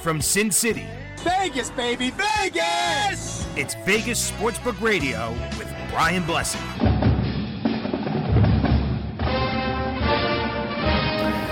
from 0.00 0.20
Sin 0.20 0.50
City. 0.50 0.86
Vegas, 1.18 1.70
baby, 1.70 2.10
Vegas! 2.10 3.46
It's 3.56 3.74
Vegas 3.84 4.30
Sportsbook 4.30 4.80
Radio 4.80 5.32
with 5.58 5.72
Brian 5.90 6.24
Blessing. 6.24 6.60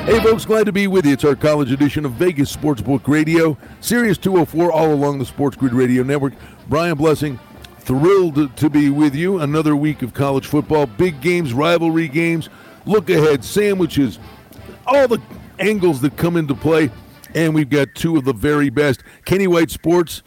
Hey, 0.07 0.21
folks, 0.21 0.45
glad 0.45 0.67
to 0.67 0.73
be 0.73 0.87
with 0.87 1.05
you. 1.05 1.14
It's 1.14 1.25
our 1.25 1.35
college 1.35 1.73
edition 1.73 2.05
of 2.05 2.12
Vegas 2.12 2.55
Sportsbook 2.55 3.09
Radio, 3.09 3.59
Sirius 3.80 4.19
204, 4.19 4.71
all 4.71 4.93
along 4.93 5.19
the 5.19 5.27
Sports 5.27 5.57
Grid 5.57 5.73
Radio 5.73 6.05
Network. 6.05 6.35
Brian 6.69 6.97
Blessing, 6.97 7.41
thrilled 7.81 8.57
to 8.57 8.71
be 8.71 8.89
with 8.89 9.17
you. 9.17 9.41
Another 9.41 9.75
week 9.75 10.03
of 10.03 10.15
college 10.15 10.47
football, 10.47 10.87
big 10.87 11.21
games, 11.21 11.53
rivalry 11.53 12.07
games, 12.07 12.49
look 12.85 13.11
ahead, 13.11 13.45
sandwiches, 13.45 14.21
all 14.87 15.09
the 15.09 15.20
angles 15.59 16.01
that 16.02 16.16
come 16.16 16.37
into 16.37 16.55
play. 16.55 16.88
And 17.37 17.55
we've 17.55 17.71
got 17.71 17.95
two 17.95 18.17
of 18.17 18.25
the 18.25 18.33
very 18.33 18.71
best. 18.71 19.05
Kenny 19.25 19.47
White 19.47 19.71
Sports. 19.71 20.23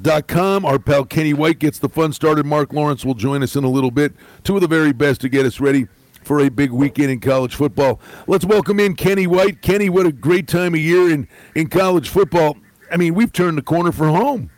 Dot 0.00 0.28
com. 0.28 0.66
Our 0.66 0.78
pal 0.78 1.06
Kenny 1.06 1.32
White 1.32 1.58
gets 1.58 1.78
the 1.78 1.88
fun 1.88 2.12
started. 2.12 2.44
Mark 2.44 2.72
Lawrence 2.74 3.02
will 3.02 3.14
join 3.14 3.42
us 3.42 3.56
in 3.56 3.64
a 3.64 3.68
little 3.70 3.90
bit. 3.90 4.12
Two 4.44 4.54
of 4.54 4.60
the 4.60 4.68
very 4.68 4.92
best 4.92 5.22
to 5.22 5.30
get 5.30 5.46
us 5.46 5.58
ready 5.58 5.88
for 6.22 6.40
a 6.40 6.50
big 6.50 6.70
weekend 6.70 7.10
in 7.10 7.18
college 7.18 7.54
football. 7.54 7.98
Let's 8.26 8.44
welcome 8.44 8.78
in 8.78 8.94
Kenny 8.94 9.26
White. 9.26 9.62
Kenny, 9.62 9.88
what 9.88 10.04
a 10.04 10.12
great 10.12 10.48
time 10.48 10.74
of 10.74 10.80
year 10.80 11.10
in, 11.10 11.26
in 11.54 11.68
college 11.68 12.10
football. 12.10 12.58
I 12.92 12.98
mean, 12.98 13.14
we've 13.14 13.32
turned 13.32 13.56
the 13.56 13.62
corner 13.62 13.90
for 13.90 14.08
home. 14.08 14.50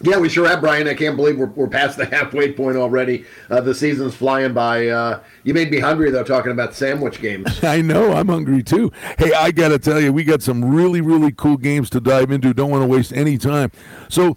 Yeah, 0.00 0.18
we 0.18 0.28
sure 0.28 0.46
have, 0.48 0.60
Brian. 0.60 0.86
I 0.86 0.94
can't 0.94 1.16
believe 1.16 1.38
we're, 1.38 1.46
we're 1.46 1.68
past 1.68 1.96
the 1.96 2.06
halfway 2.14 2.52
point 2.52 2.76
already. 2.76 3.24
Uh, 3.50 3.60
the 3.60 3.74
season's 3.74 4.14
flying 4.14 4.52
by. 4.52 4.86
Uh, 4.88 5.20
you 5.42 5.54
made 5.54 5.70
me 5.70 5.80
hungry, 5.80 6.10
though, 6.10 6.24
talking 6.24 6.52
about 6.52 6.74
sandwich 6.74 7.20
games. 7.20 7.62
I 7.64 7.82
know. 7.82 8.12
I'm 8.12 8.28
hungry, 8.28 8.62
too. 8.62 8.92
Hey, 9.18 9.32
I 9.32 9.50
got 9.50 9.68
to 9.68 9.78
tell 9.78 10.00
you, 10.00 10.12
we 10.12 10.24
got 10.24 10.42
some 10.42 10.64
really, 10.64 11.00
really 11.00 11.32
cool 11.32 11.56
games 11.56 11.90
to 11.90 12.00
dive 12.00 12.30
into. 12.30 12.54
Don't 12.54 12.70
want 12.70 12.82
to 12.82 12.86
waste 12.86 13.12
any 13.12 13.38
time. 13.38 13.72
So, 14.08 14.36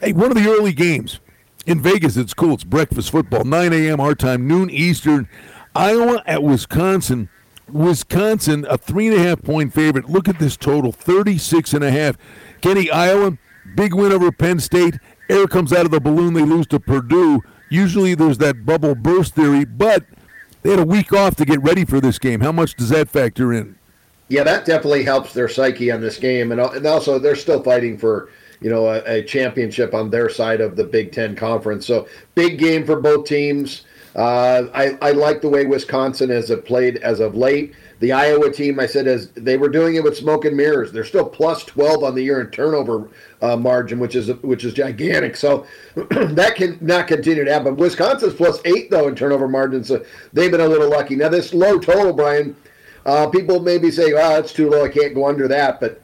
hey, 0.00 0.12
one 0.12 0.30
of 0.30 0.36
the 0.36 0.48
early 0.48 0.72
games 0.72 1.20
in 1.66 1.82
Vegas, 1.82 2.16
it's 2.16 2.32
cool. 2.32 2.54
It's 2.54 2.64
breakfast 2.64 3.10
football, 3.10 3.44
9 3.44 3.72
a.m. 3.72 4.00
our 4.00 4.14
time, 4.14 4.46
noon 4.46 4.70
Eastern. 4.70 5.28
Iowa 5.74 6.22
at 6.26 6.42
Wisconsin. 6.42 7.28
Wisconsin, 7.70 8.64
a 8.68 8.78
three 8.78 9.08
and 9.08 9.16
a 9.16 9.22
half 9.22 9.42
point 9.42 9.74
favorite. 9.74 10.08
Look 10.08 10.28
at 10.28 10.38
this 10.38 10.56
total 10.56 10.92
36 10.92 11.74
and 11.74 11.84
a 11.84 11.90
half. 11.90 12.16
Kenny, 12.60 12.90
Iowa, 12.90 13.36
big 13.76 13.94
win 13.94 14.10
over 14.10 14.32
Penn 14.32 14.58
State. 14.58 14.98
Air 15.28 15.46
comes 15.46 15.72
out 15.72 15.84
of 15.84 15.90
the 15.90 16.00
balloon. 16.00 16.34
They 16.34 16.42
lose 16.42 16.66
to 16.68 16.80
Purdue. 16.80 17.42
Usually 17.68 18.14
there's 18.14 18.38
that 18.38 18.64
bubble 18.64 18.94
burst 18.94 19.34
theory, 19.34 19.64
but 19.64 20.04
they 20.62 20.70
had 20.70 20.78
a 20.78 20.86
week 20.86 21.12
off 21.12 21.36
to 21.36 21.44
get 21.44 21.62
ready 21.62 21.84
for 21.84 22.00
this 22.00 22.18
game. 22.18 22.40
How 22.40 22.52
much 22.52 22.74
does 22.74 22.88
that 22.88 23.08
factor 23.08 23.52
in? 23.52 23.76
Yeah, 24.28 24.42
that 24.42 24.64
definitely 24.64 25.04
helps 25.04 25.32
their 25.32 25.48
psyche 25.48 25.90
on 25.92 26.00
this 26.00 26.18
game, 26.18 26.50
and 26.50 26.60
also 26.60 27.18
they're 27.18 27.36
still 27.36 27.62
fighting 27.62 27.96
for 27.96 28.30
you 28.60 28.70
know 28.70 28.88
a, 28.88 29.18
a 29.18 29.22
championship 29.22 29.94
on 29.94 30.10
their 30.10 30.28
side 30.28 30.60
of 30.60 30.74
the 30.74 30.84
Big 30.84 31.12
Ten 31.12 31.36
conference. 31.36 31.86
So 31.86 32.08
big 32.34 32.58
game 32.58 32.84
for 32.84 33.00
both 33.00 33.26
teams. 33.26 33.82
Uh, 34.16 34.68
I, 34.72 34.96
I 35.02 35.10
like 35.12 35.42
the 35.42 35.48
way 35.50 35.66
Wisconsin 35.66 36.30
has 36.30 36.50
played 36.64 36.96
as 36.98 37.20
of 37.20 37.34
late. 37.34 37.74
The 38.00 38.12
Iowa 38.12 38.50
team, 38.50 38.80
I 38.80 38.86
said, 38.86 39.06
as 39.06 39.30
they 39.32 39.58
were 39.58 39.68
doing 39.68 39.96
it 39.96 40.02
with 40.02 40.16
smoke 40.16 40.46
and 40.46 40.56
mirrors. 40.56 40.90
They're 40.90 41.04
still 41.04 41.28
plus 41.28 41.64
12 41.64 42.02
on 42.02 42.14
the 42.14 42.22
year 42.22 42.40
in 42.40 42.50
turnover 42.50 43.10
uh, 43.42 43.56
margin, 43.56 43.98
which 43.98 44.14
is 44.14 44.28
which 44.42 44.64
is 44.64 44.72
gigantic. 44.72 45.36
So 45.36 45.66
that 45.94 46.54
can 46.56 46.78
not 46.80 47.08
continue 47.08 47.44
to 47.44 47.52
happen. 47.52 47.76
Wisconsin's 47.76 48.34
plus 48.34 48.58
eight 48.64 48.90
though 48.90 49.06
in 49.08 49.14
turnover 49.14 49.48
margin, 49.48 49.84
so 49.84 50.02
they've 50.32 50.50
been 50.50 50.60
a 50.60 50.68
little 50.68 50.88
lucky. 50.88 51.14
Now 51.14 51.28
this 51.28 51.52
low 51.52 51.78
total, 51.78 52.14
Brian, 52.14 52.56
uh, 53.04 53.28
people 53.28 53.60
maybe 53.60 53.90
say, 53.90 54.14
"Oh, 54.14 54.38
it's 54.38 54.52
too 54.52 54.70
low. 54.70 54.84
I 54.84 54.88
can't 54.88 55.14
go 55.14 55.26
under 55.26 55.46
that," 55.48 55.78
but 55.78 56.00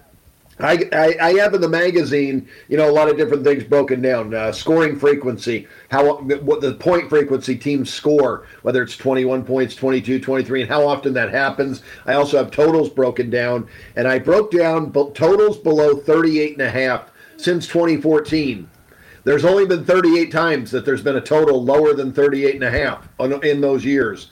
I, 0.62 0.88
I, 0.92 1.16
I, 1.20 1.32
have 1.34 1.55
in 1.55 1.60
the 1.60 1.68
magazine, 1.68 2.48
you 2.68 2.77
know, 2.77 2.88
a 2.88 2.92
lot 2.92 3.08
of 3.08 3.16
different 3.16 3.42
things 3.42 3.64
broken 3.64 4.00
down. 4.00 4.32
Uh, 4.32 4.53
scoring 4.53 4.98
frequency, 4.98 5.66
how 5.91 6.19
what 6.22 6.60
the 6.60 6.75
point 6.75 7.09
frequency 7.09 7.56
teams 7.56 7.92
score, 7.92 8.47
whether 8.62 8.82
it's 8.82 8.97
21 8.97 9.44
points, 9.44 9.75
22, 9.75 10.20
23, 10.20 10.62
and 10.62 10.70
how 10.70 10.87
often 10.87 11.12
that 11.14 11.31
happens. 11.31 11.82
I 12.06 12.14
also 12.14 12.38
have 12.38 12.50
totals 12.50 12.88
broken 12.88 13.28
down, 13.28 13.69
and 13.97 14.06
I 14.06 14.20
broke 14.20 14.53
down 14.53 14.92
totals 14.92 15.59
below 15.59 15.97
38 15.97 16.53
and 16.53 16.62
a 16.62 16.70
half 16.70 17.10
since 17.37 17.66
2014. 17.66 18.69
There's 19.25 19.44
only 19.44 19.66
been 19.66 19.84
38 19.84 20.32
times 20.32 20.70
that 20.70 20.84
there's 20.84 21.03
been 21.03 21.16
a 21.16 21.20
total 21.20 21.62
lower 21.62 21.92
than 21.94 22.12
38 22.12 22.54
and 22.54 22.64
a 22.64 22.70
half 22.70 23.08
in 23.20 23.60
those 23.60 23.84
years. 23.84 24.31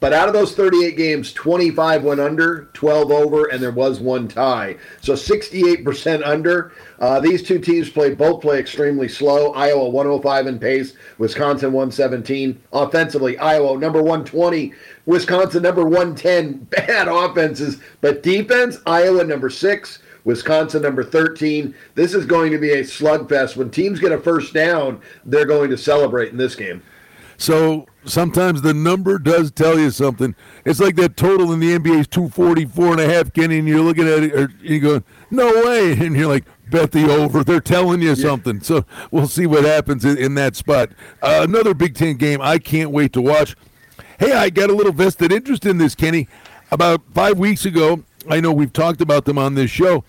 But 0.00 0.12
out 0.12 0.28
of 0.28 0.34
those 0.34 0.54
38 0.54 0.96
games, 0.96 1.32
25 1.32 2.04
went 2.04 2.20
under, 2.20 2.68
12 2.72 3.10
over, 3.10 3.46
and 3.46 3.60
there 3.60 3.72
was 3.72 3.98
one 3.98 4.28
tie. 4.28 4.76
So 5.00 5.14
68% 5.14 6.24
under. 6.24 6.72
Uh, 7.00 7.18
these 7.18 7.42
two 7.42 7.58
teams 7.58 7.90
play 7.90 8.14
both 8.14 8.40
play 8.40 8.60
extremely 8.60 9.08
slow. 9.08 9.52
Iowa 9.54 9.88
105 9.88 10.46
in 10.46 10.58
pace, 10.60 10.94
Wisconsin 11.18 11.72
117. 11.72 12.60
Offensively, 12.72 13.38
Iowa 13.38 13.76
number 13.76 14.00
120, 14.00 14.72
Wisconsin 15.06 15.64
number 15.64 15.82
110. 15.84 16.52
Bad 16.70 17.08
offenses, 17.08 17.80
but 18.00 18.22
defense, 18.22 18.78
Iowa 18.86 19.24
number 19.24 19.50
six. 19.50 19.98
Wisconsin 20.24 20.82
number 20.82 21.02
13. 21.02 21.74
This 21.94 22.12
is 22.12 22.26
going 22.26 22.52
to 22.52 22.58
be 22.58 22.72
a 22.72 22.82
slugfest. 22.82 23.56
When 23.56 23.70
teams 23.70 23.98
get 23.98 24.12
a 24.12 24.18
first 24.18 24.52
down, 24.52 25.00
they're 25.24 25.46
going 25.46 25.70
to 25.70 25.78
celebrate 25.78 26.32
in 26.32 26.36
this 26.36 26.54
game. 26.54 26.82
So 27.38 27.86
sometimes 28.04 28.62
the 28.62 28.74
number 28.74 29.18
does 29.18 29.50
tell 29.52 29.78
you 29.78 29.90
something. 29.90 30.34
It's 30.64 30.80
like 30.80 30.96
that 30.96 31.16
total 31.16 31.52
in 31.52 31.60
the 31.60 31.78
NBA 31.78 32.00
is 32.00 32.08
244 32.08 32.92
and 32.92 33.00
a 33.00 33.06
half, 33.08 33.32
Kenny, 33.32 33.58
and 33.58 33.68
you're 33.68 33.80
looking 33.80 34.08
at 34.08 34.24
it, 34.24 34.34
or 34.34 34.52
you're 34.60 34.80
going, 34.80 35.04
no 35.30 35.46
way. 35.64 35.92
And 36.08 36.16
you're 36.16 36.28
like, 36.28 36.44
bet 36.68 36.92
the 36.92 37.10
over. 37.10 37.44
They're 37.44 37.60
telling 37.60 38.02
you 38.02 38.14
something. 38.16 38.60
So 38.60 38.84
we'll 39.10 39.28
see 39.28 39.46
what 39.46 39.64
happens 39.64 40.04
in, 40.04 40.18
in 40.18 40.34
that 40.34 40.56
spot. 40.56 40.90
Uh, 41.22 41.40
another 41.48 41.74
Big 41.74 41.94
Ten 41.94 42.16
game 42.16 42.40
I 42.42 42.58
can't 42.58 42.90
wait 42.90 43.12
to 43.14 43.22
watch. 43.22 43.56
Hey, 44.18 44.32
I 44.32 44.50
got 44.50 44.68
a 44.68 44.72
little 44.72 44.92
vested 44.92 45.32
interest 45.32 45.64
in 45.64 45.78
this, 45.78 45.94
Kenny. 45.94 46.28
About 46.72 47.02
five 47.14 47.38
weeks 47.38 47.64
ago, 47.64 48.02
I 48.28 48.40
know 48.40 48.52
we've 48.52 48.72
talked 48.72 49.00
about 49.00 49.24
them 49.24 49.38
on 49.38 49.54
this 49.54 49.70
show. 49.70 50.04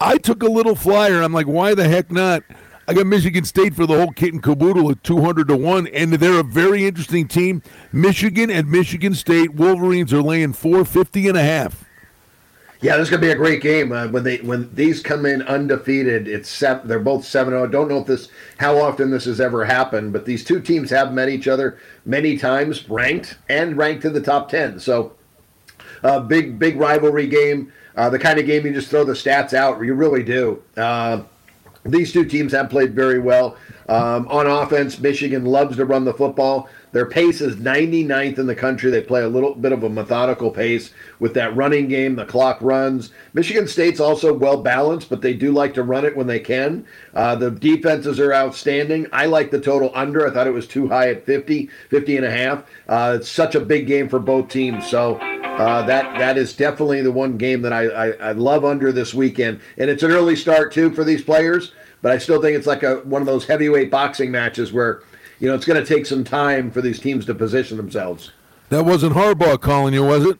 I 0.00 0.18
took 0.18 0.42
a 0.42 0.48
little 0.48 0.74
flyer. 0.74 1.22
I'm 1.22 1.32
like, 1.32 1.46
why 1.46 1.74
the 1.74 1.88
heck 1.88 2.10
not? 2.10 2.42
I 2.88 2.94
got 2.94 3.06
Michigan 3.06 3.44
State 3.44 3.74
for 3.74 3.84
the 3.84 3.98
whole 3.98 4.12
kit 4.12 4.32
and 4.32 4.40
caboodle 4.40 4.90
at 4.92 5.02
200 5.02 5.48
to 5.48 5.56
1, 5.56 5.88
and 5.88 6.12
they're 6.14 6.38
a 6.38 6.44
very 6.44 6.86
interesting 6.86 7.26
team. 7.26 7.60
Michigan 7.92 8.48
and 8.48 8.70
Michigan 8.70 9.12
State 9.14 9.54
Wolverines 9.54 10.12
are 10.12 10.22
laying 10.22 10.52
450 10.52 11.28
and 11.28 11.36
a 11.36 11.42
half. 11.42 11.84
Yeah, 12.80 12.96
this 12.96 13.06
is 13.06 13.10
gonna 13.10 13.22
be 13.22 13.30
a 13.30 13.36
great 13.36 13.62
game. 13.62 13.90
Uh, 13.90 14.06
when 14.08 14.22
they 14.22 14.36
when 14.38 14.72
these 14.74 15.00
come 15.00 15.24
in 15.24 15.42
undefeated, 15.42 16.28
it's 16.28 16.60
they're 16.60 17.00
both 17.00 17.24
seven 17.24 17.52
zero. 17.52 17.62
Oh. 17.62 17.66
Don't 17.66 17.88
know 17.88 18.00
if 18.00 18.06
this 18.06 18.28
how 18.58 18.78
often 18.78 19.10
this 19.10 19.24
has 19.24 19.40
ever 19.40 19.64
happened, 19.64 20.12
but 20.12 20.26
these 20.26 20.44
two 20.44 20.60
teams 20.60 20.90
have 20.90 21.12
met 21.12 21.30
each 21.30 21.48
other 21.48 21.78
many 22.04 22.36
times, 22.36 22.88
ranked 22.88 23.38
and 23.48 23.78
ranked 23.78 24.04
in 24.04 24.12
the 24.12 24.20
top 24.20 24.50
ten. 24.50 24.78
So, 24.78 25.14
uh, 26.04 26.20
big 26.20 26.58
big 26.58 26.76
rivalry 26.76 27.26
game. 27.26 27.72
Uh, 27.96 28.10
the 28.10 28.18
kind 28.18 28.38
of 28.38 28.44
game 28.44 28.66
you 28.66 28.74
just 28.74 28.90
throw 28.90 29.04
the 29.04 29.14
stats 29.14 29.54
out. 29.54 29.82
You 29.82 29.94
really 29.94 30.22
do. 30.22 30.62
These 31.90 32.12
two 32.12 32.24
teams 32.24 32.52
have 32.52 32.70
played 32.70 32.94
very 32.94 33.18
well. 33.18 33.56
Um, 33.88 34.26
on 34.28 34.46
offense, 34.46 34.98
Michigan 34.98 35.44
loves 35.44 35.76
to 35.76 35.84
run 35.84 36.04
the 36.04 36.12
football. 36.12 36.68
Their 36.92 37.06
pace 37.06 37.40
is 37.40 37.56
99th 37.56 38.38
in 38.38 38.46
the 38.46 38.54
country. 38.54 38.90
They 38.90 39.02
play 39.02 39.22
a 39.22 39.28
little 39.28 39.54
bit 39.54 39.72
of 39.72 39.84
a 39.84 39.88
methodical 39.88 40.50
pace 40.50 40.92
with 41.20 41.34
that 41.34 41.54
running 41.54 41.88
game. 41.88 42.16
The 42.16 42.24
clock 42.24 42.58
runs. 42.60 43.12
Michigan 43.34 43.68
State's 43.68 44.00
also 44.00 44.32
well 44.32 44.62
balanced, 44.62 45.08
but 45.08 45.20
they 45.20 45.34
do 45.34 45.52
like 45.52 45.74
to 45.74 45.82
run 45.82 46.04
it 46.04 46.16
when 46.16 46.26
they 46.26 46.40
can. 46.40 46.86
Uh, 47.14 47.36
the 47.36 47.50
defenses 47.50 48.18
are 48.18 48.32
outstanding. 48.32 49.06
I 49.12 49.26
like 49.26 49.50
the 49.50 49.60
total 49.60 49.92
under. 49.94 50.26
I 50.26 50.32
thought 50.32 50.46
it 50.46 50.52
was 50.52 50.66
too 50.66 50.88
high 50.88 51.10
at 51.10 51.26
50, 51.26 51.68
50 51.90 52.16
and 52.16 52.26
a 52.26 52.30
half. 52.30 52.64
Uh, 52.88 53.18
it's 53.20 53.28
such 53.28 53.54
a 53.54 53.60
big 53.60 53.86
game 53.86 54.08
for 54.08 54.18
both 54.18 54.48
teams. 54.48 54.88
So 54.88 55.18
uh, 55.58 55.82
that 55.86 56.18
that 56.18 56.36
is 56.36 56.54
definitely 56.54 57.02
the 57.02 57.12
one 57.12 57.36
game 57.36 57.62
that 57.62 57.72
I, 57.72 57.86
I, 57.86 58.10
I, 58.28 58.32
love 58.32 58.64
under 58.64 58.92
this 58.92 59.14
weekend, 59.14 59.60
and 59.78 59.88
it's 59.88 60.02
an 60.02 60.10
early 60.10 60.36
start 60.36 60.72
too 60.72 60.90
for 60.90 61.04
these 61.04 61.22
players. 61.22 61.72
But 62.02 62.12
I 62.12 62.18
still 62.18 62.40
think 62.40 62.56
it's 62.56 62.66
like 62.66 62.82
a 62.82 62.96
one 63.00 63.22
of 63.22 63.26
those 63.26 63.46
heavyweight 63.46 63.90
boxing 63.90 64.30
matches 64.30 64.72
where, 64.72 65.02
you 65.40 65.48
know, 65.48 65.54
it's 65.54 65.64
going 65.64 65.82
to 65.82 65.94
take 65.94 66.06
some 66.06 66.24
time 66.24 66.70
for 66.70 66.80
these 66.80 67.00
teams 67.00 67.24
to 67.26 67.34
position 67.34 67.76
themselves. 67.76 68.32
That 68.68 68.84
wasn't 68.84 69.14
Harbaugh 69.14 69.60
calling 69.60 69.94
you, 69.94 70.04
was 70.04 70.24
it? 70.24 70.38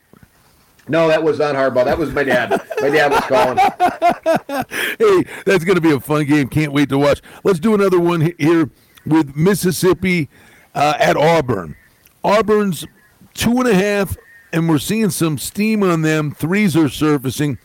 No, 0.88 1.08
that 1.08 1.22
was 1.22 1.38
not 1.38 1.54
Harbaugh. 1.54 1.84
That 1.84 1.98
was 1.98 2.12
my 2.12 2.22
dad. 2.22 2.50
my 2.80 2.90
dad 2.90 3.10
was 3.10 3.24
calling. 3.24 3.56
hey, 4.98 5.24
that's 5.44 5.64
going 5.64 5.74
to 5.74 5.80
be 5.80 5.92
a 5.92 5.98
fun 5.98 6.24
game. 6.26 6.48
Can't 6.48 6.72
wait 6.72 6.88
to 6.90 6.98
watch. 6.98 7.20
Let's 7.42 7.58
do 7.58 7.74
another 7.74 7.98
one 7.98 8.32
here 8.38 8.70
with 9.04 9.34
Mississippi 9.34 10.28
uh, 10.74 10.94
at 11.00 11.16
Auburn. 11.16 11.76
Auburn's 12.22 12.86
two 13.34 13.58
and 13.58 13.68
a 13.68 13.74
half 13.74 14.16
and 14.56 14.70
we're 14.70 14.78
seeing 14.78 15.10
some 15.10 15.36
steam 15.36 15.82
on 15.82 16.00
them. 16.00 16.32
Threes 16.32 16.74
are 16.76 16.88
surfacing. 16.88 17.58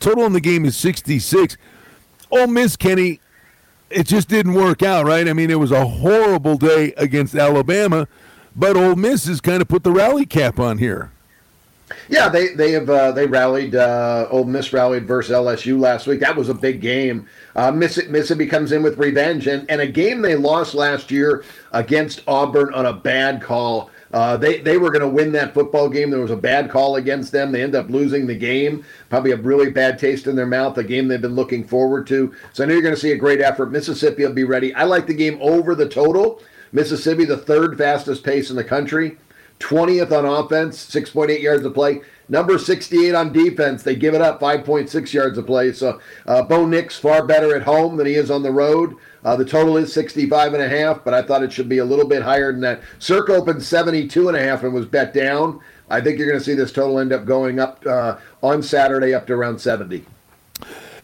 Total 0.00 0.24
in 0.24 0.32
the 0.32 0.40
game 0.40 0.64
is 0.64 0.78
66. 0.78 1.58
Ole 2.30 2.46
Miss, 2.46 2.74
Kenny, 2.74 3.20
it 3.90 4.06
just 4.06 4.28
didn't 4.28 4.54
work 4.54 4.82
out, 4.82 5.04
right? 5.04 5.28
I 5.28 5.34
mean, 5.34 5.50
it 5.50 5.58
was 5.58 5.72
a 5.72 5.86
horrible 5.86 6.56
day 6.56 6.94
against 6.96 7.34
Alabama, 7.34 8.08
but 8.56 8.78
Ole 8.78 8.96
Miss 8.96 9.26
has 9.26 9.42
kind 9.42 9.60
of 9.60 9.68
put 9.68 9.84
the 9.84 9.92
rally 9.92 10.24
cap 10.24 10.58
on 10.58 10.78
here. 10.78 11.12
Yeah, 12.08 12.28
they 12.28 12.48
they 12.48 12.72
have 12.72 12.88
uh, 12.88 13.12
they 13.12 13.26
rallied. 13.26 13.74
Uh, 13.74 14.28
Ole 14.30 14.44
Miss 14.44 14.72
rallied 14.74 15.06
versus 15.06 15.34
LSU 15.34 15.78
last 15.78 16.06
week. 16.06 16.20
That 16.20 16.36
was 16.36 16.50
a 16.50 16.54
big 16.54 16.82
game. 16.82 17.26
Uh, 17.56 17.70
Mississippi 17.70 18.46
comes 18.46 18.72
in 18.72 18.82
with 18.82 18.98
revenge, 18.98 19.46
and, 19.46 19.70
and 19.70 19.80
a 19.80 19.86
game 19.86 20.20
they 20.20 20.34
lost 20.34 20.74
last 20.74 21.10
year 21.10 21.44
against 21.72 22.22
Auburn 22.26 22.74
on 22.74 22.84
a 22.86 22.92
bad 22.92 23.40
call. 23.40 23.90
Uh, 24.12 24.36
they 24.36 24.60
they 24.60 24.78
were 24.78 24.90
going 24.90 25.02
to 25.02 25.08
win 25.08 25.32
that 25.32 25.52
football 25.52 25.88
game. 25.88 26.10
There 26.10 26.20
was 26.20 26.30
a 26.30 26.36
bad 26.36 26.70
call 26.70 26.96
against 26.96 27.32
them. 27.32 27.52
They 27.52 27.62
end 27.62 27.74
up 27.74 27.90
losing 27.90 28.26
the 28.26 28.34
game. 28.34 28.84
Probably 29.10 29.32
a 29.32 29.36
really 29.36 29.70
bad 29.70 29.98
taste 29.98 30.26
in 30.26 30.36
their 30.36 30.46
mouth. 30.46 30.78
A 30.78 30.84
game 30.84 31.08
they've 31.08 31.20
been 31.20 31.34
looking 31.34 31.66
forward 31.66 32.06
to. 32.08 32.34
So 32.52 32.64
I 32.64 32.66
know 32.66 32.72
you're 32.72 32.82
going 32.82 32.94
to 32.94 33.00
see 33.00 33.12
a 33.12 33.16
great 33.16 33.40
effort. 33.40 33.70
Mississippi 33.70 34.24
will 34.24 34.32
be 34.32 34.44
ready. 34.44 34.74
I 34.74 34.84
like 34.84 35.06
the 35.06 35.14
game 35.14 35.38
over 35.42 35.74
the 35.74 35.88
total. 35.88 36.40
Mississippi, 36.72 37.24
the 37.24 37.36
third 37.36 37.76
fastest 37.76 38.24
pace 38.24 38.50
in 38.50 38.56
the 38.56 38.64
country. 38.64 39.18
20th 39.60 40.12
on 40.12 40.24
offense, 40.24 40.84
6.8 40.88 41.40
yards 41.42 41.64
of 41.64 41.74
play. 41.74 42.00
Number 42.28 42.58
68 42.58 43.14
on 43.14 43.32
defense, 43.32 43.82
they 43.82 43.96
give 43.96 44.14
it 44.14 44.20
up 44.20 44.40
5.6 44.40 45.12
yards 45.12 45.38
of 45.38 45.46
play. 45.46 45.72
So 45.72 46.00
uh, 46.26 46.42
Bo 46.42 46.66
Nix 46.66 46.98
far 46.98 47.26
better 47.26 47.56
at 47.56 47.62
home 47.62 47.96
than 47.96 48.06
he 48.06 48.14
is 48.14 48.30
on 48.30 48.42
the 48.42 48.52
road. 48.52 48.96
Uh, 49.24 49.34
the 49.36 49.44
total 49.44 49.76
is 49.76 49.92
65 49.92 50.54
and 50.54 50.62
a 50.62 50.68
half, 50.68 51.04
but 51.04 51.14
I 51.14 51.22
thought 51.22 51.42
it 51.42 51.52
should 51.52 51.68
be 51.68 51.78
a 51.78 51.84
little 51.84 52.06
bit 52.06 52.22
higher 52.22 52.52
than 52.52 52.60
that. 52.60 52.82
Circa 52.98 53.34
opened 53.34 53.62
72 53.62 54.28
and 54.28 54.36
a 54.36 54.42
half 54.42 54.62
and 54.62 54.74
was 54.74 54.86
bet 54.86 55.14
down. 55.14 55.60
I 55.90 56.00
think 56.00 56.18
you're 56.18 56.28
going 56.28 56.38
to 56.38 56.44
see 56.44 56.54
this 56.54 56.70
total 56.72 56.98
end 56.98 57.12
up 57.12 57.24
going 57.24 57.58
up 57.58 57.84
uh, 57.86 58.18
on 58.42 58.62
Saturday 58.62 59.14
up 59.14 59.26
to 59.28 59.32
around 59.32 59.58
70. 59.58 60.04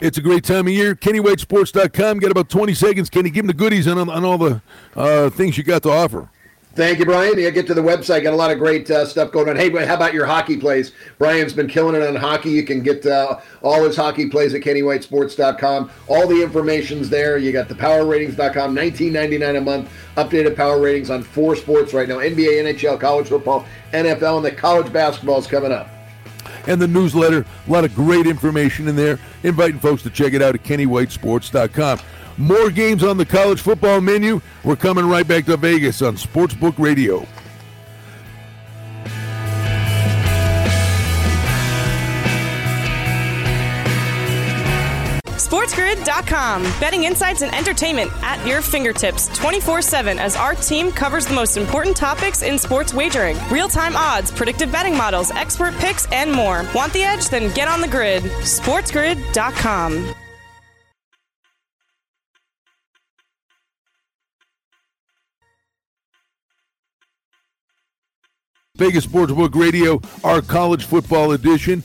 It's 0.00 0.18
a 0.18 0.22
great 0.22 0.44
time 0.44 0.66
of 0.66 0.72
year. 0.72 0.94
KennyWhiteSports.com. 0.94 2.18
Got 2.18 2.30
about 2.30 2.50
20 2.50 2.74
seconds. 2.74 3.08
Kenny, 3.08 3.30
give 3.30 3.44
them 3.44 3.46
the 3.46 3.54
goodies 3.54 3.88
on, 3.88 4.10
on 4.10 4.24
all 4.24 4.38
the 4.38 4.60
uh, 4.94 5.30
things 5.30 5.56
you 5.56 5.64
got 5.64 5.82
to 5.84 5.90
offer. 5.90 6.28
Thank 6.74 6.98
you, 6.98 7.04
Brian. 7.04 7.38
Yeah, 7.38 7.50
get 7.50 7.68
to 7.68 7.74
the 7.74 7.82
website. 7.82 8.24
Got 8.24 8.32
a 8.32 8.36
lot 8.36 8.50
of 8.50 8.58
great 8.58 8.90
uh, 8.90 9.06
stuff 9.06 9.30
going 9.30 9.48
on. 9.48 9.54
Hey, 9.54 9.70
how 9.86 9.94
about 9.94 10.12
your 10.12 10.26
hockey 10.26 10.56
plays? 10.56 10.90
Brian's 11.18 11.52
been 11.52 11.68
killing 11.68 11.94
it 11.94 12.04
on 12.04 12.16
hockey. 12.16 12.50
You 12.50 12.64
can 12.64 12.82
get 12.82 13.06
uh, 13.06 13.38
all 13.62 13.84
his 13.84 13.94
hockey 13.94 14.28
plays 14.28 14.54
at 14.54 14.62
KennyWhiteSports.com. 14.62 15.90
All 16.08 16.26
the 16.26 16.42
information's 16.42 17.08
there. 17.08 17.38
You 17.38 17.52
got 17.52 17.68
the 17.68 17.76
PowerRatings.com, 17.76 18.74
$19.99 18.74 19.56
a 19.56 19.60
month. 19.60 19.90
Updated 20.16 20.56
power 20.56 20.80
ratings 20.80 21.10
on 21.10 21.22
four 21.22 21.54
sports 21.54 21.94
right 21.94 22.08
now: 22.08 22.16
NBA, 22.16 22.64
NHL, 22.64 22.98
college 22.98 23.28
football, 23.28 23.64
NFL, 23.92 24.38
and 24.38 24.44
the 24.44 24.50
college 24.50 24.92
basketball 24.92 25.38
is 25.38 25.46
coming 25.46 25.70
up. 25.70 25.88
And 26.66 26.80
the 26.80 26.88
newsletter, 26.88 27.44
a 27.66 27.70
lot 27.70 27.84
of 27.84 27.94
great 27.94 28.26
information 28.26 28.88
in 28.88 28.96
there. 28.96 29.20
Inviting 29.44 29.78
folks 29.78 30.02
to 30.02 30.10
check 30.10 30.32
it 30.32 30.42
out 30.42 30.54
at 30.54 30.64
KennyWhiteSports.com. 30.64 32.00
More 32.36 32.70
games 32.70 33.04
on 33.04 33.16
the 33.16 33.26
college 33.26 33.60
football 33.60 34.00
menu. 34.00 34.40
We're 34.64 34.76
coming 34.76 35.08
right 35.08 35.26
back 35.26 35.44
to 35.46 35.56
Vegas 35.56 36.02
on 36.02 36.16
Sportsbook 36.16 36.78
Radio. 36.78 37.26
SportsGrid.com. 45.54 46.62
Betting 46.80 47.04
insights 47.04 47.42
and 47.42 47.54
entertainment 47.54 48.10
at 48.22 48.44
your 48.46 48.60
fingertips 48.60 49.28
24 49.36 49.82
7 49.82 50.18
as 50.18 50.36
our 50.36 50.54
team 50.54 50.90
covers 50.90 51.26
the 51.26 51.34
most 51.34 51.56
important 51.56 51.96
topics 51.96 52.42
in 52.42 52.58
sports 52.58 52.92
wagering 52.92 53.36
real 53.50 53.68
time 53.68 53.94
odds, 53.94 54.32
predictive 54.32 54.72
betting 54.72 54.96
models, 54.96 55.30
expert 55.30 55.74
picks, 55.74 56.10
and 56.10 56.32
more. 56.32 56.64
Want 56.74 56.92
the 56.92 57.02
edge? 57.02 57.28
Then 57.28 57.54
get 57.54 57.68
on 57.68 57.80
the 57.80 57.88
grid. 57.88 58.24
SportsGrid.com. 58.24 60.14
Vegas 68.76 69.06
Sportsbook 69.06 69.54
Radio, 69.54 70.00
our 70.24 70.42
college 70.42 70.86
football 70.86 71.30
edition. 71.30 71.84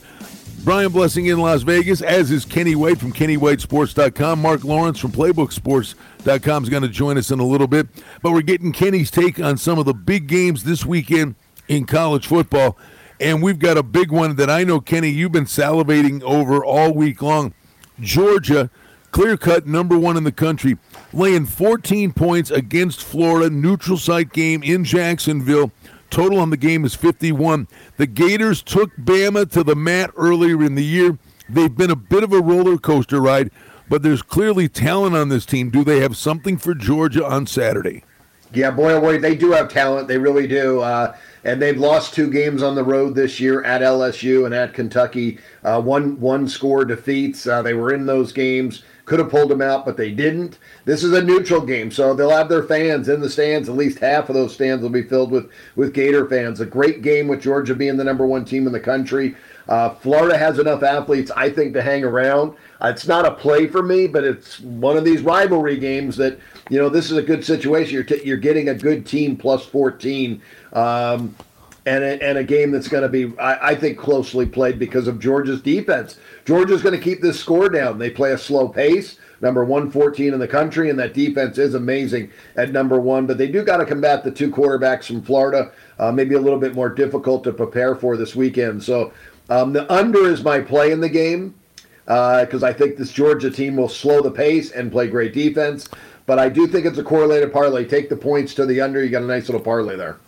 Brian 0.64 0.90
Blessing 0.90 1.26
in 1.26 1.38
Las 1.38 1.62
Vegas, 1.62 2.02
as 2.02 2.32
is 2.32 2.44
Kenny 2.44 2.74
White 2.74 2.98
from 2.98 3.12
KennyWhiteSports.com. 3.12 4.42
Mark 4.42 4.64
Lawrence 4.64 4.98
from 4.98 5.12
PlaybookSports.com 5.12 6.64
is 6.64 6.68
going 6.68 6.82
to 6.82 6.88
join 6.88 7.16
us 7.16 7.30
in 7.30 7.38
a 7.38 7.46
little 7.46 7.68
bit. 7.68 7.86
But 8.22 8.32
we're 8.32 8.42
getting 8.42 8.72
Kenny's 8.72 9.12
take 9.12 9.38
on 9.38 9.56
some 9.56 9.78
of 9.78 9.84
the 9.84 9.94
big 9.94 10.26
games 10.26 10.64
this 10.64 10.84
weekend 10.84 11.36
in 11.68 11.84
college 11.84 12.26
football. 12.26 12.76
And 13.20 13.40
we've 13.40 13.60
got 13.60 13.78
a 13.78 13.84
big 13.84 14.10
one 14.10 14.34
that 14.34 14.50
I 14.50 14.64
know, 14.64 14.80
Kenny, 14.80 15.10
you've 15.10 15.30
been 15.30 15.44
salivating 15.44 16.24
over 16.24 16.64
all 16.64 16.92
week 16.92 17.22
long. 17.22 17.54
Georgia, 18.00 18.68
clear 19.12 19.36
cut 19.36 19.64
number 19.64 19.96
one 19.96 20.16
in 20.16 20.24
the 20.24 20.32
country, 20.32 20.76
laying 21.12 21.46
14 21.46 22.12
points 22.14 22.50
against 22.50 23.04
Florida, 23.04 23.48
neutral 23.48 23.96
site 23.96 24.32
game 24.32 24.64
in 24.64 24.82
Jacksonville. 24.82 25.70
Total 26.10 26.38
on 26.38 26.50
the 26.50 26.56
game 26.56 26.84
is 26.84 26.94
51. 26.94 27.68
The 27.96 28.06
Gators 28.06 28.62
took 28.62 28.94
Bama 28.96 29.48
to 29.52 29.62
the 29.62 29.76
mat 29.76 30.10
earlier 30.16 30.62
in 30.62 30.74
the 30.74 30.84
year. 30.84 31.18
They've 31.48 31.74
been 31.74 31.90
a 31.90 31.96
bit 31.96 32.24
of 32.24 32.32
a 32.32 32.40
roller 32.40 32.78
coaster 32.78 33.20
ride, 33.20 33.50
but 33.88 34.02
there's 34.02 34.22
clearly 34.22 34.68
talent 34.68 35.16
on 35.16 35.28
this 35.28 35.46
team. 35.46 35.70
Do 35.70 35.84
they 35.84 36.00
have 36.00 36.16
something 36.16 36.58
for 36.58 36.74
Georgia 36.74 37.24
on 37.24 37.46
Saturday? 37.46 38.04
Yeah, 38.52 38.72
boy, 38.72 38.92
oh 38.94 39.00
boy, 39.00 39.18
they 39.18 39.36
do 39.36 39.52
have 39.52 39.68
talent. 39.68 40.08
They 40.08 40.18
really 40.18 40.48
do. 40.48 40.80
Uh, 40.80 41.16
and 41.44 41.62
they've 41.62 41.78
lost 41.78 42.14
two 42.14 42.30
games 42.30 42.62
on 42.62 42.74
the 42.74 42.84
road 42.84 43.14
this 43.14 43.38
year 43.38 43.62
at 43.62 43.80
LSU 43.80 44.44
and 44.44 44.54
at 44.54 44.74
Kentucky. 44.74 45.38
Uh, 45.62 45.80
one 45.80 46.18
one 46.20 46.48
score 46.48 46.84
defeats. 46.84 47.46
Uh, 47.46 47.62
they 47.62 47.74
were 47.74 47.94
in 47.94 48.06
those 48.06 48.32
games. 48.32 48.82
Could 49.10 49.18
have 49.18 49.28
pulled 49.28 49.50
them 49.50 49.60
out, 49.60 49.84
but 49.84 49.96
they 49.96 50.12
didn't. 50.12 50.60
This 50.84 51.02
is 51.02 51.12
a 51.14 51.20
neutral 51.20 51.62
game, 51.62 51.90
so 51.90 52.14
they'll 52.14 52.30
have 52.30 52.48
their 52.48 52.62
fans 52.62 53.08
in 53.08 53.20
the 53.20 53.28
stands. 53.28 53.68
At 53.68 53.74
least 53.74 53.98
half 53.98 54.28
of 54.28 54.36
those 54.36 54.54
stands 54.54 54.84
will 54.84 54.88
be 54.88 55.02
filled 55.02 55.32
with 55.32 55.50
with 55.74 55.92
Gator 55.92 56.28
fans. 56.28 56.60
A 56.60 56.64
great 56.64 57.02
game 57.02 57.26
with 57.26 57.42
Georgia 57.42 57.74
being 57.74 57.96
the 57.96 58.04
number 58.04 58.24
one 58.24 58.44
team 58.44 58.68
in 58.68 58.72
the 58.72 58.78
country. 58.78 59.34
Uh, 59.68 59.90
Florida 59.90 60.38
has 60.38 60.60
enough 60.60 60.84
athletes, 60.84 61.32
I 61.36 61.50
think, 61.50 61.74
to 61.74 61.82
hang 61.82 62.04
around. 62.04 62.54
It's 62.82 63.08
not 63.08 63.26
a 63.26 63.32
play 63.32 63.66
for 63.66 63.82
me, 63.82 64.06
but 64.06 64.22
it's 64.22 64.60
one 64.60 64.96
of 64.96 65.04
these 65.04 65.22
rivalry 65.22 65.76
games 65.76 66.16
that 66.18 66.38
you 66.68 66.78
know 66.78 66.88
this 66.88 67.10
is 67.10 67.16
a 67.16 67.22
good 67.22 67.44
situation. 67.44 67.94
You're 67.94 68.04
t- 68.04 68.22
you're 68.24 68.36
getting 68.36 68.68
a 68.68 68.74
good 68.74 69.04
team 69.04 69.36
plus 69.36 69.66
14. 69.66 70.40
Um, 70.72 71.34
and 71.90 72.04
a, 72.04 72.22
and 72.22 72.38
a 72.38 72.44
game 72.44 72.70
that's 72.70 72.86
going 72.86 73.02
to 73.02 73.08
be, 73.08 73.36
I, 73.36 73.70
I, 73.70 73.74
think, 73.74 73.98
closely 73.98 74.46
played 74.46 74.78
because 74.78 75.08
of 75.08 75.18
Georgia's 75.18 75.60
defense. 75.60 76.18
Georgia's 76.44 76.82
going 76.82 76.96
to 76.96 77.02
keep 77.02 77.20
this 77.20 77.40
score 77.40 77.68
down. 77.68 77.98
They 77.98 78.10
play 78.10 78.30
a 78.30 78.38
slow 78.38 78.68
pace, 78.68 79.18
number 79.40 79.64
114 79.64 80.32
in 80.32 80.38
the 80.38 80.46
country, 80.46 80.88
and 80.88 80.98
that 81.00 81.14
defense 81.14 81.58
is 81.58 81.74
amazing 81.74 82.30
at 82.54 82.70
number 82.70 83.00
one. 83.00 83.26
But 83.26 83.38
they 83.38 83.48
do 83.48 83.64
got 83.64 83.78
to 83.78 83.86
combat 83.86 84.22
the 84.22 84.30
two 84.30 84.52
quarterbacks 84.52 85.06
from 85.06 85.20
Florida, 85.22 85.72
uh, 85.98 86.12
maybe 86.12 86.36
a 86.36 86.40
little 86.40 86.60
bit 86.60 86.76
more 86.76 86.90
difficult 86.90 87.42
to 87.42 87.52
prepare 87.52 87.96
for 87.96 88.16
this 88.16 88.36
weekend. 88.36 88.84
So 88.84 89.12
um, 89.48 89.72
the 89.72 89.92
under 89.92 90.30
is 90.30 90.44
my 90.44 90.60
play 90.60 90.92
in 90.92 91.00
the 91.00 91.08
game 91.08 91.56
because 92.04 92.62
uh, 92.62 92.68
I 92.68 92.72
think 92.72 92.98
this 92.98 93.10
Georgia 93.10 93.50
team 93.50 93.76
will 93.76 93.88
slow 93.88 94.22
the 94.22 94.30
pace 94.30 94.70
and 94.70 94.92
play 94.92 95.08
great 95.08 95.32
defense. 95.32 95.88
But 96.26 96.38
I 96.38 96.50
do 96.50 96.68
think 96.68 96.86
it's 96.86 96.98
a 96.98 97.02
correlated 97.02 97.52
parlay. 97.52 97.84
Take 97.84 98.08
the 98.08 98.16
points 98.16 98.54
to 98.54 98.64
the 98.64 98.80
under. 98.80 99.02
You 99.02 99.10
got 99.10 99.22
a 99.22 99.26
nice 99.26 99.48
little 99.48 99.60
parlay 99.60 99.96
there. 99.96 100.18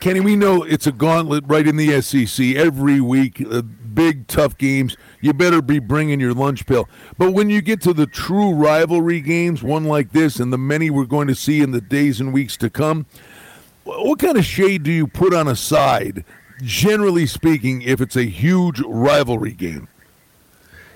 Kenny, 0.00 0.20
we 0.20 0.34
know 0.34 0.62
it's 0.62 0.86
a 0.86 0.92
gauntlet 0.92 1.44
right 1.46 1.66
in 1.66 1.76
the 1.76 2.00
SEC 2.00 2.56
every 2.56 3.02
week. 3.02 3.44
Uh, 3.50 3.60
big, 3.60 4.26
tough 4.28 4.56
games. 4.56 4.96
You 5.20 5.34
better 5.34 5.60
be 5.60 5.78
bringing 5.78 6.20
your 6.20 6.32
lunch 6.32 6.64
pill. 6.64 6.88
But 7.18 7.32
when 7.32 7.50
you 7.50 7.60
get 7.60 7.82
to 7.82 7.92
the 7.92 8.06
true 8.06 8.54
rivalry 8.54 9.20
games, 9.20 9.62
one 9.62 9.84
like 9.84 10.12
this, 10.12 10.40
and 10.40 10.50
the 10.50 10.58
many 10.58 10.88
we're 10.88 11.04
going 11.04 11.28
to 11.28 11.34
see 11.34 11.60
in 11.60 11.72
the 11.72 11.82
days 11.82 12.18
and 12.18 12.32
weeks 12.32 12.56
to 12.58 12.70
come, 12.70 13.04
what 13.84 14.18
kind 14.18 14.38
of 14.38 14.44
shade 14.46 14.84
do 14.84 14.90
you 14.90 15.06
put 15.06 15.34
on 15.34 15.46
a 15.46 15.56
side, 15.56 16.24
generally 16.62 17.26
speaking, 17.26 17.82
if 17.82 18.00
it's 18.00 18.16
a 18.16 18.24
huge 18.24 18.80
rivalry 18.80 19.52
game? 19.52 19.86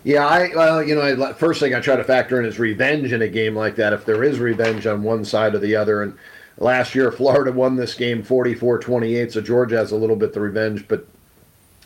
Yeah, 0.02 0.26
I 0.26 0.50
well, 0.54 0.82
you 0.82 0.94
know, 0.94 1.26
I, 1.26 1.32
first 1.34 1.60
thing 1.60 1.74
I 1.74 1.80
try 1.80 1.96
to 1.96 2.04
factor 2.04 2.38
in 2.38 2.46
is 2.46 2.58
revenge 2.58 3.12
in 3.12 3.22
a 3.22 3.28
game 3.28 3.56
like 3.56 3.76
that. 3.76 3.94
If 3.94 4.04
there 4.04 4.22
is 4.22 4.38
revenge 4.38 4.86
on 4.86 5.02
one 5.02 5.24
side 5.24 5.54
or 5.54 5.58
the 5.58 5.76
other, 5.76 6.02
and 6.02 6.16
Last 6.58 6.94
year, 6.94 7.10
Florida 7.10 7.52
won 7.52 7.76
this 7.76 7.94
game 7.94 8.22
44 8.22 8.78
28, 8.78 9.32
so 9.32 9.40
Georgia 9.40 9.76
has 9.76 9.92
a 9.92 9.96
little 9.96 10.16
bit 10.16 10.32
the 10.32 10.40
revenge. 10.40 10.86
But 10.86 11.06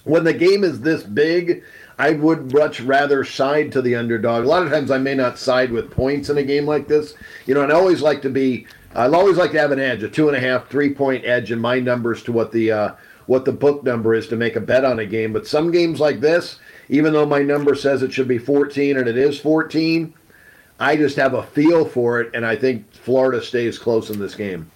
when 0.05 0.25
the 0.25 0.35
game 0.35 0.63
is 0.63 0.81
this 0.81 1.03
big, 1.03 1.63
I 1.99 2.13
would 2.13 2.53
much 2.53 2.81
rather 2.81 3.25
side 3.25 3.73
to 3.73 3.83
the 3.83 3.97
underdog. 3.97 4.45
A 4.45 4.49
lot 4.49 4.63
of 4.63 4.71
times 4.71 4.91
I 4.91 4.99
may 4.99 5.15
not 5.15 5.39
side 5.39 5.73
with 5.73 5.91
points 5.91 6.29
in 6.29 6.39
a 6.39 6.43
game 6.43 6.67
like 6.67 6.87
this. 6.87 7.15
You 7.47 7.55
know, 7.55 7.63
and 7.63 7.73
I 7.73 7.77
always 7.77 8.03
like 8.03 8.23
to 8.23 8.31
be, 8.31 8.67
I 8.95 9.07
always 9.07 9.37
like 9.37 9.53
to 9.53 9.59
have 9.59 9.73
an 9.73 9.81
edge, 9.81 10.03
a 10.03 10.09
two 10.09 10.29
and 10.29 10.37
a 10.37 10.41
half, 10.41 10.69
three 10.69 10.93
point 10.93 11.25
edge 11.25 11.51
in 11.51 11.59
my 11.59 11.81
numbers 11.81 12.23
to 12.25 12.33
what 12.33 12.53
the, 12.53 12.71
uh, 12.71 12.95
what 13.27 13.45
the 13.45 13.53
book 13.53 13.85
number 13.85 14.15
is 14.15 14.29
to 14.29 14.37
make 14.37 14.57
a 14.57 14.61
bet 14.61 14.85
on 14.85 14.99
a 14.99 15.07
game. 15.07 15.33
But 15.33 15.47
some 15.47 15.71
games 15.71 16.01
like 16.01 16.21
this, 16.21 16.59
even 16.89 17.13
though 17.13 17.27
my 17.27 17.43
number 17.43 17.75
says 17.75 18.03
it 18.03 18.13
should 18.13 18.29
be 18.29 18.39
14 18.39 18.97
and 18.97 19.09
it 19.09 19.19
is 19.19 19.39
14, 19.39 20.15
I 20.81 20.97
just 20.97 21.17
have 21.17 21.35
a 21.35 21.43
feel 21.43 21.85
for 21.85 22.21
it, 22.21 22.31
and 22.35 22.47
I 22.47 22.57
think 22.57 22.93
Florida 22.93 23.43
stays 23.43 23.79
close 23.79 24.11
in 24.11 24.19
this 24.19 24.35
game. 24.35 24.71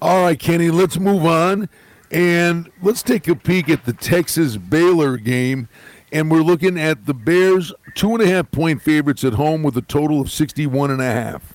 All 0.00 0.24
right, 0.24 0.38
Kenny, 0.38 0.70
let's 0.70 0.98
move 0.98 1.24
on. 1.24 1.68
And 2.10 2.70
let's 2.82 3.02
take 3.02 3.26
a 3.28 3.34
peek 3.34 3.68
at 3.68 3.84
the 3.84 3.92
Texas 3.92 4.56
Baylor 4.56 5.16
game. 5.16 5.68
And 6.12 6.30
we're 6.30 6.42
looking 6.42 6.78
at 6.78 7.06
the 7.06 7.14
Bears, 7.14 7.72
two 7.94 8.12
and 8.12 8.22
a 8.22 8.28
half 8.28 8.50
point 8.50 8.80
favorites 8.80 9.24
at 9.24 9.34
home 9.34 9.62
with 9.62 9.76
a 9.76 9.82
total 9.82 10.20
of 10.20 10.30
61 10.30 10.90
and 10.90 11.00
a 11.00 11.04
half. 11.04 11.54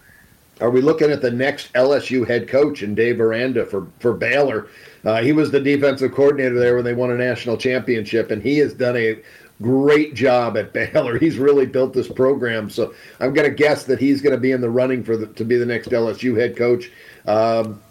are 0.60 0.70
we 0.70 0.82
looking 0.82 1.10
at 1.10 1.22
the 1.22 1.32
next 1.32 1.72
LSU 1.74 2.28
head 2.28 2.48
coach 2.48 2.84
in 2.84 2.94
Dave 2.94 3.22
Aranda 3.22 3.66
for 3.66 3.88
for 4.00 4.14
Baylor? 4.14 4.68
Uh, 5.06 5.22
he 5.22 5.32
was 5.32 5.52
the 5.52 5.60
defensive 5.60 6.12
coordinator 6.14 6.60
there 6.60 6.76
when 6.76 6.84
they 6.84 6.94
won 6.94 7.12
a 7.12 7.18
national 7.18 7.58
championship, 7.58 8.30
and 8.30 8.44
he 8.44 8.58
has 8.58 8.74
done 8.74 8.98
a 8.98 9.18
great 9.62 10.14
job 10.14 10.58
at 10.58 10.74
Baylor. 10.74 11.18
He's 11.20 11.38
really 11.38 11.66
built 11.66 11.94
this 11.94 12.08
program, 12.08 12.70
so 12.70 12.94
I'm 13.20 13.34
going 13.34 13.50
to 13.50 13.56
guess 13.56 13.84
that 13.86 14.00
he's 14.00 14.22
going 14.22 14.36
to 14.36 14.40
be 14.40 14.52
in 14.52 14.62
the 14.62 14.70
running 14.70 15.04
for 15.04 15.16
the, 15.18 15.28
to 15.28 15.46
be 15.46 15.58
the 15.58 15.66
next 15.66 15.90
LSU 15.90 16.38
head 16.38 16.58
coach. 16.58 16.92
Um, 17.26 17.82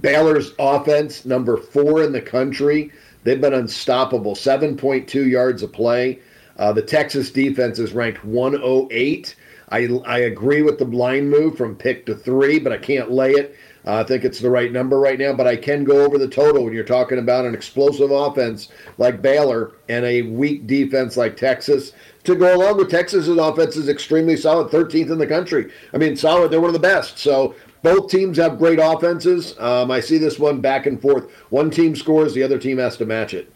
Baylor's 0.00 0.52
offense, 0.58 1.24
number 1.24 1.56
four 1.56 2.02
in 2.02 2.12
the 2.12 2.20
country. 2.20 2.90
They've 3.24 3.40
been 3.40 3.54
unstoppable, 3.54 4.34
7.2 4.34 5.28
yards 5.28 5.62
a 5.62 5.68
play. 5.68 6.18
Uh, 6.58 6.72
the 6.72 6.82
Texas 6.82 7.30
defense 7.30 7.78
is 7.78 7.92
ranked 7.92 8.24
108. 8.24 9.36
I, 9.70 9.88
I 10.04 10.18
agree 10.18 10.62
with 10.62 10.78
the 10.78 10.84
line 10.84 11.30
move 11.30 11.56
from 11.56 11.74
pick 11.76 12.04
to 12.06 12.14
three, 12.14 12.58
but 12.58 12.72
I 12.72 12.78
can't 12.78 13.10
lay 13.10 13.32
it. 13.32 13.56
Uh, 13.84 13.96
I 13.96 14.04
think 14.04 14.24
it's 14.24 14.38
the 14.38 14.50
right 14.50 14.70
number 14.70 14.98
right 14.98 15.18
now, 15.18 15.32
but 15.32 15.46
I 15.46 15.56
can 15.56 15.82
go 15.82 16.04
over 16.04 16.16
the 16.16 16.28
total 16.28 16.64
when 16.64 16.72
you're 16.72 16.84
talking 16.84 17.18
about 17.18 17.44
an 17.44 17.54
explosive 17.54 18.12
offense 18.12 18.68
like 18.98 19.20
Baylor 19.20 19.72
and 19.88 20.04
a 20.04 20.22
weak 20.22 20.66
defense 20.66 21.16
like 21.16 21.36
Texas. 21.36 21.92
To 22.24 22.36
go 22.36 22.56
along 22.56 22.76
with 22.76 22.90
Texas's 22.90 23.36
offense 23.36 23.76
is 23.76 23.88
extremely 23.88 24.36
solid, 24.36 24.70
13th 24.70 25.10
in 25.10 25.18
the 25.18 25.26
country. 25.26 25.72
I 25.92 25.98
mean, 25.98 26.16
solid. 26.16 26.52
They're 26.52 26.60
one 26.60 26.70
of 26.70 26.74
the 26.74 26.78
best. 26.78 27.18
So 27.18 27.56
both 27.82 28.08
teams 28.08 28.36
have 28.36 28.58
great 28.58 28.78
offenses. 28.80 29.58
Um, 29.58 29.90
I 29.90 29.98
see 29.98 30.18
this 30.18 30.38
one 30.38 30.60
back 30.60 30.86
and 30.86 31.02
forth. 31.02 31.30
One 31.50 31.68
team 31.68 31.96
scores, 31.96 32.32
the 32.32 32.44
other 32.44 32.58
team 32.58 32.78
has 32.78 32.96
to 32.98 33.06
match 33.06 33.34
it. 33.34 33.52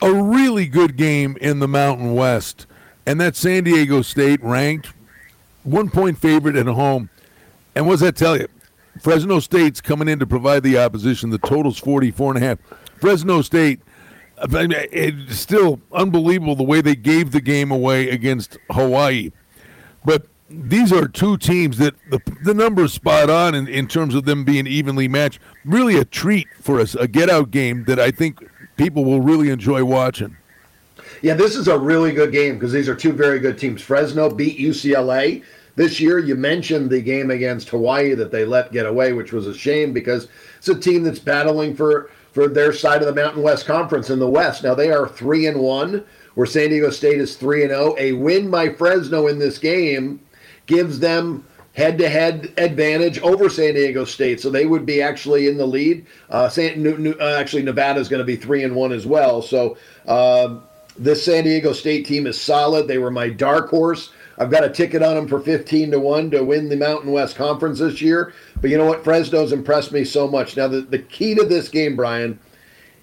A 0.00 0.12
really 0.12 0.66
good 0.66 0.96
game 0.96 1.38
in 1.40 1.60
the 1.60 1.68
Mountain 1.68 2.14
West, 2.14 2.66
and 3.06 3.20
that 3.20 3.36
San 3.36 3.62
Diego 3.62 4.02
State 4.02 4.42
ranked 4.42 4.92
one 5.62 5.90
point 5.90 6.18
favorite 6.18 6.56
at 6.56 6.66
home. 6.66 7.08
And 7.76 7.86
what 7.86 7.92
does 7.92 8.00
that 8.00 8.16
tell 8.16 8.36
you? 8.36 8.48
Fresno 9.00 9.40
State's 9.40 9.80
coming 9.80 10.08
in 10.08 10.18
to 10.18 10.26
provide 10.26 10.62
the 10.62 10.78
opposition. 10.78 11.30
The 11.30 11.38
total's 11.38 11.78
44 11.78 12.34
and 12.34 12.44
a 12.44 12.46
half. 12.46 12.58
Fresno 13.00 13.42
State, 13.42 13.80
it's 14.38 15.36
still 15.36 15.80
unbelievable 15.92 16.54
the 16.54 16.62
way 16.62 16.80
they 16.80 16.94
gave 16.94 17.32
the 17.32 17.40
game 17.40 17.70
away 17.70 18.10
against 18.10 18.58
Hawaii. 18.70 19.30
But 20.04 20.26
these 20.48 20.92
are 20.92 21.08
two 21.08 21.36
teams 21.38 21.78
that 21.78 21.94
the, 22.10 22.20
the 22.42 22.54
number's 22.54 22.92
spot 22.92 23.30
on 23.30 23.54
in, 23.54 23.66
in 23.68 23.88
terms 23.88 24.14
of 24.14 24.24
them 24.24 24.44
being 24.44 24.66
evenly 24.66 25.08
matched. 25.08 25.40
Really 25.64 25.96
a 25.96 26.04
treat 26.04 26.48
for 26.60 26.78
us, 26.80 26.94
a 26.94 27.08
get 27.08 27.30
out 27.30 27.50
game 27.50 27.84
that 27.84 27.98
I 27.98 28.10
think 28.10 28.46
people 28.76 29.04
will 29.04 29.20
really 29.20 29.48
enjoy 29.50 29.84
watching. 29.84 30.36
Yeah, 31.22 31.34
this 31.34 31.56
is 31.56 31.68
a 31.68 31.78
really 31.78 32.12
good 32.12 32.32
game 32.32 32.54
because 32.54 32.72
these 32.72 32.88
are 32.88 32.96
two 32.96 33.12
very 33.12 33.38
good 33.38 33.56
teams. 33.56 33.80
Fresno 33.80 34.28
beat 34.28 34.58
UCLA 34.58 35.44
this 35.76 36.00
year. 36.00 36.18
You 36.18 36.34
mentioned 36.34 36.90
the 36.90 37.00
game 37.00 37.30
against 37.30 37.70
Hawaii 37.70 38.14
that 38.14 38.30
they 38.30 38.44
let 38.44 38.72
get 38.72 38.86
away, 38.86 39.12
which 39.12 39.32
was 39.32 39.46
a 39.46 39.54
shame 39.54 39.92
because 39.92 40.28
it's 40.58 40.68
a 40.68 40.78
team 40.78 41.02
that's 41.02 41.18
battling 41.18 41.74
for 41.74 42.10
for 42.32 42.48
their 42.48 42.72
side 42.72 43.02
of 43.02 43.06
the 43.06 43.14
Mountain 43.14 43.42
West 43.42 43.66
Conference 43.66 44.08
in 44.08 44.18
the 44.18 44.28
West. 44.28 44.62
Now 44.64 44.74
they 44.74 44.90
are 44.90 45.08
three 45.08 45.46
and 45.46 45.60
one, 45.60 46.04
where 46.34 46.46
San 46.46 46.70
Diego 46.70 46.90
State 46.90 47.20
is 47.20 47.36
three 47.36 47.62
and 47.62 47.70
zero. 47.70 47.92
Oh. 47.92 47.96
A 47.98 48.12
win 48.12 48.50
by 48.50 48.72
Fresno 48.72 49.26
in 49.26 49.38
this 49.38 49.58
game 49.58 50.20
gives 50.66 50.98
them 50.98 51.44
head-to-head 51.74 52.52
advantage 52.58 53.18
over 53.20 53.48
San 53.48 53.74
Diego 53.74 54.04
State, 54.04 54.40
so 54.40 54.50
they 54.50 54.66
would 54.66 54.84
be 54.84 55.00
actually 55.00 55.48
in 55.48 55.56
the 55.56 55.66
lead. 55.66 56.06
Uh, 56.28 56.48
San, 56.48 56.82
New, 56.82 56.98
New, 56.98 57.12
uh, 57.12 57.36
actually, 57.38 57.62
Nevada 57.62 57.98
is 57.98 58.08
going 58.08 58.18
to 58.18 58.24
be 58.24 58.36
three 58.36 58.62
and 58.62 58.76
one 58.76 58.92
as 58.92 59.06
well. 59.06 59.40
So 59.40 59.78
um, 60.06 60.64
this 60.98 61.24
San 61.24 61.44
Diego 61.44 61.72
State 61.72 62.06
team 62.06 62.26
is 62.26 62.38
solid. 62.38 62.88
They 62.88 62.98
were 62.98 63.10
my 63.10 63.30
dark 63.30 63.70
horse. 63.70 64.12
I've 64.38 64.50
got 64.50 64.64
a 64.64 64.70
ticket 64.70 65.02
on 65.02 65.14
them 65.14 65.28
for 65.28 65.40
15 65.40 65.90
to 65.90 66.00
1 66.00 66.30
to 66.30 66.44
win 66.44 66.68
the 66.68 66.76
Mountain 66.76 67.12
West 67.12 67.36
Conference 67.36 67.78
this 67.78 68.00
year. 68.00 68.32
But 68.60 68.70
you 68.70 68.78
know 68.78 68.86
what? 68.86 69.04
Fresno's 69.04 69.52
impressed 69.52 69.92
me 69.92 70.04
so 70.04 70.26
much. 70.26 70.56
Now, 70.56 70.68
the, 70.68 70.80
the 70.80 70.98
key 70.98 71.34
to 71.34 71.44
this 71.44 71.68
game, 71.68 71.96
Brian, 71.96 72.38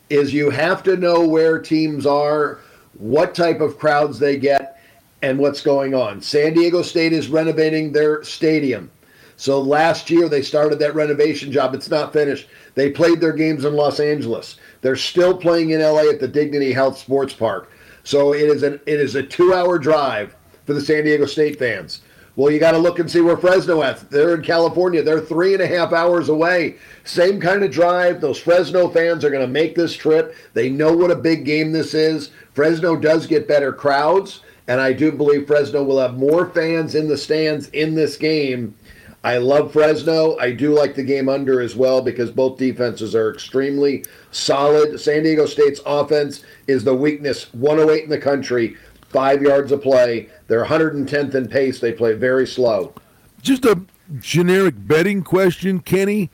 is 0.09 0.33
you 0.33 0.49
have 0.49 0.83
to 0.83 0.97
know 0.97 1.27
where 1.27 1.59
teams 1.59 2.05
are, 2.05 2.59
what 2.97 3.35
type 3.35 3.61
of 3.61 3.77
crowds 3.77 4.19
they 4.19 4.37
get, 4.37 4.81
and 5.21 5.37
what's 5.37 5.61
going 5.61 5.93
on. 5.93 6.21
San 6.21 6.53
Diego 6.53 6.81
State 6.81 7.13
is 7.13 7.27
renovating 7.27 7.91
their 7.91 8.23
stadium. 8.23 8.89
So 9.35 9.61
last 9.61 10.09
year 10.09 10.27
they 10.27 10.41
started 10.41 10.79
that 10.79 10.95
renovation 10.95 11.51
job. 11.51 11.73
It's 11.73 11.89
not 11.89 12.11
finished. 12.11 12.47
They 12.75 12.89
played 12.89 13.21
their 13.21 13.33
games 13.33 13.63
in 13.63 13.73
Los 13.73 13.99
Angeles. 13.99 14.57
They're 14.81 14.95
still 14.97 15.35
playing 15.35 15.69
in 15.69 15.81
LA 15.81 16.09
at 16.09 16.19
the 16.19 16.27
Dignity 16.27 16.73
Health 16.73 16.97
Sports 16.97 17.33
Park. 17.33 17.71
So 18.03 18.33
it 18.33 18.49
is 18.49 18.63
an 18.63 18.81
it 18.85 18.99
is 18.99 19.15
a 19.15 19.23
two 19.23 19.53
hour 19.53 19.77
drive 19.77 20.35
for 20.69 20.75
the 20.75 20.81
San 20.81 21.03
Diego 21.03 21.25
State 21.25 21.57
fans. 21.57 22.01
Well, 22.35 22.51
you 22.51 22.59
got 22.59 22.73
to 22.73 22.77
look 22.77 22.99
and 22.99 23.09
see 23.09 23.21
where 23.21 23.35
Fresno 23.35 23.81
at. 23.81 24.07
They're 24.11 24.35
in 24.35 24.43
California. 24.43 25.01
They're 25.01 25.19
three 25.19 25.55
and 25.55 25.63
a 25.63 25.67
half 25.67 25.93
hours 25.93 26.29
away. 26.29 26.75
Same 27.05 27.41
kind 27.41 27.63
of 27.63 27.71
drive. 27.71 28.21
Those 28.21 28.37
Fresno 28.37 28.87
fans 28.87 29.25
are 29.25 29.31
going 29.31 29.45
to 29.45 29.51
make 29.51 29.73
this 29.73 29.95
trip. 29.95 30.35
They 30.53 30.69
know 30.69 30.95
what 30.95 31.09
a 31.09 31.15
big 31.15 31.43
game 31.43 31.71
this 31.71 31.95
is. 31.95 32.29
Fresno 32.53 32.95
does 32.95 33.25
get 33.25 33.47
better 33.47 33.73
crowds 33.73 34.41
and 34.67 34.79
I 34.79 34.93
do 34.93 35.11
believe 35.11 35.47
Fresno 35.47 35.81
will 35.81 35.99
have 35.99 36.19
more 36.19 36.47
fans 36.51 36.93
in 36.93 37.07
the 37.07 37.17
stands 37.17 37.69
in 37.69 37.95
this 37.95 38.15
game. 38.15 38.75
I 39.23 39.37
love 39.37 39.73
Fresno. 39.73 40.37
I 40.37 40.51
do 40.51 40.73
like 40.73 40.93
the 40.93 41.03
game 41.03 41.27
under 41.27 41.59
as 41.59 41.75
well 41.75 42.03
because 42.03 42.29
both 42.29 42.59
defenses 42.59 43.15
are 43.15 43.33
extremely 43.33 44.05
solid. 44.29 44.99
San 44.99 45.23
Diego 45.23 45.47
State's 45.47 45.81
offense 45.87 46.43
is 46.67 46.83
the 46.83 46.95
weakness, 46.95 47.51
108 47.55 48.03
in 48.03 48.09
the 48.11 48.19
country, 48.19 48.77
five 49.09 49.41
yards 49.41 49.71
of 49.71 49.81
play. 49.81 50.29
They're 50.47 50.65
110th 50.65 51.35
in 51.35 51.47
pace. 51.47 51.79
They 51.79 51.91
play 51.91 52.13
very 52.13 52.47
slow. 52.47 52.93
Just 53.41 53.65
a 53.65 53.81
generic 54.19 54.75
betting 54.77 55.23
question, 55.23 55.79
Kenny 55.79 56.29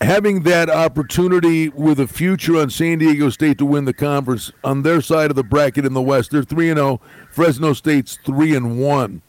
having 0.00 0.42
that 0.44 0.70
opportunity 0.70 1.68
with 1.68 1.98
a 1.98 2.06
future 2.06 2.56
on 2.56 2.70
San 2.70 2.98
Diego 2.98 3.30
State 3.30 3.58
to 3.58 3.66
win 3.66 3.84
the 3.84 3.92
conference 3.92 4.52
on 4.62 4.82
their 4.82 5.00
side 5.00 5.30
of 5.30 5.36
the 5.36 5.42
bracket 5.42 5.84
in 5.84 5.92
the 5.92 6.02
West. 6.02 6.30
They're 6.30 6.42
3 6.42 6.70
and 6.70 6.78
0. 6.78 7.00
Fresno 7.30 7.72
State's 7.72 8.16
3 8.24 8.54
and 8.54 8.80
1. 8.80 9.22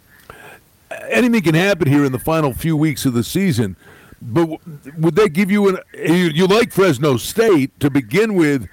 Anything 1.10 1.42
can 1.42 1.56
happen 1.56 1.88
here 1.88 2.06
in 2.06 2.12
the 2.12 2.20
final 2.20 2.54
few 2.54 2.78
weeks 2.78 3.06
of 3.06 3.14
the 3.14 3.24
season. 3.24 3.76
But 4.22 4.60
would 4.98 5.16
that 5.16 5.30
give 5.30 5.50
you 5.50 5.70
an 5.70 5.78
you 5.94 6.46
like 6.46 6.72
Fresno 6.72 7.18
State 7.18 7.80
to 7.80 7.90
begin 7.90 8.36
with? 8.36 8.68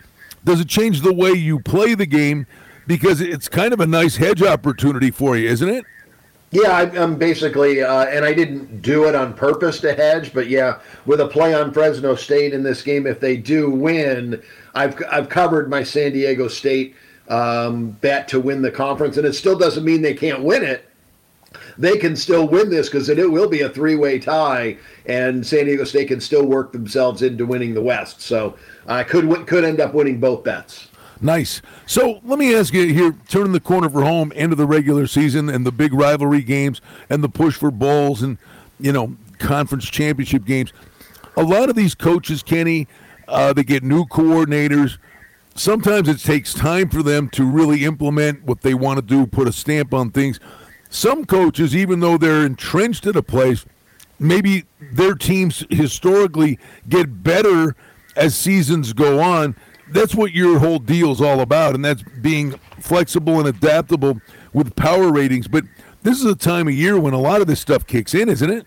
Does 0.44 0.60
it 0.60 0.68
change 0.68 1.02
the 1.02 1.12
way 1.12 1.32
you 1.32 1.60
play 1.60 1.94
the 1.94 2.06
game 2.06 2.46
because 2.86 3.20
it's 3.20 3.48
kind 3.48 3.72
of 3.72 3.80
a 3.80 3.86
nice 3.86 4.16
hedge 4.16 4.42
opportunity 4.42 5.10
for 5.10 5.36
you, 5.36 5.48
isn't 5.48 5.68
it? 5.68 5.84
Yeah, 6.52 6.70
I, 6.70 6.82
am 6.96 7.16
basically, 7.16 7.82
uh, 7.82 8.04
and 8.04 8.24
I 8.24 8.32
didn't 8.32 8.80
do 8.80 9.08
it 9.08 9.14
on 9.14 9.34
purpose 9.34 9.80
to 9.80 9.94
hedge, 9.94 10.32
but 10.32 10.48
yeah, 10.48 10.78
with 11.04 11.20
a 11.20 11.26
play 11.26 11.54
on 11.54 11.72
Fresno 11.72 12.14
State 12.14 12.54
in 12.54 12.62
this 12.62 12.82
game, 12.82 13.06
if 13.06 13.18
they 13.18 13.36
do 13.36 13.68
win, 13.68 14.40
I've 14.74 14.96
I've 15.10 15.28
covered 15.28 15.68
my 15.68 15.82
San 15.82 16.12
Diego 16.12 16.46
State 16.46 16.94
um, 17.28 17.90
bet 17.90 18.28
to 18.28 18.40
win 18.40 18.62
the 18.62 18.70
conference, 18.70 19.16
and 19.16 19.26
it 19.26 19.34
still 19.34 19.58
doesn't 19.58 19.84
mean 19.84 20.02
they 20.02 20.14
can't 20.14 20.42
win 20.42 20.62
it. 20.62 20.88
They 21.78 21.98
can 21.98 22.16
still 22.16 22.46
win 22.46 22.70
this 22.70 22.88
because 22.88 23.08
it, 23.08 23.18
it 23.18 23.30
will 23.30 23.48
be 23.48 23.62
a 23.62 23.68
three-way 23.68 24.18
tie, 24.18 24.78
and 25.06 25.44
San 25.44 25.66
Diego 25.66 25.84
State 25.84 26.08
can 26.08 26.20
still 26.20 26.46
work 26.46 26.72
themselves 26.72 27.22
into 27.22 27.44
winning 27.44 27.74
the 27.74 27.82
West. 27.82 28.20
So 28.20 28.56
I 28.86 29.02
could 29.02 29.46
could 29.48 29.64
end 29.64 29.80
up 29.80 29.94
winning 29.94 30.20
both 30.20 30.44
bets. 30.44 30.88
Nice. 31.20 31.62
So 31.86 32.20
let 32.24 32.38
me 32.38 32.54
ask 32.54 32.74
you 32.74 32.92
here, 32.92 33.14
turning 33.28 33.52
the 33.52 33.60
corner 33.60 33.88
for 33.88 34.02
home, 34.02 34.32
end 34.34 34.52
of 34.52 34.58
the 34.58 34.66
regular 34.66 35.06
season 35.06 35.48
and 35.48 35.64
the 35.64 35.72
big 35.72 35.94
rivalry 35.94 36.42
games 36.42 36.80
and 37.08 37.24
the 37.24 37.28
push 37.28 37.56
for 37.56 37.70
bowls 37.70 38.22
and, 38.22 38.36
you 38.78 38.92
know, 38.92 39.16
conference 39.38 39.86
championship 39.86 40.44
games. 40.44 40.72
A 41.36 41.42
lot 41.42 41.70
of 41.70 41.76
these 41.76 41.94
coaches, 41.94 42.42
Kenny, 42.42 42.86
uh, 43.28 43.52
they 43.52 43.64
get 43.64 43.82
new 43.82 44.04
coordinators. 44.04 44.98
Sometimes 45.54 46.08
it 46.08 46.18
takes 46.18 46.52
time 46.52 46.90
for 46.90 47.02
them 47.02 47.30
to 47.30 47.44
really 47.44 47.84
implement 47.84 48.44
what 48.44 48.60
they 48.60 48.74
want 48.74 48.98
to 48.98 49.02
do, 49.02 49.26
put 49.26 49.48
a 49.48 49.52
stamp 49.52 49.94
on 49.94 50.10
things. 50.10 50.38
Some 50.90 51.24
coaches, 51.24 51.74
even 51.74 52.00
though 52.00 52.18
they're 52.18 52.44
entrenched 52.44 53.06
at 53.06 53.16
a 53.16 53.22
place, 53.22 53.64
maybe 54.18 54.64
their 54.92 55.14
teams 55.14 55.64
historically 55.70 56.58
get 56.88 57.22
better 57.22 57.74
as 58.14 58.34
seasons 58.34 58.92
go 58.92 59.20
on 59.20 59.56
that's 59.90 60.14
what 60.14 60.32
your 60.32 60.58
whole 60.58 60.78
deal 60.78 61.12
is 61.12 61.20
all 61.20 61.40
about, 61.40 61.74
and 61.74 61.84
that's 61.84 62.02
being 62.20 62.52
flexible 62.80 63.38
and 63.38 63.48
adaptable 63.48 64.20
with 64.52 64.74
power 64.76 65.10
ratings. 65.12 65.48
But 65.48 65.64
this 66.02 66.18
is 66.18 66.24
a 66.24 66.34
time 66.34 66.68
of 66.68 66.74
year 66.74 66.98
when 66.98 67.14
a 67.14 67.20
lot 67.20 67.40
of 67.40 67.46
this 67.46 67.60
stuff 67.60 67.86
kicks 67.86 68.14
in, 68.14 68.28
isn't 68.28 68.50
it? 68.50 68.64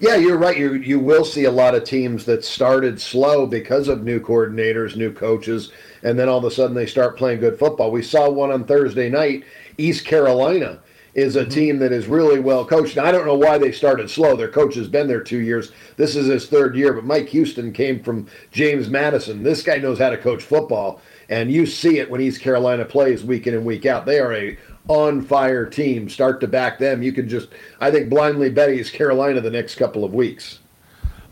Yeah, 0.00 0.16
you're 0.16 0.38
right. 0.38 0.58
You 0.58 0.74
you 0.74 0.98
will 0.98 1.24
see 1.24 1.44
a 1.44 1.50
lot 1.50 1.76
of 1.76 1.84
teams 1.84 2.24
that 2.24 2.44
started 2.44 3.00
slow 3.00 3.46
because 3.46 3.86
of 3.86 4.02
new 4.02 4.18
coordinators, 4.18 4.96
new 4.96 5.12
coaches, 5.12 5.70
and 6.02 6.18
then 6.18 6.28
all 6.28 6.38
of 6.38 6.44
a 6.44 6.50
sudden 6.50 6.74
they 6.74 6.86
start 6.86 7.16
playing 7.16 7.38
good 7.38 7.56
football. 7.56 7.92
We 7.92 8.02
saw 8.02 8.28
one 8.28 8.50
on 8.50 8.64
Thursday 8.64 9.08
night, 9.08 9.44
East 9.78 10.04
Carolina 10.04 10.80
is 11.14 11.36
a 11.36 11.42
mm-hmm. 11.42 11.50
team 11.50 11.78
that 11.78 11.92
is 11.92 12.06
really 12.06 12.40
well 12.40 12.64
coached. 12.64 12.96
Now, 12.96 13.04
I 13.04 13.12
don't 13.12 13.26
know 13.26 13.36
why 13.36 13.58
they 13.58 13.72
started 13.72 14.10
slow. 14.10 14.36
Their 14.36 14.48
coach 14.48 14.74
has 14.76 14.88
been 14.88 15.08
there 15.08 15.20
two 15.20 15.40
years. 15.40 15.72
This 15.96 16.16
is 16.16 16.26
his 16.26 16.46
third 16.46 16.74
year, 16.74 16.92
but 16.92 17.04
Mike 17.04 17.28
Houston 17.28 17.72
came 17.72 18.02
from 18.02 18.26
James 18.50 18.88
Madison. 18.88 19.42
This 19.42 19.62
guy 19.62 19.78
knows 19.78 19.98
how 19.98 20.10
to 20.10 20.16
coach 20.16 20.42
football. 20.42 21.00
And 21.28 21.50
you 21.50 21.66
see 21.66 21.98
it 21.98 22.10
when 22.10 22.20
East 22.20 22.40
Carolina 22.40 22.84
plays 22.84 23.24
week 23.24 23.46
in 23.46 23.54
and 23.54 23.64
week 23.64 23.86
out. 23.86 24.06
They 24.06 24.18
are 24.18 24.34
a 24.34 24.58
on 24.88 25.22
fire 25.22 25.64
team. 25.64 26.08
Start 26.08 26.40
to 26.40 26.48
back 26.48 26.78
them. 26.78 27.02
You 27.02 27.12
can 27.12 27.28
just, 27.28 27.48
I 27.80 27.90
think, 27.90 28.10
blindly 28.10 28.50
bet 28.50 28.70
East 28.70 28.92
Carolina 28.92 29.40
the 29.40 29.50
next 29.50 29.76
couple 29.76 30.04
of 30.04 30.12
weeks. 30.12 30.58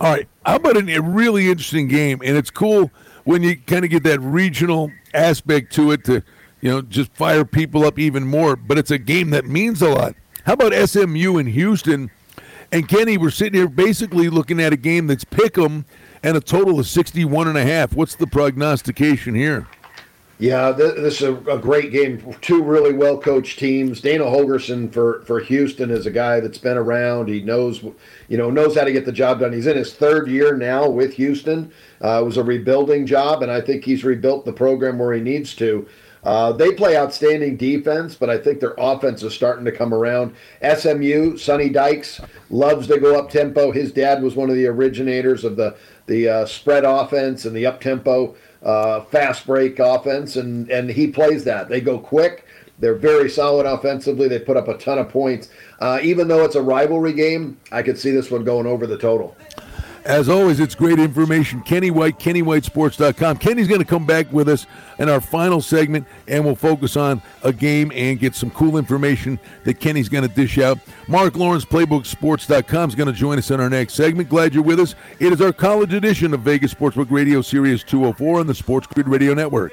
All 0.00 0.14
right. 0.14 0.28
How 0.46 0.56
about 0.56 0.76
a 0.76 1.02
really 1.02 1.50
interesting 1.50 1.88
game? 1.88 2.20
And 2.24 2.36
it's 2.36 2.50
cool 2.50 2.90
when 3.24 3.42
you 3.42 3.56
kind 3.56 3.84
of 3.84 3.90
get 3.90 4.02
that 4.04 4.20
regional 4.20 4.90
aspect 5.12 5.72
to 5.74 5.92
it 5.92 6.04
to, 6.04 6.22
you 6.60 6.70
know, 6.70 6.82
just 6.82 7.12
fire 7.12 7.44
people 7.44 7.84
up 7.84 7.98
even 7.98 8.26
more. 8.26 8.56
But 8.56 8.78
it's 8.78 8.90
a 8.90 8.98
game 8.98 9.30
that 9.30 9.46
means 9.46 9.82
a 9.82 9.88
lot. 9.88 10.14
How 10.44 10.54
about 10.54 10.72
SMU 10.72 11.38
in 11.38 11.46
Houston? 11.46 12.10
And 12.72 12.88
Kenny, 12.88 13.18
we're 13.18 13.30
sitting 13.30 13.58
here 13.58 13.68
basically 13.68 14.28
looking 14.28 14.60
at 14.60 14.72
a 14.72 14.76
game 14.76 15.06
that's 15.06 15.24
pick 15.24 15.58
'em 15.58 15.84
and 16.22 16.36
a 16.36 16.40
total 16.40 16.78
of 16.78 16.86
61 16.86 17.48
and 17.48 17.58
a 17.58 17.64
half. 17.64 17.94
What's 17.94 18.14
the 18.14 18.26
prognostication 18.26 19.34
here? 19.34 19.66
Yeah, 20.40 20.72
this 20.72 21.20
is 21.20 21.28
a, 21.28 21.58
great 21.58 21.92
game. 21.92 22.34
Two 22.40 22.62
really 22.62 22.94
well 22.94 23.18
coached 23.18 23.58
teams. 23.58 24.00
Dana 24.00 24.24
Holgorsen 24.24 24.90
for 24.90 25.20
for 25.26 25.38
Houston 25.40 25.90
is 25.90 26.06
a 26.06 26.10
guy 26.10 26.40
that's 26.40 26.56
been 26.56 26.78
around. 26.78 27.28
He 27.28 27.42
knows, 27.42 27.82
you 28.28 28.38
know, 28.38 28.48
knows 28.48 28.74
how 28.74 28.84
to 28.84 28.92
get 28.92 29.04
the 29.04 29.12
job 29.12 29.40
done. 29.40 29.52
He's 29.52 29.66
in 29.66 29.76
his 29.76 29.92
third 29.92 30.28
year 30.28 30.56
now 30.56 30.88
with 30.88 31.12
Houston. 31.14 31.70
Uh, 32.02 32.22
it 32.22 32.24
was 32.24 32.38
a 32.38 32.42
rebuilding 32.42 33.04
job, 33.04 33.42
and 33.42 33.52
I 33.52 33.60
think 33.60 33.84
he's 33.84 34.02
rebuilt 34.02 34.46
the 34.46 34.52
program 34.52 34.98
where 34.98 35.12
he 35.12 35.20
needs 35.20 35.54
to. 35.56 35.86
Uh, 36.22 36.52
they 36.52 36.72
play 36.72 36.96
outstanding 36.96 37.56
defense, 37.56 38.14
but 38.14 38.28
I 38.28 38.36
think 38.36 38.60
their 38.60 38.74
offense 38.76 39.22
is 39.22 39.32
starting 39.32 39.64
to 39.64 39.72
come 39.72 39.94
around. 39.94 40.34
SMU, 40.62 41.38
Sonny 41.38 41.70
Dykes 41.70 42.20
loves 42.50 42.86
to 42.88 42.98
go 42.98 43.18
up 43.18 43.30
tempo. 43.30 43.72
His 43.72 43.92
dad 43.92 44.22
was 44.22 44.36
one 44.36 44.50
of 44.50 44.56
the 44.56 44.66
originators 44.66 45.44
of 45.44 45.56
the 45.56 45.76
the 46.06 46.28
uh, 46.28 46.46
spread 46.46 46.84
offense 46.84 47.44
and 47.44 47.54
the 47.54 47.66
up 47.66 47.80
tempo 47.80 48.34
uh, 48.62 49.02
fast 49.04 49.46
break 49.46 49.78
offense, 49.78 50.36
and 50.36 50.70
and 50.70 50.90
he 50.90 51.06
plays 51.06 51.44
that. 51.44 51.68
They 51.68 51.80
go 51.80 51.98
quick. 51.98 52.44
They're 52.78 52.94
very 52.94 53.28
solid 53.28 53.66
offensively. 53.66 54.26
They 54.28 54.38
put 54.38 54.56
up 54.56 54.68
a 54.68 54.76
ton 54.78 54.98
of 54.98 55.10
points. 55.10 55.50
Uh, 55.80 56.00
even 56.02 56.28
though 56.28 56.44
it's 56.44 56.54
a 56.54 56.62
rivalry 56.62 57.12
game, 57.12 57.58
I 57.70 57.82
could 57.82 57.98
see 57.98 58.10
this 58.10 58.30
one 58.30 58.42
going 58.42 58.66
over 58.66 58.86
the 58.86 58.96
total. 58.96 59.36
As 60.04 60.28
always, 60.28 60.60
it's 60.60 60.74
great 60.74 60.98
information. 60.98 61.60
Kenny 61.60 61.90
White, 61.90 62.18
KennyWhiteSports.com. 62.18 63.36
Kenny's 63.36 63.68
going 63.68 63.80
to 63.80 63.86
come 63.86 64.06
back 64.06 64.32
with 64.32 64.48
us 64.48 64.66
in 64.98 65.08
our 65.08 65.20
final 65.20 65.60
segment, 65.60 66.06
and 66.26 66.44
we'll 66.44 66.54
focus 66.54 66.96
on 66.96 67.20
a 67.42 67.52
game 67.52 67.92
and 67.94 68.18
get 68.18 68.34
some 68.34 68.50
cool 68.50 68.78
information 68.78 69.38
that 69.64 69.78
Kenny's 69.78 70.08
going 70.08 70.26
to 70.26 70.34
dish 70.34 70.58
out. 70.58 70.78
Mark 71.06 71.36
Lawrence, 71.36 71.64
PlaybookSports.com, 71.64 72.88
is 72.88 72.94
going 72.94 73.08
to 73.08 73.12
join 73.12 73.38
us 73.38 73.50
in 73.50 73.60
our 73.60 73.70
next 73.70 73.94
segment. 73.94 74.28
Glad 74.28 74.54
you're 74.54 74.62
with 74.62 74.80
us. 74.80 74.94
It 75.18 75.32
is 75.32 75.40
our 75.40 75.52
college 75.52 75.92
edition 75.92 76.32
of 76.32 76.40
Vegas 76.40 76.72
Sportsbook 76.72 77.10
Radio 77.10 77.42
Sirius 77.42 77.82
204 77.84 78.40
on 78.40 78.46
the 78.46 78.54
Sports 78.54 78.86
Grid 78.86 79.06
Radio 79.06 79.34
Network. 79.34 79.72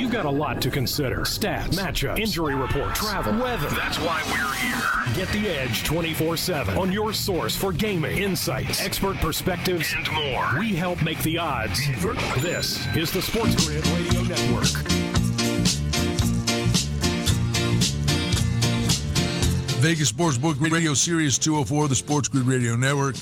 You've 0.00 0.10
got 0.10 0.24
a 0.24 0.30
lot 0.30 0.62
to 0.62 0.70
consider. 0.70 1.18
Stats, 1.18 1.74
matchups, 1.74 2.18
injury 2.18 2.54
reports, 2.54 2.98
travel, 2.98 3.34
weather. 3.34 3.68
That's 3.68 3.98
why 3.98 4.22
we're 4.28 4.54
here. 4.54 5.14
Get 5.14 5.28
the 5.28 5.46
edge 5.46 5.84
24 5.84 6.38
7 6.38 6.78
on 6.78 6.90
your 6.90 7.12
source 7.12 7.54
for 7.54 7.70
gaming, 7.70 8.16
insights, 8.16 8.80
expert 8.80 9.18
perspectives, 9.18 9.92
and 9.94 10.10
more. 10.12 10.58
We 10.58 10.74
help 10.74 11.02
make 11.02 11.22
the 11.22 11.36
odds. 11.36 11.86
This 12.40 12.86
is 12.96 13.12
the 13.12 13.20
Sports 13.20 13.66
Grid 13.66 13.86
Radio 13.88 14.22
Network. 14.22 14.68
Vegas 19.82 20.10
Sportsbook 20.10 20.58
Radio 20.72 20.94
Sirius 20.94 21.36
204, 21.36 21.88
the 21.88 21.94
Sports 21.94 22.28
Grid 22.28 22.46
Radio 22.46 22.74
Network. 22.74 23.16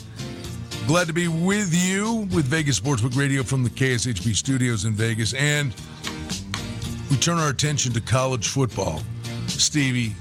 Glad 0.87 1.09
to 1.09 1.13
be 1.13 1.27
with 1.27 1.75
you 1.75 2.29
with 2.33 2.45
Vegas 2.45 2.79
Sportsbook 2.79 3.17
Radio 3.17 3.43
from 3.43 3.65
the 3.65 3.71
KSHP 3.71 4.37
studios 4.37 4.85
in 4.85 4.93
Vegas. 4.93 5.35
And 5.35 5.75
we 7.11 7.17
turn 7.17 7.39
our 7.39 7.49
attention 7.49 7.93
to 7.93 8.01
college 8.01 8.49
football. 8.49 9.03
Stevie, 9.47 10.15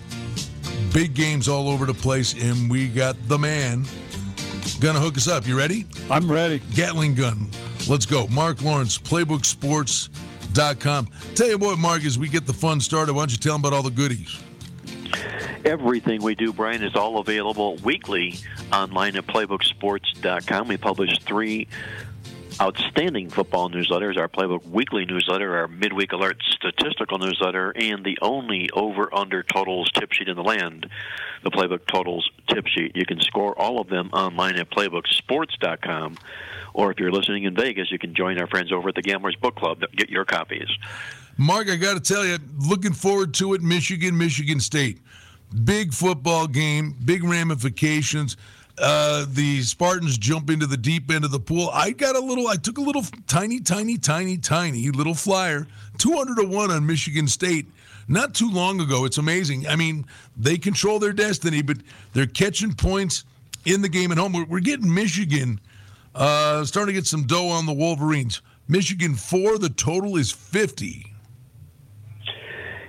big 0.94 1.14
games 1.14 1.48
all 1.48 1.70
over 1.70 1.86
the 1.86 1.94
place, 1.94 2.34
and 2.42 2.70
we 2.70 2.88
got 2.88 3.16
the 3.28 3.38
man 3.38 3.86
gonna 4.80 5.00
hook 5.00 5.18
us 5.18 5.28
up. 5.28 5.48
You 5.48 5.58
ready? 5.58 5.86
I'm 6.10 6.32
ready. 6.32 6.62
Gatling 6.76 7.16
gun. 7.16 7.50
Let's 7.88 8.06
go. 8.06 8.28
Mark 8.28 8.62
Lawrence, 8.62 8.98
PlaybookSports.com. 8.98 11.08
Tell 11.36 11.48
you 11.48 11.58
what, 11.58 11.80
Mark, 11.80 12.06
as 12.06 12.20
we 12.20 12.30
get 12.30 12.46
the 12.46 12.54
fun 12.54 12.80
started, 12.80 13.14
why 13.14 13.22
don't 13.22 13.32
you 13.32 13.38
tell 13.38 13.54
them 13.54 13.62
about 13.62 13.74
all 13.74 13.84
the 13.84 13.90
goodies? 13.90 14.40
Everything 15.66 16.22
we 16.22 16.36
do, 16.36 16.54
Brian, 16.54 16.84
is 16.84 16.96
all 16.96 17.20
available 17.20 17.78
weekly 17.78 18.36
online 18.72 19.16
at 19.16 19.26
PlaybookSports.com. 19.28 20.68
We 20.68 20.78
publish 20.78 21.20
three 21.20 21.68
outstanding 22.60 23.30
football 23.30 23.70
newsletters, 23.70 24.18
our 24.18 24.28
Playbook 24.28 24.66
Weekly 24.68 25.06
newsletter, 25.06 25.58
our 25.58 25.68
Midweek 25.68 26.12
Alert 26.12 26.42
statistical 26.50 27.18
newsletter, 27.18 27.72
and 27.76 28.04
the 28.04 28.18
only 28.22 28.70
over 28.72 29.14
under 29.14 29.44
totals 29.44 29.92
tip 29.92 30.12
sheet 30.12 30.28
in 30.28 30.36
the 30.36 30.44
land, 30.44 30.90
the 31.44 31.52
Playbook 31.52 31.86
Totals 31.88 32.30
tip 32.48 32.68
sheet. 32.68 32.96
You 32.96 33.06
can 33.06 33.20
score 33.22 33.58
all 33.58 33.80
of 33.80 33.88
them 33.88 34.10
online 34.14 34.56
at 34.56 34.70
PlaybookSports.com. 34.72 36.18
Or 36.74 36.92
if 36.92 37.00
you're 37.00 37.12
listening 37.12 37.46
in 37.46 37.56
Vegas, 37.56 37.92
you 37.92 38.00
can 38.00 38.14
join 38.14 38.40
our 38.40 38.48
friends 38.48 38.72
over 38.72 38.90
at 38.90 38.96
the 38.96 39.02
Gamblers 39.02 39.36
Book 39.36 39.56
Club 39.56 39.82
to 39.82 39.88
get 39.96 40.10
your 40.10 40.26
copies. 40.26 40.70
Mark, 41.38 41.70
I 41.70 41.76
got 41.76 41.94
to 41.94 42.00
tell 42.00 42.26
you, 42.26 42.38
looking 42.68 42.94
forward 42.94 43.34
to 43.36 43.54
it. 43.54 43.62
Michigan, 43.62 44.18
Michigan 44.18 44.60
State. 44.60 45.00
Big 45.64 45.94
football 45.94 46.46
game, 46.46 46.96
big 47.06 47.24
ramifications 47.24 48.36
uh, 48.80 49.26
the 49.30 49.62
Spartans 49.64 50.18
jump 50.18 50.50
into 50.50 50.68
the 50.68 50.78
deep 50.78 51.12
end 51.12 51.26
of 51.26 51.32
the 51.32 51.40
pool. 51.40 51.70
I 51.74 51.92
got 51.92 52.16
a 52.16 52.20
little, 52.20 52.48
I 52.48 52.56
took 52.56 52.78
a 52.78 52.82
little 52.82 53.04
tiny, 53.26 53.60
tiny, 53.60 53.98
tiny, 53.98 54.38
tiny 54.38 54.90
little 54.92 55.16
flyer, 55.16 55.68
200 55.98 56.36
to 56.42 56.48
1 56.48 56.72
on 56.72 56.86
Michigan 56.86 57.28
State 57.28 57.66
not 58.08 58.34
too 58.34 58.50
long 58.50 58.80
ago. 58.80 59.06
It's 59.06 59.18
amazing. 59.18 59.68
I 59.68 59.76
mean, 59.76 60.06
they 60.38 60.58
control 60.58 61.00
their 61.00 61.14
destiny, 61.14 61.62
but 61.62 61.78
they're 62.14 62.28
catching 62.28 62.74
points 62.74 63.26
in 63.66 63.82
the 63.82 63.90
game 63.90 64.12
at 64.12 64.18
home. 64.18 64.34
We're, 64.34 64.46
we're 64.46 64.60
getting 64.60 64.94
Michigan 64.94 65.60
uh, 66.16 66.64
starting 66.66 66.94
to 66.94 67.00
get 67.00 67.08
some 67.08 67.24
dough 67.26 67.50
on 67.50 67.66
the 67.66 67.74
Wolverines. 67.74 68.42
Michigan 68.68 69.16
4, 69.16 69.58
the 69.58 69.70
total 69.70 70.18
is 70.18 70.32
50 70.32 71.14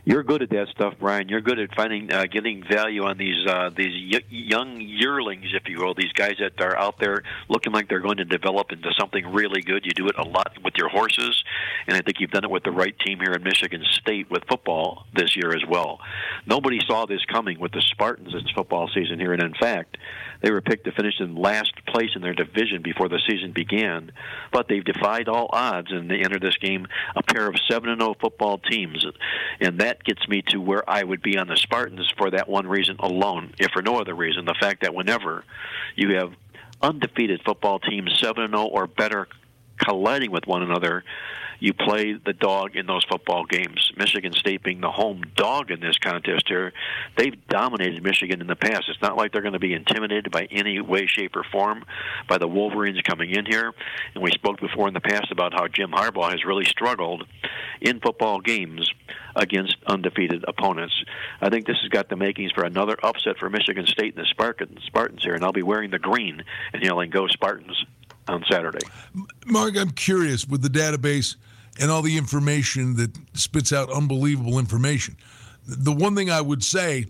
you're 0.09 0.23
good 0.23 0.41
at 0.41 0.49
that 0.49 0.69
stuff, 0.69 0.95
Brian. 0.99 1.29
You're 1.29 1.43
good 1.43 1.59
at 1.59 1.69
finding, 1.77 2.11
uh, 2.11 2.25
getting 2.33 2.65
value 2.65 3.05
on 3.05 3.19
these 3.19 3.47
uh, 3.47 3.69
these 3.77 3.93
y- 4.11 4.25
young 4.31 4.81
yearlings, 4.81 5.49
if 5.53 5.69
you 5.69 5.81
will. 5.81 5.93
These 5.93 6.15
guys 6.15 6.37
that 6.41 6.59
are 6.65 6.75
out 6.79 6.99
there 6.99 7.23
looking 7.51 7.75
like 7.75 7.91
they're 7.91 8.01
going 8.01 8.17
to 8.17 8.25
develop 8.25 8.73
into 8.73 8.89
something 8.99 9.31
really 9.35 9.61
good. 9.61 9.85
You 9.85 9.93
do 9.93 10.09
it 10.09 10.17
a 10.17 10.27
lot 10.27 10.57
with 10.65 10.73
your 10.79 10.89
horses, 10.89 11.45
and 11.87 11.95
I 11.95 12.01
think 12.01 12.21
you've 12.21 12.31
done 12.31 12.45
it 12.45 12.51
with 12.51 12.65
the 12.65 12.71
right 12.71 12.99
team 13.01 13.19
here 13.19 13.35
in 13.35 13.43
Michigan 13.43 13.85
State 14.01 14.31
with 14.31 14.45
football 14.49 15.05
this 15.15 15.37
year 15.37 15.55
as 15.55 15.63
well. 15.69 16.01
Nobody 16.47 16.81
saw 16.87 17.05
this 17.05 17.23
coming 17.27 17.61
with 17.61 17.73
the 17.73 17.83
Spartans 17.83 18.33
this 18.33 18.51
football 18.55 18.89
season 18.95 19.21
here, 19.21 19.35
and 19.35 19.43
in 19.43 19.53
fact, 19.61 19.99
they 20.41 20.51
were 20.51 20.61
picked 20.61 20.85
to 20.85 20.93
finish 20.93 21.21
in 21.21 21.35
last 21.35 21.73
place 21.87 22.11
in 22.15 22.23
their 22.23 22.35
division 22.35 22.83
before 22.83 23.09
the 23.09 23.21
season 23.29 23.53
began, 23.53 24.13
but 24.53 24.69
they've 24.69 24.85
defied 24.85 25.29
all 25.29 25.49
odds 25.53 25.91
and 25.91 26.11
they 26.11 26.21
enter 26.21 26.39
this 26.39 26.57
game 26.59 26.87
a 27.17 27.23
pair 27.23 27.49
of 27.49 27.57
seven 27.69 27.91
and 27.91 28.01
zero 28.01 28.11
oh 28.11 28.17
football 28.21 28.59
teams, 28.59 29.05
and 29.61 29.81
that 29.81 30.05
gets 30.05 30.27
me 30.29 30.43
to 30.49 30.59
where 30.59 30.89
I 30.89 31.03
would 31.03 31.23
be 31.23 31.39
on 31.39 31.49
the 31.49 31.57
Spartans 31.57 32.13
for 32.17 32.31
that 32.31 32.49
one 32.49 32.67
reason 32.67 32.97
alone, 33.01 33.55
if 33.59 33.71
for 33.73 33.83
no 33.83 34.01
other 34.01 34.15
reason. 34.15 34.45
The 34.45 34.57
fact 34.61 34.83
that 34.83 34.95
whenever 34.95 35.45
you 35.97 36.15
have 36.17 36.33
undefeated 36.81 37.43
football 37.45 37.79
teams 37.81 38.17
seven 38.21 38.45
and 38.45 38.55
zero 38.55 38.65
oh 38.65 38.69
or 38.69 38.87
better 38.87 39.29
colliding 39.79 40.31
with 40.31 40.47
one 40.47 40.63
another, 40.63 41.05
you 41.61 41.73
play 41.75 42.15
the 42.15 42.33
dog 42.33 42.77
in 42.77 42.87
those 42.87 43.05
football 43.05 43.45
games. 43.45 43.93
Michigan 43.97 44.33
State 44.33 44.63
being 44.63 44.81
the 44.81 44.91
home 44.91 45.23
dog 45.37 45.71
in 45.71 45.81
this 45.81 45.99
contest 45.99 46.45
here, 46.49 46.73
they've 47.17 47.35
dominated 47.49 48.03
Michigan 48.03 48.41
in 48.41 48.47
the 48.47 48.57
past. 48.57 48.85
It's 48.89 49.03
not 49.03 49.17
like 49.17 49.33
they're 49.33 49.43
going 49.43 49.55
to 49.55 49.59
be 49.59 49.75
intimidated 49.75 50.31
by 50.31 50.47
any 50.51 50.81
way, 50.81 51.07
shape, 51.07 51.35
or 51.35 51.45
form 51.51 51.85
by 52.29 52.39
the 52.39 52.47
Wolverines 52.47 53.01
coming 53.03 53.31
in 53.31 53.47
here. 53.47 53.73
And 54.15 54.23
we 54.23 54.31
spoke 54.31 54.61
before 54.61 54.89
in 54.89 54.95
the 54.95 55.01
past 55.01 55.33
about 55.33 55.53
how 55.53 55.67
Jim 55.69 55.91
Harbaugh 55.91 56.31
has 56.31 56.45
really 56.45 56.65
struggled 56.65 57.27
in 57.81 58.01
football 58.01 58.41
games 58.41 58.91
against 59.35 59.77
undefeated 59.87 60.45
opponents. 60.47 60.95
I 61.41 61.49
think 61.49 61.67
this 61.67 61.79
has 61.83 61.89
got 61.89 62.09
the 62.09 62.17
makings 62.17 62.53
for 62.53 62.65
another 62.65 62.97
upset 63.03 63.39
for 63.39 63.51
Michigan 63.51 63.87
State 63.87 64.17
and 64.17 64.25
the 64.25 64.81
Spartans 64.87 65.23
here, 65.23 65.35
and 65.35 65.45
I'll 65.45 65.53
be 65.53 65.63
wearing 65.63 65.91
the 65.91 65.99
green 65.99 66.43
and 66.73 66.83
yelling, 66.83 67.11
Go 67.11 67.27
Spartans. 67.29 67.85
on 68.29 68.45
Saturday. 68.51 68.87
Mark, 69.47 69.77
I'm 69.77 69.91
curious 69.91 70.47
with 70.47 70.63
the 70.63 70.69
database 70.69 71.37
and 71.79 71.91
all 71.91 72.03
the 72.03 72.17
information 72.17 72.97
that 72.97 73.17
spits 73.35 73.73
out 73.73 73.91
unbelievable 73.91 74.59
information. 74.59 75.17
The 75.67 75.93
one 75.93 76.17
thing 76.17 76.31
I 76.31 76.41
would 76.41 76.65
say, 76.65 77.07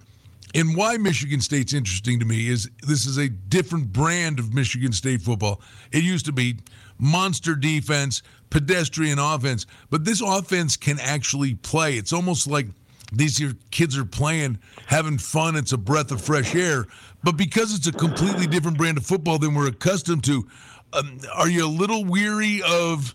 and 0.54 0.76
why 0.76 0.96
Michigan 0.96 1.40
State's 1.40 1.72
interesting 1.72 2.18
to 2.18 2.24
me, 2.24 2.48
is 2.48 2.70
this 2.86 3.06
is 3.06 3.18
a 3.18 3.28
different 3.28 3.92
brand 3.92 4.38
of 4.38 4.54
Michigan 4.54 4.92
State 4.92 5.22
football. 5.22 5.60
It 5.92 6.02
used 6.02 6.26
to 6.26 6.32
be 6.32 6.56
monster 6.98 7.54
defense, 7.54 8.22
pedestrian 8.50 9.18
offense, 9.18 9.66
but 9.90 10.04
this 10.04 10.20
offense 10.20 10.76
can 10.76 10.98
actually 11.00 11.54
play. 11.54 11.94
It's 11.94 12.12
almost 12.12 12.46
like 12.46 12.66
these 13.12 13.42
kids 13.70 13.96
are 13.96 14.04
playing, 14.04 14.58
having 14.86 15.18
fun. 15.18 15.56
It's 15.56 15.72
a 15.72 15.78
breath 15.78 16.10
of 16.10 16.20
fresh 16.20 16.54
air. 16.54 16.86
But 17.24 17.36
because 17.36 17.74
it's 17.74 17.86
a 17.86 17.92
completely 17.92 18.46
different 18.46 18.76
brand 18.76 18.98
of 18.98 19.06
football 19.06 19.38
than 19.38 19.54
we're 19.54 19.68
accustomed 19.68 20.24
to, 20.24 20.46
um, 20.92 21.18
are 21.34 21.48
you 21.48 21.64
a 21.64 21.68
little 21.68 22.04
weary 22.04 22.62
of? 22.62 23.14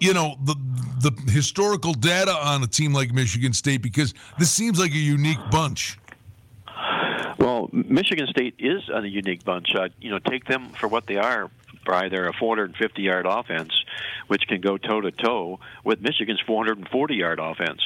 You 0.00 0.14
know 0.14 0.36
the 0.44 0.56
the 1.00 1.30
historical 1.30 1.94
data 1.94 2.32
on 2.32 2.62
a 2.62 2.66
team 2.66 2.92
like 2.92 3.12
Michigan 3.12 3.52
State 3.52 3.82
because 3.82 4.14
this 4.38 4.50
seems 4.50 4.78
like 4.78 4.92
a 4.92 4.98
unique 4.98 5.38
bunch. 5.50 5.98
Well, 7.38 7.68
Michigan 7.72 8.28
State 8.28 8.54
is 8.58 8.88
a 8.88 9.04
unique 9.06 9.44
bunch. 9.44 9.74
Uh, 9.74 9.88
you 10.00 10.10
know, 10.10 10.18
take 10.18 10.44
them 10.46 10.70
for 10.70 10.86
what 10.86 11.06
they 11.06 11.16
are. 11.16 11.50
Bry, 11.84 12.08
they're 12.08 12.28
a 12.28 12.32
450-yard 12.32 13.26
offense, 13.26 13.72
which 14.28 14.46
can 14.46 14.60
go 14.60 14.76
toe-to-toe 14.76 15.58
with 15.82 16.00
Michigan's 16.00 16.40
440-yard 16.46 17.40
offense. 17.40 17.80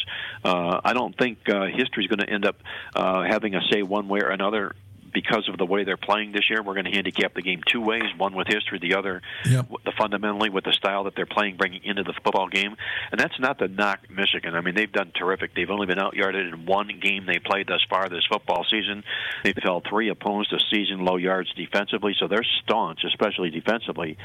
Uh, 0.44 0.80
I 0.84 0.92
don't 0.92 1.16
think 1.16 1.38
uh, 1.48 1.64
history 1.66 2.04
is 2.04 2.08
going 2.08 2.18
to 2.18 2.28
end 2.28 2.44
up 2.44 2.56
uh, 2.94 3.22
having 3.22 3.54
a 3.54 3.62
say 3.72 3.82
one 3.82 4.08
way 4.08 4.20
or 4.20 4.28
another 4.28 4.74
because 5.16 5.48
of 5.48 5.56
the 5.56 5.64
way 5.64 5.82
they're 5.82 5.96
playing 5.96 6.32
this 6.32 6.50
year, 6.50 6.62
we're 6.62 6.74
going 6.74 6.84
to 6.84 6.90
handicap 6.90 7.32
the 7.32 7.40
game 7.40 7.62
two 7.72 7.80
ways: 7.80 8.02
one 8.18 8.34
with 8.34 8.46
history, 8.46 8.78
the 8.78 8.96
other, 8.96 9.22
yep. 9.46 9.66
the 9.86 9.92
fundamentally 9.96 10.50
with 10.50 10.64
the 10.64 10.74
style 10.74 11.04
that 11.04 11.14
they're 11.16 11.24
playing, 11.24 11.56
bringing 11.56 11.82
into 11.84 12.02
the 12.02 12.12
football 12.22 12.48
game. 12.48 12.76
And 13.10 13.18
that's 13.18 13.40
not 13.40 13.58
to 13.60 13.68
knock 13.68 14.10
Michigan. 14.10 14.54
I 14.54 14.60
mean, 14.60 14.74
they've 14.74 14.92
done 14.92 15.12
terrific. 15.18 15.54
They've 15.54 15.70
only 15.70 15.86
been 15.86 15.96
outyarded 15.96 16.52
in 16.52 16.66
one 16.66 17.00
game 17.00 17.24
they 17.24 17.38
played 17.38 17.66
thus 17.66 17.80
far 17.88 18.10
this 18.10 18.26
football 18.30 18.66
season. 18.70 19.04
They've 19.42 19.56
held 19.62 19.86
three 19.88 20.10
opponents 20.10 20.50
to 20.50 20.58
season 20.70 21.02
low 21.02 21.16
yards 21.16 21.50
defensively, 21.54 22.14
so 22.18 22.28
they're 22.28 22.44
staunch, 22.62 23.00
especially 23.06 23.48
defensively. 23.48 24.18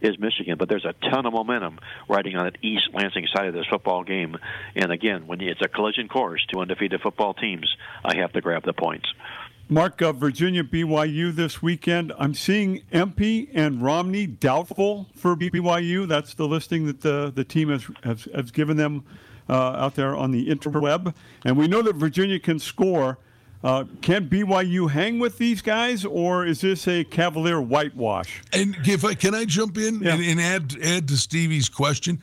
Is 0.00 0.18
Michigan, 0.18 0.56
but 0.58 0.68
there's 0.68 0.84
a 0.84 0.92
ton 1.10 1.24
of 1.24 1.32
momentum 1.32 1.78
riding 2.06 2.36
on 2.36 2.44
that 2.44 2.58
East 2.62 2.90
Lansing 2.92 3.26
side 3.34 3.46
of 3.46 3.54
this 3.54 3.64
football 3.68 4.04
game. 4.04 4.36
And 4.76 4.92
again, 4.92 5.26
when 5.26 5.40
it's 5.40 5.62
a 5.62 5.68
collision 5.68 6.06
course, 6.06 6.44
two 6.52 6.60
undefeated 6.60 7.00
football 7.00 7.32
teams, 7.32 7.74
I 8.04 8.18
have 8.18 8.30
to 8.34 8.42
grab 8.42 8.62
the 8.64 8.74
points. 8.74 9.08
Mark, 9.68 10.00
uh, 10.00 10.12
Virginia 10.12 10.62
BYU 10.62 11.34
this 11.34 11.60
weekend. 11.60 12.12
I'm 12.18 12.34
seeing 12.34 12.82
MP 12.92 13.48
and 13.52 13.82
Romney 13.82 14.26
doubtful 14.26 15.08
for 15.16 15.34
BYU. 15.34 16.06
That's 16.06 16.34
the 16.34 16.46
listing 16.46 16.86
that 16.86 17.00
the, 17.00 17.32
the 17.34 17.42
team 17.42 17.70
has, 17.70 17.84
has, 18.04 18.28
has 18.32 18.50
given 18.52 18.76
them 18.76 19.04
uh, 19.48 19.52
out 19.52 19.96
there 19.96 20.14
on 20.14 20.30
the 20.30 20.46
interweb. 20.48 21.12
And 21.44 21.56
we 21.56 21.66
know 21.66 21.82
that 21.82 21.96
Virginia 21.96 22.38
can 22.38 22.60
score. 22.60 23.18
Uh, 23.64 23.84
can 24.02 24.28
BYU 24.28 24.88
hang 24.88 25.18
with 25.18 25.38
these 25.38 25.62
guys, 25.62 26.04
or 26.04 26.46
is 26.46 26.60
this 26.60 26.86
a 26.86 27.02
Cavalier 27.02 27.60
whitewash? 27.60 28.42
And 28.52 28.76
if 28.84 29.04
I 29.04 29.14
can, 29.14 29.34
I 29.34 29.46
jump 29.46 29.78
in 29.78 30.00
yeah. 30.00 30.14
and, 30.14 30.22
and, 30.22 30.40
add 30.40 30.76
add 30.80 31.08
to 31.08 31.16
Stevie's 31.16 31.68
question. 31.68 32.20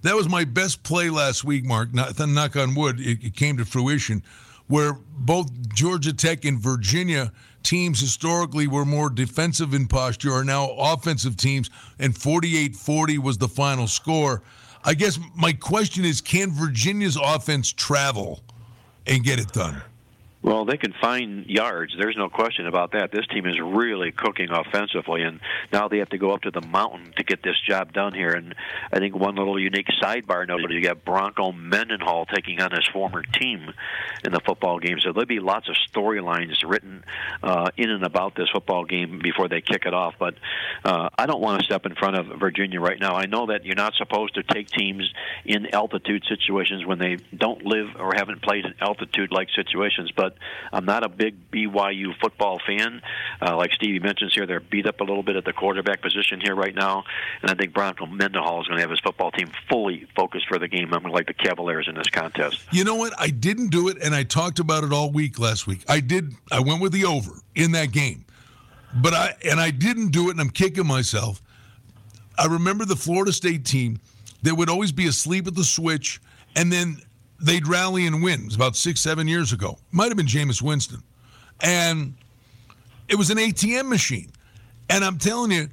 That 0.00 0.14
was 0.14 0.30
my 0.30 0.44
best 0.44 0.82
play 0.82 1.10
last 1.10 1.44
week, 1.44 1.64
Mark. 1.64 1.92
Not, 1.92 2.18
knock 2.18 2.56
on 2.56 2.74
wood, 2.74 3.00
it, 3.00 3.22
it 3.22 3.34
came 3.34 3.58
to 3.58 3.66
fruition 3.66 4.22
where 4.68 4.94
both 5.18 5.50
Georgia 5.74 6.12
Tech 6.12 6.44
and 6.44 6.58
Virginia 6.58 7.32
teams 7.62 8.00
historically 8.00 8.66
were 8.66 8.84
more 8.84 9.10
defensive 9.10 9.74
in 9.74 9.88
posture 9.88 10.32
are 10.32 10.44
now 10.44 10.70
offensive 10.78 11.36
teams, 11.36 11.70
and 11.98 12.16
48 12.16 12.76
40 12.76 13.18
was 13.18 13.38
the 13.38 13.48
final 13.48 13.86
score. 13.86 14.42
I 14.84 14.94
guess 14.94 15.18
my 15.34 15.52
question 15.52 16.04
is 16.04 16.20
can 16.20 16.52
Virginia's 16.52 17.18
offense 17.20 17.72
travel 17.72 18.40
and 19.06 19.24
get 19.24 19.40
it 19.40 19.52
done? 19.52 19.82
Well, 20.46 20.64
they 20.64 20.76
can 20.76 20.94
find 21.00 21.44
yards. 21.46 21.92
There's 21.98 22.16
no 22.16 22.28
question 22.28 22.68
about 22.68 22.92
that. 22.92 23.10
This 23.10 23.26
team 23.26 23.46
is 23.46 23.58
really 23.60 24.12
cooking 24.12 24.48
offensively, 24.52 25.22
and 25.22 25.40
now 25.72 25.88
they 25.88 25.98
have 25.98 26.10
to 26.10 26.18
go 26.18 26.30
up 26.30 26.42
to 26.42 26.52
the 26.52 26.60
mountain 26.60 27.12
to 27.16 27.24
get 27.24 27.42
this 27.42 27.56
job 27.68 27.92
done 27.92 28.14
here. 28.14 28.30
And 28.30 28.54
I 28.92 29.00
think 29.00 29.16
one 29.16 29.34
little 29.34 29.58
unique 29.58 29.88
sidebar 30.00 30.46
note: 30.46 30.70
you 30.70 30.80
got 30.80 31.04
Bronco 31.04 31.50
Mendenhall 31.50 32.26
taking 32.26 32.60
on 32.60 32.70
his 32.70 32.86
former 32.92 33.24
team 33.24 33.72
in 34.24 34.30
the 34.30 34.38
football 34.38 34.78
game, 34.78 35.00
so 35.00 35.12
there'll 35.12 35.26
be 35.26 35.40
lots 35.40 35.68
of 35.68 35.74
storylines 35.92 36.62
written 36.64 37.02
uh, 37.42 37.70
in 37.76 37.90
and 37.90 38.04
about 38.04 38.36
this 38.36 38.48
football 38.52 38.84
game 38.84 39.18
before 39.20 39.48
they 39.48 39.60
kick 39.60 39.82
it 39.84 39.94
off. 39.94 40.14
But 40.16 40.34
uh, 40.84 41.08
I 41.18 41.26
don't 41.26 41.40
want 41.40 41.58
to 41.58 41.66
step 41.66 41.86
in 41.86 41.96
front 41.96 42.18
of 42.18 42.38
Virginia 42.38 42.80
right 42.80 43.00
now. 43.00 43.16
I 43.16 43.26
know 43.26 43.46
that 43.46 43.64
you're 43.64 43.74
not 43.74 43.94
supposed 43.94 44.36
to 44.36 44.44
take 44.44 44.68
teams 44.68 45.12
in 45.44 45.74
altitude 45.74 46.24
situations 46.28 46.86
when 46.86 47.00
they 47.00 47.16
don't 47.36 47.64
live 47.64 47.88
or 47.98 48.12
haven't 48.14 48.42
played 48.42 48.64
in 48.64 48.74
altitude-like 48.80 49.48
situations, 49.50 50.12
but 50.14 50.35
I'm 50.72 50.84
not 50.84 51.04
a 51.04 51.08
big 51.08 51.50
BYU 51.50 52.18
football 52.20 52.60
fan. 52.66 53.02
Uh, 53.40 53.56
like 53.56 53.72
Stevie 53.72 54.00
mentions 54.00 54.34
here, 54.34 54.46
they're 54.46 54.60
beat 54.60 54.86
up 54.86 55.00
a 55.00 55.04
little 55.04 55.22
bit 55.22 55.36
at 55.36 55.44
the 55.44 55.52
quarterback 55.52 56.02
position 56.02 56.40
here 56.40 56.54
right 56.54 56.74
now, 56.74 57.04
and 57.42 57.50
I 57.50 57.54
think 57.54 57.72
Bronco 57.72 58.06
Mendenhall 58.06 58.60
is 58.60 58.66
going 58.66 58.76
to 58.76 58.82
have 58.82 58.90
his 58.90 59.00
football 59.00 59.30
team 59.30 59.50
fully 59.68 60.06
focused 60.16 60.46
for 60.48 60.58
the 60.58 60.68
game. 60.68 60.92
I'm 60.94 61.00
going 61.00 61.04
to 61.04 61.12
like 61.12 61.26
the 61.26 61.34
Cavaliers 61.34 61.88
in 61.88 61.94
this 61.94 62.08
contest. 62.08 62.60
You 62.72 62.84
know 62.84 62.96
what? 62.96 63.12
I 63.18 63.28
didn't 63.28 63.68
do 63.68 63.88
it, 63.88 63.98
and 64.02 64.14
I 64.14 64.22
talked 64.22 64.58
about 64.58 64.84
it 64.84 64.92
all 64.92 65.10
week 65.10 65.38
last 65.38 65.66
week. 65.66 65.84
I 65.88 66.00
did. 66.00 66.34
I 66.50 66.60
went 66.60 66.80
with 66.80 66.92
the 66.92 67.04
over 67.04 67.32
in 67.54 67.72
that 67.72 67.92
game, 67.92 68.24
but 69.02 69.14
I 69.14 69.34
and 69.48 69.60
I 69.60 69.70
didn't 69.70 70.08
do 70.08 70.28
it, 70.28 70.32
and 70.32 70.40
I'm 70.40 70.50
kicking 70.50 70.86
myself. 70.86 71.42
I 72.38 72.46
remember 72.46 72.84
the 72.84 72.96
Florida 72.96 73.32
State 73.32 73.64
team 73.64 73.98
that 74.42 74.54
would 74.54 74.68
always 74.68 74.92
be 74.92 75.06
asleep 75.06 75.46
at 75.46 75.54
the 75.54 75.64
switch, 75.64 76.20
and 76.54 76.70
then 76.70 77.00
they'd 77.40 77.66
rally 77.66 78.06
and 78.06 78.22
win. 78.22 78.40
It 78.40 78.46
was 78.46 78.54
about 78.54 78.76
six, 78.76 79.00
seven 79.00 79.28
years 79.28 79.52
ago. 79.52 79.78
Might 79.90 80.08
have 80.08 80.16
been 80.16 80.26
Jameis 80.26 80.62
Winston. 80.62 81.02
And 81.60 82.14
it 83.08 83.16
was 83.16 83.30
an 83.30 83.38
ATM 83.38 83.88
machine. 83.88 84.30
And 84.88 85.04
I'm 85.04 85.18
telling 85.18 85.50
you, 85.50 85.68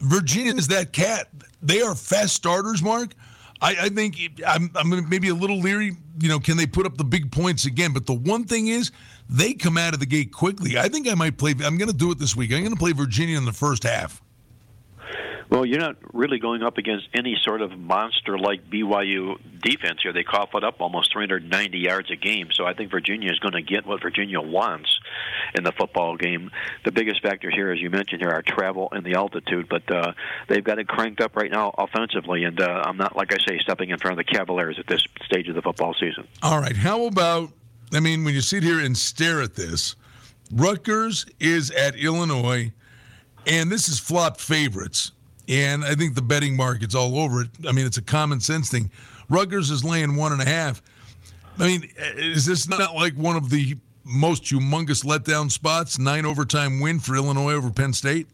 Virginia 0.00 0.54
is 0.54 0.68
that 0.68 0.92
cat. 0.92 1.28
They 1.62 1.80
are 1.80 1.94
fast 1.94 2.34
starters, 2.34 2.82
Mark. 2.82 3.14
I, 3.60 3.76
I 3.82 3.88
think 3.88 4.16
I'm, 4.46 4.70
I'm 4.74 5.08
maybe 5.08 5.28
a 5.28 5.34
little 5.34 5.58
leery. 5.58 5.96
You 6.20 6.28
know, 6.28 6.38
can 6.38 6.56
they 6.56 6.66
put 6.66 6.86
up 6.86 6.96
the 6.96 7.04
big 7.04 7.32
points 7.32 7.64
again? 7.64 7.92
But 7.92 8.06
the 8.06 8.14
one 8.14 8.44
thing 8.44 8.68
is, 8.68 8.92
they 9.28 9.54
come 9.54 9.78
out 9.78 9.94
of 9.94 10.00
the 10.00 10.06
gate 10.06 10.32
quickly. 10.32 10.78
I 10.78 10.88
think 10.88 11.08
I 11.08 11.14
might 11.14 11.38
play. 11.38 11.54
I'm 11.64 11.78
going 11.78 11.90
to 11.90 11.96
do 11.96 12.10
it 12.10 12.18
this 12.18 12.36
week. 12.36 12.52
I'm 12.52 12.60
going 12.60 12.72
to 12.72 12.78
play 12.78 12.92
Virginia 12.92 13.36
in 13.36 13.44
the 13.44 13.52
first 13.52 13.82
half. 13.82 14.22
Well, 15.48 15.64
you're 15.64 15.80
not 15.80 15.96
really 16.12 16.38
going 16.38 16.62
up 16.62 16.76
against 16.76 17.08
any 17.14 17.36
sort 17.40 17.62
of 17.62 17.78
monster 17.78 18.36
like 18.36 18.68
BYU 18.68 19.38
defense 19.62 20.00
here. 20.02 20.12
They 20.12 20.24
cough 20.24 20.50
it 20.54 20.64
up 20.64 20.80
almost 20.80 21.12
390 21.12 21.78
yards 21.78 22.10
a 22.10 22.16
game. 22.16 22.48
So 22.52 22.64
I 22.64 22.74
think 22.74 22.90
Virginia 22.90 23.30
is 23.30 23.38
going 23.38 23.52
to 23.52 23.62
get 23.62 23.86
what 23.86 24.02
Virginia 24.02 24.40
wants 24.40 24.98
in 25.54 25.62
the 25.62 25.72
football 25.72 26.16
game. 26.16 26.50
The 26.84 26.90
biggest 26.90 27.22
factor 27.22 27.50
here, 27.50 27.70
as 27.70 27.80
you 27.80 27.90
mentioned 27.90 28.22
here, 28.22 28.30
are 28.30 28.42
travel 28.42 28.88
and 28.90 29.04
the 29.04 29.14
altitude. 29.14 29.68
But 29.68 29.88
uh, 29.90 30.12
they've 30.48 30.64
got 30.64 30.78
it 30.78 30.88
cranked 30.88 31.20
up 31.20 31.36
right 31.36 31.50
now 31.50 31.72
offensively. 31.78 32.42
And 32.44 32.60
uh, 32.60 32.82
I'm 32.84 32.96
not, 32.96 33.16
like 33.16 33.32
I 33.32 33.38
say, 33.46 33.58
stepping 33.60 33.90
in 33.90 33.98
front 33.98 34.18
of 34.18 34.26
the 34.26 34.32
Cavaliers 34.32 34.78
at 34.80 34.88
this 34.88 35.04
stage 35.24 35.48
of 35.48 35.54
the 35.54 35.62
football 35.62 35.94
season. 35.94 36.26
All 36.42 36.60
right. 36.60 36.76
How 36.76 37.06
about, 37.06 37.52
I 37.92 38.00
mean, 38.00 38.24
when 38.24 38.34
you 38.34 38.40
sit 38.40 38.64
here 38.64 38.80
and 38.80 38.96
stare 38.96 39.40
at 39.42 39.54
this, 39.54 39.94
Rutgers 40.52 41.26
is 41.40 41.70
at 41.70 41.96
Illinois, 41.96 42.72
and 43.46 43.70
this 43.70 43.88
is 43.88 43.98
flop 43.98 44.40
favorites. 44.40 45.12
And 45.48 45.84
I 45.84 45.94
think 45.94 46.14
the 46.14 46.22
betting 46.22 46.56
market's 46.56 46.94
all 46.94 47.18
over 47.18 47.42
it. 47.42 47.48
I 47.68 47.72
mean, 47.72 47.86
it's 47.86 47.98
a 47.98 48.02
common 48.02 48.40
sense 48.40 48.70
thing. 48.70 48.90
Rutgers 49.28 49.70
is 49.70 49.84
laying 49.84 50.16
one 50.16 50.32
and 50.32 50.42
a 50.42 50.46
half. 50.48 50.82
I 51.58 51.66
mean, 51.66 51.88
is 52.16 52.44
this 52.44 52.68
not 52.68 52.94
like 52.94 53.14
one 53.14 53.36
of 53.36 53.50
the 53.50 53.76
most 54.04 54.44
humongous 54.44 55.04
letdown 55.04 55.50
spots? 55.50 55.98
Nine 55.98 56.26
overtime 56.26 56.80
win 56.80 57.00
for 57.00 57.14
Illinois 57.16 57.54
over 57.54 57.70
Penn 57.70 57.92
State? 57.92 58.26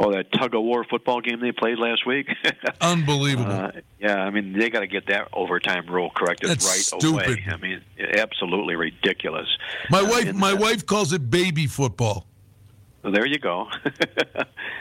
Oh, 0.00 0.12
that 0.12 0.30
tug 0.30 0.54
of 0.54 0.62
war 0.62 0.84
football 0.84 1.20
game 1.20 1.40
they 1.40 1.50
played 1.50 1.76
last 1.78 2.06
week. 2.06 2.28
Unbelievable. 2.80 3.50
Uh, 3.50 3.72
yeah, 3.98 4.18
I 4.18 4.30
mean 4.30 4.56
they 4.56 4.70
got 4.70 4.80
to 4.80 4.86
get 4.86 5.06
that 5.06 5.28
overtime 5.32 5.86
rule 5.88 6.10
corrected 6.14 6.50
That's 6.50 6.66
right 6.66 7.00
stupid. 7.00 7.26
away. 7.26 7.44
I 7.50 7.56
mean, 7.56 7.80
absolutely 7.98 8.76
ridiculous. 8.76 9.48
My 9.90 10.00
uh, 10.00 10.08
wife, 10.08 10.34
my 10.34 10.54
wife 10.54 10.86
calls 10.86 11.12
it 11.12 11.28
baby 11.30 11.66
football. 11.66 12.27
There 13.12 13.26
you 13.26 13.38
go. 13.38 13.68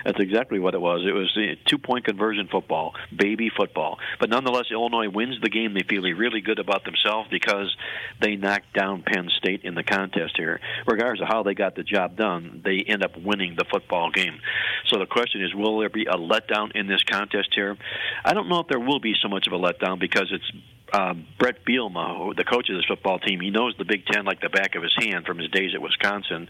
That's 0.05 0.19
exactly 0.19 0.59
what 0.59 0.73
it 0.73 0.81
was. 0.81 1.01
It 1.07 1.13
was 1.13 1.35
a 1.37 1.55
two-point 1.69 2.05
conversion 2.05 2.47
football, 2.51 2.93
baby 3.15 3.49
football. 3.55 3.99
But 4.19 4.29
nonetheless, 4.29 4.65
Illinois 4.71 5.09
wins 5.09 5.39
the 5.41 5.49
game. 5.49 5.73
They 5.73 5.83
feel 5.87 6.01
really 6.01 6.41
good 6.41 6.59
about 6.59 6.83
themselves 6.83 7.29
because 7.29 7.75
they 8.21 8.35
knocked 8.35 8.73
down 8.73 9.03
Penn 9.03 9.29
State 9.37 9.61
in 9.63 9.75
the 9.75 9.83
contest 9.83 10.35
here. 10.37 10.59
Regardless 10.85 11.21
of 11.21 11.27
how 11.27 11.43
they 11.43 11.53
got 11.53 11.75
the 11.75 11.83
job 11.83 12.15
done, 12.15 12.61
they 12.63 12.83
end 12.87 13.03
up 13.03 13.17
winning 13.17 13.55
the 13.57 13.65
football 13.71 14.11
game. 14.11 14.39
So 14.87 14.99
the 14.99 15.05
question 15.05 15.43
is, 15.43 15.53
will 15.53 15.79
there 15.79 15.89
be 15.89 16.05
a 16.05 16.15
letdown 16.15 16.75
in 16.75 16.87
this 16.87 17.03
contest 17.03 17.49
here? 17.55 17.77
I 18.23 18.33
don't 18.33 18.49
know 18.49 18.59
if 18.59 18.67
there 18.67 18.79
will 18.79 18.99
be 18.99 19.15
so 19.21 19.27
much 19.27 19.47
of 19.47 19.53
a 19.53 19.59
letdown 19.59 19.99
because 19.99 20.31
it's 20.31 20.51
uh, 20.93 21.13
Bret 21.39 21.65
Bielema, 21.65 22.35
the 22.35 22.43
coach 22.43 22.69
of 22.69 22.75
this 22.75 22.85
football 22.85 23.19
team, 23.19 23.39
he 23.39 23.49
knows 23.49 23.75
the 23.77 23.85
Big 23.85 24.05
Ten 24.05 24.25
like 24.25 24.41
the 24.41 24.49
back 24.49 24.75
of 24.75 24.83
his 24.83 24.95
hand 24.97 25.25
from 25.25 25.37
his 25.37 25.49
days 25.49 25.71
at 25.73 25.81
Wisconsin. 25.81 26.47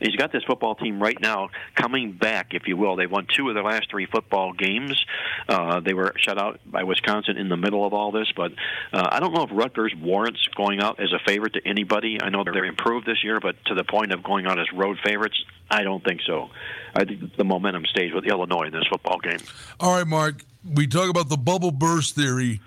He's 0.00 0.16
got 0.16 0.32
this 0.32 0.44
football 0.44 0.74
team 0.74 1.00
right 1.00 1.18
now 1.20 1.48
coming 1.74 2.12
back, 2.12 2.48
if 2.52 2.66
you 2.66 2.76
will. 2.76 2.96
They've 2.96 3.10
won 3.10 3.26
two 3.34 3.48
of 3.48 3.54
their 3.54 3.64
last 3.64 3.90
three 3.90 4.06
football 4.06 4.52
games. 4.52 5.04
Uh, 5.48 5.80
they 5.80 5.94
were 5.94 6.14
shut 6.18 6.38
out 6.38 6.60
by 6.66 6.84
Wisconsin 6.84 7.36
in 7.36 7.48
the 7.48 7.56
middle 7.56 7.86
of 7.86 7.94
all 7.94 8.12
this, 8.12 8.30
but 8.36 8.52
uh, 8.92 9.08
I 9.10 9.20
don't 9.20 9.32
know 9.32 9.42
if 9.42 9.50
Rutgers 9.52 9.94
warrants 10.00 10.46
going 10.54 10.80
out 10.80 11.00
as 11.00 11.12
a 11.12 11.18
favorite 11.26 11.54
to 11.54 11.66
anybody. 11.66 12.18
I 12.20 12.28
know 12.28 12.44
they're 12.44 12.64
improved 12.64 13.06
this 13.06 13.24
year, 13.24 13.40
but 13.40 13.56
to 13.66 13.74
the 13.74 13.84
point 13.84 14.12
of 14.12 14.22
going 14.22 14.46
out 14.46 14.58
as 14.58 14.66
road 14.74 14.98
favorites, 15.04 15.42
I 15.70 15.82
don't 15.82 16.04
think 16.04 16.20
so. 16.26 16.50
I 16.94 17.04
think 17.04 17.36
the 17.36 17.44
momentum 17.44 17.84
stays 17.86 18.12
with 18.12 18.24
Illinois 18.24 18.66
in 18.66 18.72
this 18.72 18.86
football 18.90 19.18
game. 19.18 19.40
All 19.80 19.96
right, 19.96 20.06
Mark. 20.06 20.44
We 20.64 20.86
talk 20.86 21.08
about 21.08 21.28
the 21.28 21.36
bubble 21.36 21.70
burst 21.70 22.14
theory 22.14 22.60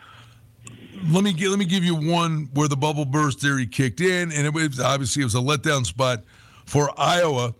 let 1.10 1.24
me 1.24 1.34
let 1.48 1.60
me 1.60 1.66
give 1.66 1.84
you 1.84 1.96
one 1.96 2.50
where 2.54 2.68
the 2.68 2.78
bubble 2.78 3.06
burst 3.06 3.40
theory 3.40 3.66
kicked 3.66 4.02
in, 4.02 4.32
and 4.32 4.46
it 4.46 4.54
was 4.54 4.80
obviously 4.80 5.22
it 5.22 5.26
was 5.26 5.36
a 5.36 5.40
letdown 5.40 5.86
spot 5.86 6.24
for 6.66 6.90
Iowa. 6.98 7.54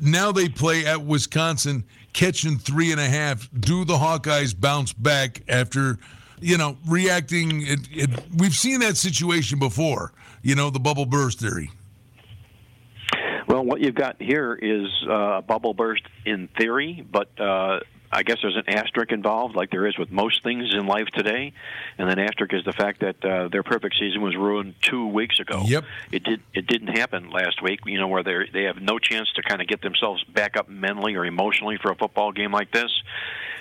Now 0.00 0.32
they 0.32 0.48
play 0.48 0.86
at 0.86 1.02
Wisconsin, 1.02 1.84
catching 2.12 2.58
three 2.58 2.90
and 2.92 3.00
a 3.00 3.08
half. 3.08 3.48
Do 3.58 3.84
the 3.84 3.94
Hawkeyes 3.94 4.58
bounce 4.58 4.92
back 4.92 5.42
after, 5.48 5.98
you 6.40 6.56
know, 6.56 6.78
reacting? 6.86 7.62
It, 7.62 7.80
it, 7.90 8.10
we've 8.36 8.54
seen 8.54 8.80
that 8.80 8.96
situation 8.96 9.58
before. 9.58 10.12
You 10.42 10.54
know, 10.54 10.70
the 10.70 10.80
bubble 10.80 11.04
burst 11.04 11.40
theory. 11.40 11.70
Well, 13.46 13.64
what 13.64 13.80
you've 13.80 13.94
got 13.94 14.16
here 14.20 14.54
is 14.54 14.88
uh, 15.06 15.38
a 15.38 15.42
bubble 15.42 15.74
burst 15.74 16.04
in 16.24 16.48
theory, 16.58 17.04
but 17.10 17.28
uh, 17.38 17.80
I 18.12 18.22
guess 18.22 18.38
there's 18.42 18.56
an 18.56 18.68
asterisk 18.68 19.12
involved, 19.12 19.54
like 19.54 19.70
there 19.70 19.86
is 19.86 19.96
with 19.96 20.10
most 20.10 20.42
things 20.42 20.74
in 20.74 20.86
life 20.86 21.06
today, 21.14 21.52
and 21.96 22.08
then 22.08 22.18
asterisk 22.18 22.52
is 22.52 22.64
the 22.64 22.72
fact 22.72 23.00
that 23.00 23.24
uh, 23.24 23.48
their 23.48 23.62
perfect 23.62 23.96
season 23.98 24.20
was 24.20 24.34
ruined 24.36 24.74
two 24.82 25.06
weeks 25.06 25.38
ago. 25.38 25.62
Yep, 25.64 25.84
it 26.10 26.24
did. 26.24 26.40
It 26.52 26.66
didn't 26.66 26.96
happen 26.96 27.30
last 27.30 27.62
week. 27.62 27.80
You 27.86 27.98
know, 27.98 28.08
where 28.08 28.22
they 28.22 28.50
they 28.52 28.64
have 28.64 28.80
no 28.80 28.98
chance 28.98 29.30
to 29.34 29.42
kind 29.42 29.60
of 29.62 29.68
get 29.68 29.80
themselves 29.80 30.24
back 30.24 30.56
up 30.56 30.68
mentally 30.68 31.14
or 31.14 31.24
emotionally 31.24 31.78
for 31.80 31.92
a 31.92 31.94
football 31.94 32.32
game 32.32 32.52
like 32.52 32.72
this. 32.72 32.90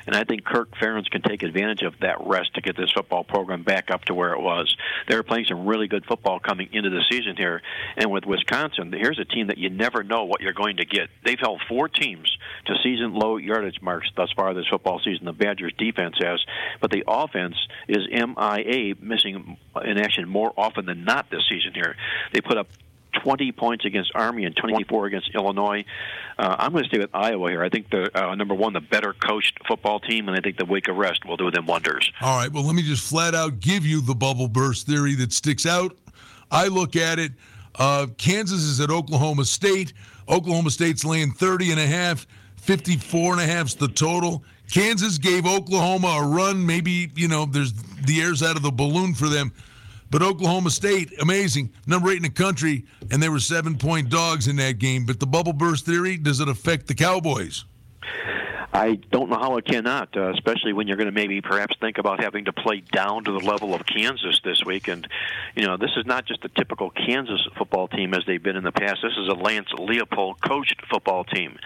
And 0.08 0.16
I 0.16 0.24
think 0.24 0.44
Kirk 0.44 0.72
Ferentz 0.82 1.08
can 1.12 1.22
take 1.22 1.44
advantage 1.44 1.84
of 1.84 1.94
that 2.00 2.18
rest 2.26 2.56
to 2.56 2.62
get 2.62 2.76
this 2.76 2.92
football 2.92 3.24
program 3.24 3.62
back 3.62 3.92
up 3.92 4.06
to 4.06 4.16
where 4.16 4.34
it 4.34 4.42
was. 4.42 4.76
They're 5.08 5.22
playing 5.22 5.46
some 5.46 5.68
really 5.68 5.88
good 5.88 6.04
football 6.04 6.40
coming 6.40 6.70
into 6.72 6.90
the 6.90 7.04
season 7.12 7.36
here. 7.38 7.62
And 7.96 8.10
with 8.10 8.26
Wisconsin, 8.26 8.92
here's 8.92 9.20
a 9.20 9.26
team 9.26 9.48
that 9.48 9.60
you 9.60 9.70
never 9.70 10.02
know 10.02 10.26
what 10.26 10.42
you're 10.42 10.54
going 10.54 10.78
to 10.78 10.86
get. 10.86 11.10
They've 11.24 11.40
held 11.40 11.62
four 11.70 11.90
teams 11.90 12.36
to 12.66 12.76
season 12.84 13.14
low 13.14 13.38
yardage 13.38 13.82
marks 13.82 14.10
thus 14.16 14.32
far 14.36 14.54
this 14.54 14.68
football 14.68 15.00
season. 15.04 15.26
The 15.26 15.34
Badgers 15.34 15.74
defense 15.78 16.16
has, 16.22 16.44
but 16.82 16.92
the 16.92 17.04
offense 17.08 17.56
is 17.88 18.08
MIA, 18.12 18.96
missing 19.00 19.58
in 19.84 19.98
action 19.98 20.28
more 20.28 20.54
often 20.58 20.86
than 20.86 21.04
not 21.04 21.30
this 21.30 21.48
season 21.50 21.74
here. 21.74 21.96
They 22.34 22.42
put 22.42 22.58
up 22.58 22.68
20 23.24 23.52
points 23.54 23.86
against 23.86 24.12
Army 24.16 24.46
and 24.46 24.56
24 24.56 25.08
against 25.08 25.34
Illinois. 25.34 25.84
Uh, 26.38 26.56
I'm 26.60 26.72
going 26.72 26.84
to 26.84 26.90
stay 26.90 27.00
with 27.00 27.10
Iowa 27.14 27.50
here. 27.50 27.64
I 27.64 27.70
think 27.70 27.90
the 27.90 28.10
uh, 28.18 28.36
number 28.36 28.54
one, 28.54 28.74
the 28.74 28.82
better 28.82 29.14
coached 29.14 29.58
football 29.68 30.00
team, 30.00 30.28
and 30.28 30.38
I 30.38 30.42
think 30.42 30.58
the 30.58 30.66
week 30.66 30.88
of 30.88 30.96
rest 30.96 31.26
will 31.26 31.38
do 31.38 31.52
them 31.52 31.66
wonders. 31.66 32.12
All 32.22 32.38
right. 32.38 32.52
Well, 32.52 32.64
let 32.64 32.76
me 32.76 32.84
just 32.84 33.08
flat 33.08 33.36
out 33.36 33.60
give 33.60 33.86
you 33.86 34.02
the 34.02 34.16
bubble 34.16 34.48
burst 34.48 34.88
theory 34.88 35.16
that 35.16 35.34
sticks 35.34 35.66
out. 35.66 35.96
I 36.52 36.68
look 36.68 36.96
at 36.96 37.20
it. 37.20 37.32
Uh, 37.76 38.08
Kansas 38.18 38.64
is 38.64 38.80
at 38.80 38.90
Oklahoma 38.90 39.46
State. 39.46 39.94
Oklahoma 40.28 40.70
State's 40.70 41.06
laying 41.06 41.32
30 41.32 41.72
and 41.72 41.80
a 41.80 41.88
half. 41.88 42.28
54 42.62 43.34
and 43.34 43.42
a 43.42 43.46
half's 43.46 43.74
the 43.76 43.88
total. 43.88 44.44
Kansas 44.72 45.18
gave 45.18 45.46
Oklahoma 45.46 46.20
a 46.22 46.28
run. 46.28 46.66
Maybe, 46.66 47.12
you 47.16 47.28
know, 47.28 47.46
there's 47.46 47.74
the 47.74 48.22
air's 48.22 48.44
out 48.44 48.56
of 48.56 48.62
the 48.62 48.72
balloon 48.72 49.14
for 49.14 49.28
them. 49.28 49.52
But 50.12 50.22
Oklahoma 50.24 50.72
State, 50.72 51.14
amazing, 51.22 51.72
number 51.86 52.10
eight 52.10 52.18
in 52.18 52.24
the 52.24 52.30
country, 52.30 52.86
and 53.12 53.22
they 53.22 53.30
were 53.30 53.40
seven 53.40 53.78
point 53.78 54.10
dogs 54.10 54.48
in 54.48 54.56
that 54.58 54.80
game. 54.80 55.06
But 55.06 55.20
the 55.20 55.28
bubble 55.28 55.54
burst 55.54 55.86
theory, 55.86 56.18
does 56.18 56.40
it 56.40 56.50
affect 56.50 56.88
the 56.88 56.96
Cowboys? 56.96 57.66
I 58.72 58.96
don't 59.12 59.30
know 59.30 59.38
how 59.38 59.58
it 59.58 59.66
cannot, 59.66 60.16
uh, 60.16 60.32
especially 60.34 60.74
when 60.74 60.88
you're 60.88 60.98
going 60.98 61.08
to 61.08 61.12
maybe 61.12 61.42
perhaps 61.42 61.76
think 61.80 61.98
about 61.98 62.22
having 62.22 62.46
to 62.46 62.54
play 62.54 62.82
down 62.82 63.24
to 63.24 63.32
the 63.32 63.40
level 63.40 63.74
of 63.74 63.84
Kansas 63.86 64.40
this 64.44 64.64
week. 64.64 64.88
And, 64.88 65.08
you 65.56 65.66
know, 65.66 65.76
this 65.76 65.90
is 65.98 66.06
not 66.06 66.26
just 66.26 66.46
a 66.46 66.50
typical 66.50 66.92
Kansas 66.92 67.48
football 67.58 67.88
team 67.88 68.14
as 68.14 68.24
they've 68.28 68.42
been 68.42 68.56
in 68.56 68.64
the 68.64 68.72
past. 68.72 69.00
This 69.02 69.18
is 69.18 69.28
a 69.28 69.34
Lance 69.34 69.70
Leipold 69.74 70.42
coached 70.42 70.82
football 70.88 71.24
team. 71.24 71.58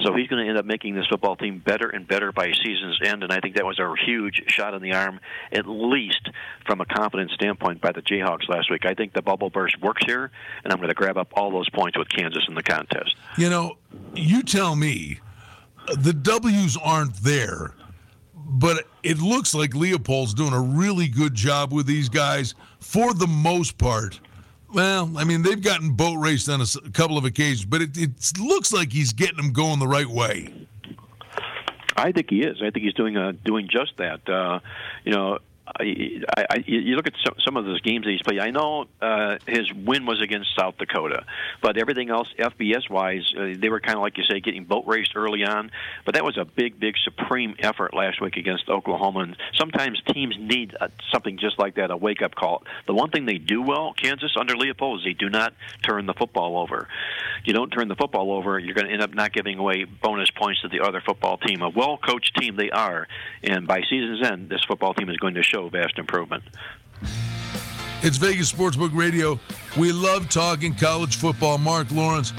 So 0.00 0.14
he's 0.14 0.28
going 0.28 0.44
to 0.44 0.48
end 0.48 0.58
up 0.58 0.66
making 0.66 0.94
this 0.94 1.06
football 1.06 1.34
team 1.34 1.62
better 1.64 1.88
and 1.88 2.06
better 2.06 2.30
by 2.30 2.52
season's 2.52 3.00
end. 3.02 3.22
And 3.22 3.32
I 3.32 3.40
think 3.40 3.56
that 3.56 3.64
was 3.64 3.78
a 3.78 3.94
huge 4.04 4.42
shot 4.48 4.74
in 4.74 4.82
the 4.82 4.92
arm, 4.92 5.18
at 5.52 5.66
least 5.66 6.28
from 6.66 6.82
a 6.82 6.84
confidence 6.84 7.32
standpoint, 7.32 7.80
by 7.80 7.92
the 7.92 8.02
Jayhawks 8.02 8.48
last 8.50 8.70
week. 8.70 8.84
I 8.84 8.92
think 8.92 9.14
the 9.14 9.22
bubble 9.22 9.48
burst 9.48 9.80
works 9.80 10.02
here, 10.04 10.30
and 10.62 10.72
I'm 10.72 10.78
going 10.78 10.90
to 10.90 10.94
grab 10.94 11.16
up 11.16 11.32
all 11.34 11.50
those 11.50 11.70
points 11.70 11.96
with 11.96 12.10
Kansas 12.10 12.44
in 12.48 12.54
the 12.54 12.62
contest. 12.62 13.16
You 13.38 13.48
know, 13.48 13.78
you 14.14 14.42
tell 14.42 14.76
me 14.76 15.20
the 15.98 16.12
W's 16.12 16.76
aren't 16.76 17.14
there, 17.16 17.74
but 18.34 18.86
it 19.02 19.18
looks 19.18 19.54
like 19.54 19.70
Leipold's 19.70 20.34
doing 20.34 20.52
a 20.52 20.60
really 20.60 21.08
good 21.08 21.34
job 21.34 21.72
with 21.72 21.86
these 21.86 22.08
guys 22.08 22.54
for 22.78 23.14
the 23.14 23.26
most 23.26 23.78
part. 23.78 24.20
Well, 24.72 25.10
I 25.16 25.24
mean, 25.24 25.42
they've 25.42 25.60
gotten 25.60 25.92
boat 25.92 26.16
raced 26.16 26.48
on 26.48 26.60
a 26.60 26.90
couple 26.90 27.18
of 27.18 27.24
occasions, 27.24 27.64
but 27.64 27.82
it, 27.82 27.98
it 27.98 28.38
looks 28.38 28.72
like 28.72 28.92
he's 28.92 29.12
getting 29.12 29.36
them 29.36 29.52
going 29.52 29.80
the 29.80 29.88
right 29.88 30.06
way. 30.06 30.54
I 31.96 32.12
think 32.12 32.30
he 32.30 32.42
is. 32.42 32.58
I 32.62 32.70
think 32.70 32.84
he's 32.84 32.94
doing 32.94 33.16
uh, 33.16 33.32
doing 33.44 33.68
just 33.68 33.96
that. 33.98 34.28
Uh, 34.28 34.60
you 35.04 35.12
know, 35.12 35.38
I, 35.78 36.24
I, 36.36 36.64
you 36.66 36.96
look 36.96 37.06
at 37.06 37.14
some, 37.44 37.56
of 37.56 37.64
those 37.64 37.80
games 37.80 38.04
that 38.04 38.10
he's 38.10 38.22
played. 38.22 38.38
I 38.38 38.50
know 38.50 38.86
uh, 39.00 39.38
his 39.46 39.72
win 39.72 40.06
was 40.06 40.20
against 40.22 40.50
South 40.58 40.76
Dakota, 40.78 41.24
but 41.62 41.76
everything 41.76 42.10
else, 42.10 42.28
FBS 42.38 42.88
wise, 42.88 43.32
uh, 43.36 43.54
they 43.58 43.68
were 43.68 43.80
kind 43.80 43.96
of 43.96 44.02
like 44.02 44.16
you 44.18 44.24
say, 44.24 44.40
getting 44.40 44.64
boat 44.64 44.84
raced 44.86 45.12
early 45.16 45.44
on. 45.44 45.70
But 46.04 46.14
that 46.14 46.24
was 46.24 46.38
a 46.38 46.44
big, 46.44 46.78
big 46.78 46.94
supreme 47.04 47.54
effort 47.58 47.92
last 47.94 48.20
week 48.20 48.36
against 48.36 48.68
Oklahoma. 48.68 49.20
And 49.20 49.36
sometimes 49.54 50.00
teams 50.12 50.36
need 50.38 50.76
uh, 50.80 50.88
something 51.12 51.38
just 51.38 51.58
like 51.58 51.74
that, 51.76 51.90
a 51.90 51.96
wake 51.96 52.22
up 52.22 52.34
call. 52.34 52.62
The 52.86 52.94
one 52.94 53.10
thing 53.10 53.26
they 53.26 53.38
do 53.38 53.62
well, 53.62 53.92
Kansas 53.92 54.32
under 54.38 54.54
Leipold, 54.54 54.98
is 54.98 55.04
they 55.04 55.12
do 55.12 55.28
not 55.28 55.54
turn 55.82 56.06
the 56.06 56.14
football 56.14 56.58
over. 56.58 56.88
You 57.44 57.52
don't 57.52 57.70
turn 57.70 57.88
the 57.88 57.96
football 57.96 58.32
over, 58.32 58.58
you're 58.58 58.74
going 58.74 58.86
to 58.86 58.92
end 58.92 59.02
up 59.02 59.14
not 59.14 59.32
giving 59.32 59.58
away 59.58 59.84
bonus 59.84 60.30
points 60.30 60.62
to 60.62 60.68
the 60.68 60.80
other 60.80 61.02
football 61.04 61.38
team. 61.38 61.62
A 61.62 61.68
well 61.68 61.98
coached 61.98 62.36
team 62.36 62.56
they 62.56 62.70
are, 62.70 63.08
and 63.42 63.66
by 63.66 63.82
season's 63.88 64.22
end, 64.26 64.48
this 64.48 64.62
football 64.66 64.94
team 64.94 65.08
is 65.10 65.16
going 65.16 65.34
to 65.34 65.42
show 65.42 65.59
show 65.60 65.68
vast 65.68 65.98
improvement. 65.98 66.42
It's 68.02 68.16
Vegas 68.16 68.50
Sportsbook 68.50 68.96
Radio. 68.96 69.38
We 69.78 69.92
love 69.92 70.28
talking 70.30 70.74
college 70.74 71.16
football. 71.16 71.58
Mark 71.58 71.90
Lawrence, 71.90 72.32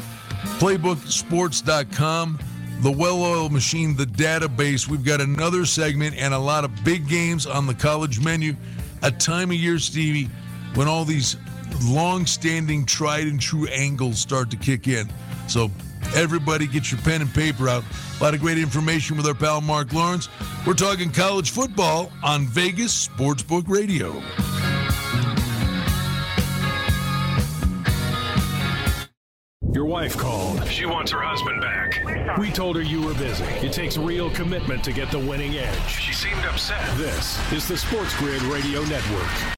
PlaybookSports.com, 0.59 2.39
the 2.79 2.91
well 2.91 3.21
oiled 3.21 3.51
machine, 3.51 3.95
the 3.95 4.05
database. 4.05 4.87
We've 4.87 5.05
got 5.05 5.21
another 5.21 5.65
segment 5.65 6.15
and 6.17 6.33
a 6.33 6.39
lot 6.39 6.63
of 6.63 6.71
big 6.83 7.07
games 7.07 7.45
on 7.45 7.67
the 7.67 7.75
college 7.75 8.19
menu. 8.19 8.55
A 9.03 9.11
time 9.11 9.51
of 9.51 9.57
year, 9.57 9.77
Stevie, 9.77 10.29
when 10.73 10.87
all 10.87 11.05
these 11.05 11.37
long 11.83 12.25
standing, 12.25 12.85
tried 12.85 13.27
and 13.27 13.39
true 13.39 13.67
angles 13.67 14.19
start 14.19 14.49
to 14.51 14.57
kick 14.57 14.87
in. 14.87 15.11
So 15.47 15.69
Everybody 16.15 16.67
get 16.67 16.91
your 16.91 16.99
pen 17.01 17.21
and 17.21 17.33
paper 17.33 17.69
out. 17.69 17.83
A 18.19 18.23
lot 18.23 18.33
of 18.33 18.39
great 18.41 18.57
information 18.57 19.17
with 19.17 19.25
our 19.25 19.33
pal 19.33 19.61
Mark 19.61 19.93
Lawrence. 19.93 20.29
We're 20.65 20.73
talking 20.73 21.11
college 21.11 21.51
football 21.51 22.11
on 22.23 22.45
Vegas 22.45 23.07
Sportsbook 23.07 23.67
Radio. 23.67 24.21
Your 29.73 29.85
wife 29.85 30.17
called. 30.17 30.67
She 30.67 30.85
wants 30.85 31.11
her 31.11 31.21
husband 31.21 31.61
back. 31.61 32.37
We 32.37 32.51
told 32.51 32.75
her 32.75 32.81
you 32.81 33.01
were 33.01 33.13
busy. 33.13 33.45
It 33.45 33.71
takes 33.71 33.97
real 33.97 34.29
commitment 34.31 34.83
to 34.83 34.91
get 34.91 35.11
the 35.11 35.19
winning 35.19 35.55
edge. 35.55 35.89
She 35.89 36.11
seemed 36.13 36.43
upset. 36.45 36.85
This 36.97 37.39
is 37.53 37.67
the 37.67 37.77
Sports 37.77 38.13
Grid 38.17 38.41
Radio 38.43 38.83
Network. 38.83 39.57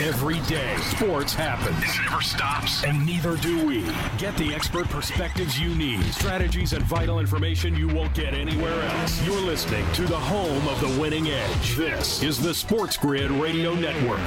Every 0.00 0.38
day, 0.42 0.76
sports 0.76 1.34
happens. 1.34 1.76
It 1.82 2.08
never 2.08 2.22
stops. 2.22 2.84
And 2.84 3.04
neither 3.04 3.36
do 3.36 3.66
we. 3.66 3.82
Get 4.16 4.36
the 4.36 4.54
expert 4.54 4.88
perspectives 4.88 5.58
you 5.58 5.74
need, 5.74 6.04
strategies, 6.14 6.72
and 6.72 6.84
vital 6.84 7.18
information 7.18 7.74
you 7.74 7.88
won't 7.88 8.14
get 8.14 8.32
anywhere 8.32 8.80
else. 8.80 9.20
You're 9.26 9.40
listening 9.40 9.84
to 9.94 10.02
the 10.02 10.16
home 10.16 10.68
of 10.68 10.80
the 10.80 11.00
winning 11.00 11.26
edge. 11.26 11.74
This 11.74 12.22
is 12.22 12.40
the 12.40 12.54
Sports 12.54 12.96
Grid 12.96 13.32
Radio 13.32 13.74
Network. 13.74 14.20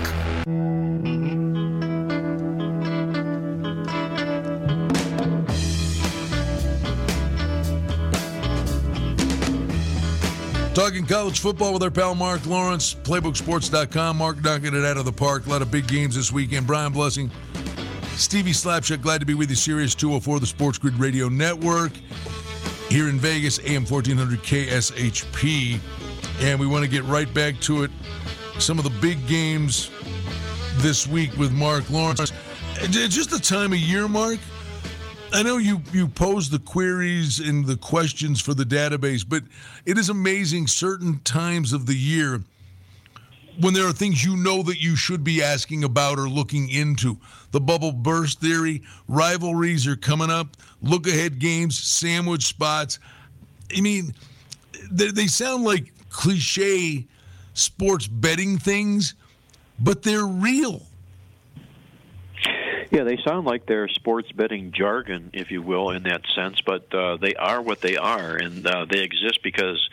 Talking 10.74 11.06
college 11.06 11.42
football 11.42 11.74
with 11.74 11.84
our 11.84 11.92
pal 11.92 12.16
Mark 12.16 12.46
Lawrence, 12.46 12.94
PlaybookSports.com. 12.94 14.18
Mark 14.18 14.42
knocking 14.42 14.74
it 14.74 14.86
out 14.86 14.96
of 14.96 15.04
the 15.04 15.12
park. 15.12 15.46
A 15.46 15.50
lot 15.50 15.62
of 15.62 15.70
big 15.70 15.86
games 15.86 16.16
this 16.16 16.32
weekend. 16.32 16.66
Brian 16.66 16.94
Blessing, 16.94 17.30
Stevie 18.16 18.54
Slapshot, 18.54 19.02
glad 19.02 19.20
to 19.20 19.26
be 19.26 19.34
with 19.34 19.50
you. 19.50 19.58
Sirius 19.58 19.94
204, 19.96 20.40
the 20.40 20.46
Sports 20.46 20.78
Grid 20.78 20.94
Radio 20.96 21.28
Network. 21.28 21.92
Here 22.88 23.10
in 23.10 23.20
Vegas, 23.20 23.60
AM 23.66 23.86
1400 23.86 24.40
KSHP. 24.40 25.78
And 26.40 26.58
we 26.58 26.68
want 26.68 26.86
to 26.86 26.90
get 26.90 27.04
right 27.04 27.32
back 27.34 27.60
to 27.62 27.84
it. 27.84 27.92
Some 28.58 28.78
of 28.78 28.86
the 28.86 28.98
big 29.02 29.28
games 29.28 29.92
this 30.78 31.06
week 31.06 31.36
with 31.38 31.52
Mark 31.52 31.90
Lawrence. 31.90 32.32
Just 32.90 33.30
the 33.30 33.40
time 33.40 33.74
of 33.74 33.80
year, 33.80 34.08
Mark. 34.08 34.40
I 35.34 35.44
know 35.44 35.58
you 35.58 35.82
you 35.94 36.08
pose 36.08 36.50
the 36.50 36.60
queries 36.60 37.40
and 37.40 37.66
the 37.66 37.78
questions 37.78 38.42
for 38.42 38.54
the 38.54 38.66
database, 38.66 39.26
but 39.28 39.44
it 39.86 39.98
is 39.98 40.10
amazing 40.10 40.68
certain 40.68 41.20
times 41.20 41.72
of 41.72 41.86
the 41.86 41.96
year 41.96 42.44
when 43.60 43.74
there 43.74 43.88
are 43.88 43.94
things 43.94 44.24
you 44.24 44.36
know 44.36 44.62
that 44.64 44.82
you 44.82 44.96
should 44.96 45.24
be 45.24 45.42
asking 45.42 45.84
about 45.84 46.20
or 46.20 46.28
looking 46.28 46.70
into. 46.70 47.18
The 47.52 47.62
bubble 47.62 47.94
burst 47.94 48.42
theory, 48.42 48.82
rivalries 49.08 49.88
are 49.88 49.96
coming 49.96 50.30
up, 50.30 50.58
look 50.82 51.08
ahead 51.08 51.40
games, 51.40 51.78
sandwich 51.78 52.44
spots. 52.44 53.00
I 53.76 53.82
mean, 53.82 54.14
they, 54.92 55.12
they 55.12 55.28
sound 55.28 55.64
like 55.64 55.94
cliche 56.10 57.06
sports 57.54 58.08
betting 58.08 58.58
things, 58.58 59.16
but 59.80 60.04
they're 60.04 60.26
real. 60.26 60.82
Yeah, 62.92 63.06
they 63.06 63.18
sound 63.26 63.48
like 63.48 63.66
they're 63.66 63.88
sports 63.88 64.30
betting 64.34 64.74
jargon, 64.74 65.30
if 65.34 65.50
you 65.50 65.62
will, 65.62 65.92
in 65.92 66.04
that 66.04 66.24
sense, 66.36 66.60
but 66.60 66.94
uh, 66.94 67.16
they 67.16 67.34
are 67.36 67.62
what 67.62 67.80
they 67.80 67.96
are, 67.96 68.36
and 68.36 68.68
uh, 68.68 68.86
they 68.90 69.00
exist 69.00 69.40
because 69.44 69.90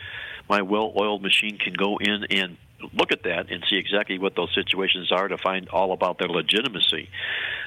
my 0.49 0.63
well-oiled 0.63 1.21
machine 1.21 1.57
can 1.57 1.73
go 1.73 1.97
in 1.97 2.25
and 2.29 2.57
look 2.93 3.11
at 3.11 3.23
that 3.23 3.51
and 3.51 3.63
see 3.69 3.77
exactly 3.77 4.19
what 4.19 4.35
those 4.35 4.53
situations 4.53 5.11
are 5.11 5.27
to 5.27 5.37
find 5.37 5.69
all 5.69 5.91
about 5.93 6.17
their 6.19 6.27
legitimacy. 6.27 7.09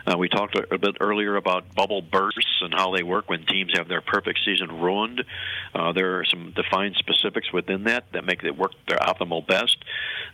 Uh, 0.07 0.16
we 0.18 0.29
talked 0.29 0.57
a 0.57 0.79
bit 0.79 0.96
earlier 1.01 1.37
about 1.37 1.75
bubble 1.75 2.03
bursts 2.03 2.61
and 2.61 2.75
how 2.75 2.94
they 2.94 3.03
work 3.03 3.29
when 3.29 3.44
teams 3.46 3.72
have 3.77 3.88
their 3.88 4.01
perfect 4.01 4.40
season 4.44 4.81
ruined. 4.81 5.22
Uh, 5.75 5.92
there 5.92 6.18
are 6.18 6.25
some 6.25 6.53
defined 6.57 6.96
specifics 6.98 7.53
within 7.53 7.85
that 7.85 8.05
that 8.12 8.25
make 8.25 8.42
it 8.42 8.57
work 8.57 8.72
their 8.88 8.98
optimal 8.98 9.46
best. 9.46 9.77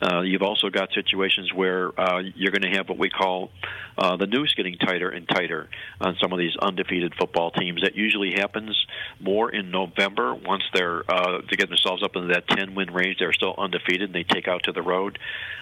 Uh, 0.00 0.20
you've 0.20 0.42
also 0.42 0.70
got 0.70 0.92
situations 0.94 1.52
where 1.52 1.98
uh, 2.00 2.22
you're 2.34 2.52
going 2.52 2.70
to 2.70 2.76
have 2.76 2.88
what 2.88 2.98
we 2.98 3.10
call 3.10 3.50
uh, 3.98 4.16
the 4.16 4.26
noose 4.26 4.54
getting 4.54 4.76
tighter 4.78 5.10
and 5.10 5.28
tighter 5.28 5.68
on 6.00 6.16
some 6.20 6.32
of 6.32 6.38
these 6.38 6.56
undefeated 6.56 7.12
football 7.18 7.50
teams. 7.50 7.82
That 7.82 7.96
usually 7.96 8.32
happens 8.32 8.86
more 9.20 9.50
in 9.50 9.70
November 9.70 10.34
once 10.34 10.62
they're 10.72 11.02
uh, 11.10 11.42
to 11.42 11.56
get 11.56 11.68
themselves 11.68 12.02
up 12.02 12.16
into 12.16 12.28
that 12.28 12.48
10 12.48 12.74
win 12.74 12.92
range. 12.92 13.16
They're 13.18 13.32
still 13.32 13.54
undefeated 13.58 14.02
and 14.02 14.14
they 14.14 14.22
take 14.22 14.48
out 14.48 14.62
to 14.68 14.72
the 14.72 14.82
road. 14.82 15.18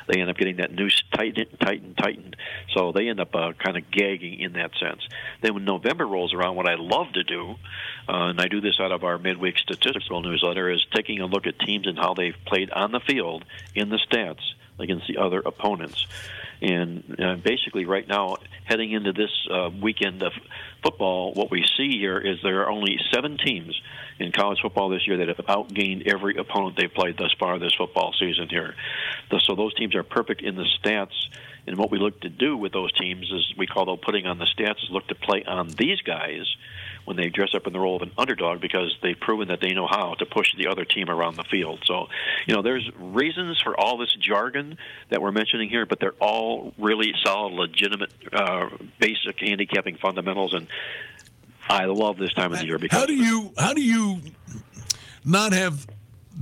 They 0.06 0.20
end 0.20 0.30
up 0.30 0.36
getting 0.36 0.58
that 0.58 0.72
noose 0.72 1.02
tightened, 1.12 1.58
tightened, 1.60 1.96
tightened. 1.96 2.36
So 2.74 2.92
they 2.92 3.08
end 3.08 3.20
up 3.20 3.34
uh, 3.34 3.52
kind 3.52 3.76
of 3.76 3.90
gagging 3.90 4.40
in 4.40 4.52
that 4.52 4.70
sense. 4.78 5.00
Then 5.42 5.54
when 5.54 5.64
November 5.64 6.06
rolls 6.06 6.32
around, 6.32 6.56
what 6.56 6.68
I 6.68 6.76
love 6.76 7.12
to 7.14 7.24
do, 7.24 7.56
uh, 8.08 8.30
and 8.30 8.40
I 8.40 8.46
do 8.48 8.60
this 8.60 8.78
out 8.80 8.92
of 8.92 9.02
our 9.02 9.18
midweek 9.18 9.58
statistical 9.58 10.22
newsletter, 10.22 10.70
is 10.70 10.86
taking 10.94 11.20
a 11.20 11.26
look 11.26 11.46
at 11.46 11.58
teams 11.58 11.86
and 11.86 11.98
how 11.98 12.14
they've 12.14 12.36
played 12.46 12.70
on 12.70 12.92
the 12.92 13.00
field 13.00 13.44
in 13.74 13.88
the 13.88 13.98
stats 13.98 14.42
against 14.78 15.06
the 15.08 15.18
other 15.18 15.40
opponents. 15.40 16.06
And 16.62 17.20
uh, 17.20 17.36
basically, 17.36 17.84
right 17.84 18.06
now, 18.06 18.36
heading 18.64 18.92
into 18.92 19.12
this 19.12 19.30
uh, 19.50 19.70
weekend 19.82 20.22
of 20.22 20.32
football, 20.82 21.32
what 21.34 21.50
we 21.50 21.64
see 21.76 21.98
here 21.98 22.18
is 22.18 22.38
there 22.42 22.62
are 22.62 22.70
only 22.70 22.98
seven 23.12 23.36
teams 23.36 23.80
in 24.18 24.32
college 24.32 24.60
football 24.62 24.88
this 24.88 25.06
year 25.06 25.18
that 25.18 25.28
have 25.28 25.36
outgained 25.46 26.06
every 26.12 26.36
opponent 26.36 26.76
they've 26.76 26.92
played 26.92 27.18
thus 27.18 27.34
far 27.38 27.58
this 27.58 27.74
football 27.74 28.14
season 28.18 28.48
here. 28.48 28.74
So 29.40 29.54
those 29.54 29.74
teams 29.74 29.94
are 29.94 30.02
perfect 30.02 30.42
in 30.42 30.56
the 30.56 30.66
stats. 30.82 31.14
And 31.66 31.76
what 31.76 31.90
we 31.90 31.98
look 31.98 32.20
to 32.20 32.28
do 32.28 32.56
with 32.56 32.72
those 32.72 32.92
teams 32.92 33.30
is 33.30 33.54
we 33.58 33.66
call 33.66 33.86
them 33.86 33.98
putting 33.98 34.26
on 34.26 34.38
the 34.38 34.46
stats 34.46 34.82
is 34.82 34.90
look 34.90 35.08
to 35.08 35.14
play 35.14 35.44
on 35.44 35.68
these 35.68 36.00
guys 36.00 36.46
when 37.06 37.16
they 37.16 37.28
dress 37.28 37.54
up 37.54 37.66
in 37.66 37.72
the 37.72 37.78
role 37.78 37.96
of 37.96 38.02
an 38.02 38.10
underdog 38.18 38.60
because 38.60 38.94
they've 39.00 39.18
proven 39.18 39.48
that 39.48 39.60
they 39.60 39.72
know 39.72 39.86
how 39.86 40.14
to 40.14 40.26
push 40.26 40.48
the 40.58 40.66
other 40.66 40.84
team 40.84 41.08
around 41.08 41.36
the 41.36 41.44
field. 41.44 41.80
So, 41.86 42.08
you 42.46 42.54
know, 42.54 42.62
there's 42.62 42.90
reasons 42.98 43.60
for 43.62 43.78
all 43.78 43.96
this 43.96 44.14
jargon 44.20 44.76
that 45.10 45.22
we're 45.22 45.32
mentioning 45.32 45.70
here, 45.70 45.86
but 45.86 46.00
they're 46.00 46.16
all 46.20 46.74
really 46.78 47.14
solid, 47.24 47.54
legitimate, 47.54 48.12
uh, 48.32 48.68
basic 48.98 49.38
handicapping 49.38 49.98
fundamentals. 49.98 50.52
And 50.52 50.66
I 51.68 51.84
love 51.84 52.18
this 52.18 52.34
time 52.34 52.52
of 52.52 52.58
the 52.58 52.66
year 52.66 52.78
because 52.78 52.98
how 52.98 53.06
do 53.06 53.14
you 53.14 53.52
how 53.56 53.72
do 53.72 53.82
you 53.82 54.20
not 55.24 55.52
have 55.52 55.86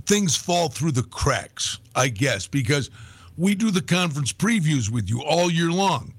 things 0.06 0.34
fall 0.34 0.68
through 0.68 0.92
the 0.92 1.02
cracks? 1.02 1.78
I 1.94 2.08
guess 2.08 2.46
because 2.46 2.90
we 3.36 3.54
do 3.54 3.70
the 3.70 3.82
conference 3.82 4.32
previews 4.32 4.90
with 4.90 5.10
you 5.10 5.22
all 5.22 5.50
year 5.50 5.70
long 5.70 6.14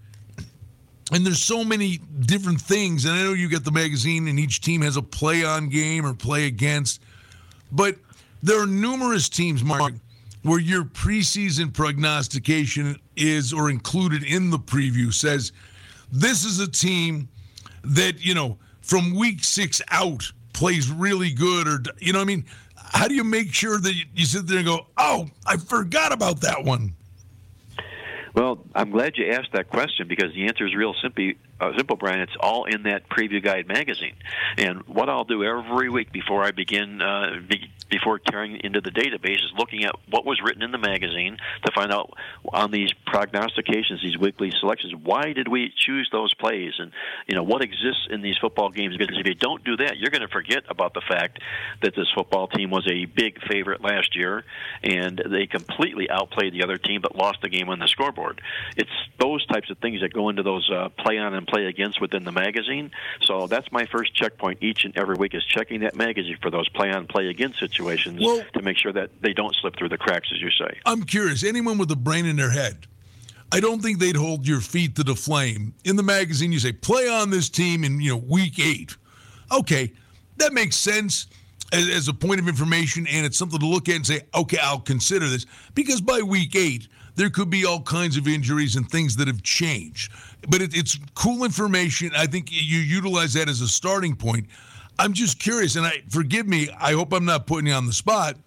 and 1.11 1.25
there's 1.25 1.41
so 1.41 1.63
many 1.63 1.99
different 2.21 2.59
things. 2.59 3.05
And 3.05 3.13
I 3.13 3.23
know 3.23 3.33
you 3.33 3.47
get 3.47 3.63
the 3.63 3.71
magazine, 3.71 4.27
and 4.27 4.39
each 4.39 4.61
team 4.61 4.81
has 4.81 4.97
a 4.97 5.01
play 5.01 5.43
on 5.43 5.69
game 5.69 6.05
or 6.05 6.13
play 6.13 6.47
against. 6.47 7.01
But 7.71 7.95
there 8.41 8.61
are 8.61 8.67
numerous 8.67 9.29
teams, 9.29 9.63
Mark, 9.63 9.93
where 10.43 10.59
your 10.59 10.83
preseason 10.83 11.73
prognostication 11.73 12.99
is 13.15 13.53
or 13.53 13.69
included 13.69 14.23
in 14.23 14.49
the 14.49 14.59
preview 14.59 15.13
says 15.13 15.51
this 16.11 16.45
is 16.45 16.59
a 16.59 16.69
team 16.69 17.27
that, 17.83 18.23
you 18.23 18.33
know, 18.33 18.57
from 18.81 19.15
week 19.15 19.43
six 19.43 19.81
out 19.89 20.31
plays 20.53 20.91
really 20.91 21.31
good 21.31 21.67
or, 21.67 21.83
you 21.99 22.13
know, 22.13 22.21
I 22.21 22.25
mean, 22.25 22.45
how 22.75 23.07
do 23.07 23.15
you 23.15 23.23
make 23.23 23.53
sure 23.53 23.79
that 23.79 23.93
you 24.13 24.25
sit 24.25 24.47
there 24.47 24.57
and 24.57 24.67
go, 24.67 24.87
oh, 24.97 25.27
I 25.45 25.57
forgot 25.57 26.11
about 26.11 26.41
that 26.41 26.63
one? 26.63 26.93
Well, 28.35 28.59
I'm 28.75 28.91
glad 28.91 29.13
you 29.15 29.31
asked 29.31 29.53
that 29.53 29.69
question 29.69 30.09
because 30.09 30.33
the 30.33 30.47
answer 30.47 30.67
is 30.67 30.75
real 30.75 30.93
simple. 31.01 31.31
Uh, 31.57 31.71
simple, 31.77 31.95
Brian. 31.95 32.19
It's 32.19 32.35
all 32.37 32.65
in 32.65 32.83
that 32.83 33.07
preview 33.07 33.41
guide 33.41 33.65
magazine. 33.65 34.15
And 34.57 34.81
what 34.87 35.09
I'll 35.09 35.23
do 35.23 35.41
every 35.45 35.89
week 35.89 36.11
before 36.11 36.43
I 36.43 36.51
begin, 36.51 37.01
uh, 37.01 37.39
be, 37.47 37.71
before 37.89 38.19
carrying 38.19 38.59
into 38.63 38.81
the 38.81 38.89
database, 38.89 39.35
is 39.35 39.51
looking 39.57 39.85
at 39.85 39.95
what 40.09 40.25
was 40.25 40.41
written 40.43 40.63
in 40.63 40.71
the 40.71 40.77
magazine 40.77 41.37
to 41.65 41.71
find 41.71 41.91
out 41.91 42.11
on 42.51 42.71
these 42.71 42.91
prognostications, 43.05 44.01
these 44.01 44.17
weekly 44.17 44.51
selections, 44.59 44.93
why 44.95 45.33
did 45.33 45.47
we 45.47 45.71
choose 45.75 46.09
those 46.11 46.33
plays, 46.33 46.73
and 46.79 46.91
you 47.27 47.35
know 47.35 47.43
what 47.43 47.61
exists 47.61 48.07
in 48.09 48.21
these 48.21 48.37
football 48.37 48.69
games. 48.69 48.97
Because 48.97 49.17
if 49.19 49.27
you 49.27 49.35
don't 49.35 49.63
do 49.63 49.77
that, 49.77 49.97
you're 49.97 50.09
going 50.09 50.21
to 50.21 50.27
forget 50.27 50.63
about 50.67 50.93
the 50.93 51.01
fact 51.01 51.39
that 51.81 51.95
this 51.95 52.07
football 52.15 52.47
team 52.47 52.71
was 52.71 52.87
a 52.89 53.05
big 53.05 53.39
favorite 53.47 53.81
last 53.81 54.15
year, 54.15 54.43
and 54.83 55.21
they 55.29 55.45
completely 55.45 56.09
outplayed 56.09 56.53
the 56.53 56.63
other 56.63 56.77
team, 56.77 57.01
but 57.01 57.15
lost 57.15 57.41
the 57.41 57.49
game 57.49 57.69
on 57.69 57.79
the 57.79 57.87
scoreboard. 57.87 58.41
It's 58.77 58.89
those 59.19 59.45
types 59.45 59.69
of 59.69 59.77
things 59.77 60.01
that 60.01 60.11
go 60.13 60.29
into 60.29 60.43
those 60.43 60.69
uh, 60.71 60.89
play 60.89 61.17
on 61.17 61.33
and 61.33 61.45
play 61.45 61.65
against 61.65 62.01
within 62.01 62.23
the 62.23 62.31
magazine. 62.31 62.91
So 63.21 63.47
that's 63.47 63.71
my 63.71 63.85
first 63.85 64.15
checkpoint 64.15 64.59
each 64.61 64.85
and 64.85 64.97
every 64.97 65.15
week 65.15 65.35
is 65.35 65.45
checking 65.45 65.81
that 65.81 65.95
magazine 65.95 66.37
for 66.41 66.49
those 66.49 66.67
play 66.69 66.91
on 66.91 67.07
play 67.07 67.27
against 67.27 67.59
situations 67.59 67.74
well, 68.25 68.43
to 68.53 68.61
make 68.61 68.77
sure 68.77 68.93
that 68.93 69.09
they 69.21 69.33
don't 69.33 69.55
slip 69.55 69.75
through 69.77 69.89
the 69.89 69.97
cracks, 69.97 70.29
as 70.33 70.41
you 70.41 70.51
say. 70.51 70.79
I'm 70.85 71.03
curious. 71.03 71.43
Anyone 71.43 71.77
with 71.77 71.91
a 71.91 71.95
brain 71.95 72.25
in 72.25 72.35
their 72.35 72.51
head. 72.51 72.87
I 73.51 73.59
don't 73.59 73.81
think 73.81 73.99
they'd 73.99 74.15
hold 74.15 74.47
your 74.47 74.59
feet 74.59 74.95
to 74.95 75.03
the 75.03 75.15
flame. 75.15 75.73
In 75.83 75.95
the 75.95 76.03
magazine, 76.03 76.51
you 76.51 76.59
say, 76.59 76.71
play 76.71 77.07
on 77.07 77.29
this 77.29 77.47
team 77.49 77.83
in 77.83 78.01
you 78.01 78.11
know 78.11 78.17
week 78.17 78.59
eight. 78.59 78.95
Okay, 79.51 79.93
that 80.37 80.51
makes 80.51 80.75
sense 80.75 81.27
as, 81.71 81.87
as, 81.87 82.07
a 82.07 82.13
point 82.13 82.39
of 82.39 82.47
information, 82.47 83.05
and 83.07 83.25
it's 83.25 83.37
something 83.37 83.59
to 83.59 83.65
look 83.65 83.87
at 83.87 83.95
and 83.95 84.05
say, 84.05 84.21
okay, 84.33 84.57
I'll 84.61 84.79
consider 84.79 85.27
this. 85.29 85.45
Because 85.75 86.01
by 86.01 86.21
week 86.21 86.55
eight, 86.55 86.87
there 87.15 87.29
could 87.29 87.49
be 87.49 87.65
all 87.65 87.81
kinds 87.81 88.17
of 88.17 88.27
injuries 88.27 88.75
and 88.75 88.89
things 88.89 89.15
that 89.17 89.27
have 89.27 89.43
changed 89.43 90.11
but 90.49 90.61
it, 90.61 90.75
it's 90.75 90.99
cool 91.15 91.43
information. 91.43 92.11
I 92.15 92.27
think 92.27 92.51
you 92.51 92.79
utilize 92.79 93.33
that 93.33 93.49
as 93.49 93.61
a 93.61 93.67
starting 93.67 94.15
point. 94.15 94.47
I'm 94.97 95.13
just 95.13 95.39
curious, 95.39 95.75
and 95.75 95.85
I 95.85 96.03
forgive 96.09 96.47
me. 96.47 96.69
I 96.79 96.93
hope 96.93 97.13
I'm 97.13 97.25
not 97.25 97.47
putting 97.47 97.67
you 97.67 97.73
on 97.73 97.85
the 97.85 97.93
spot. 97.93 98.37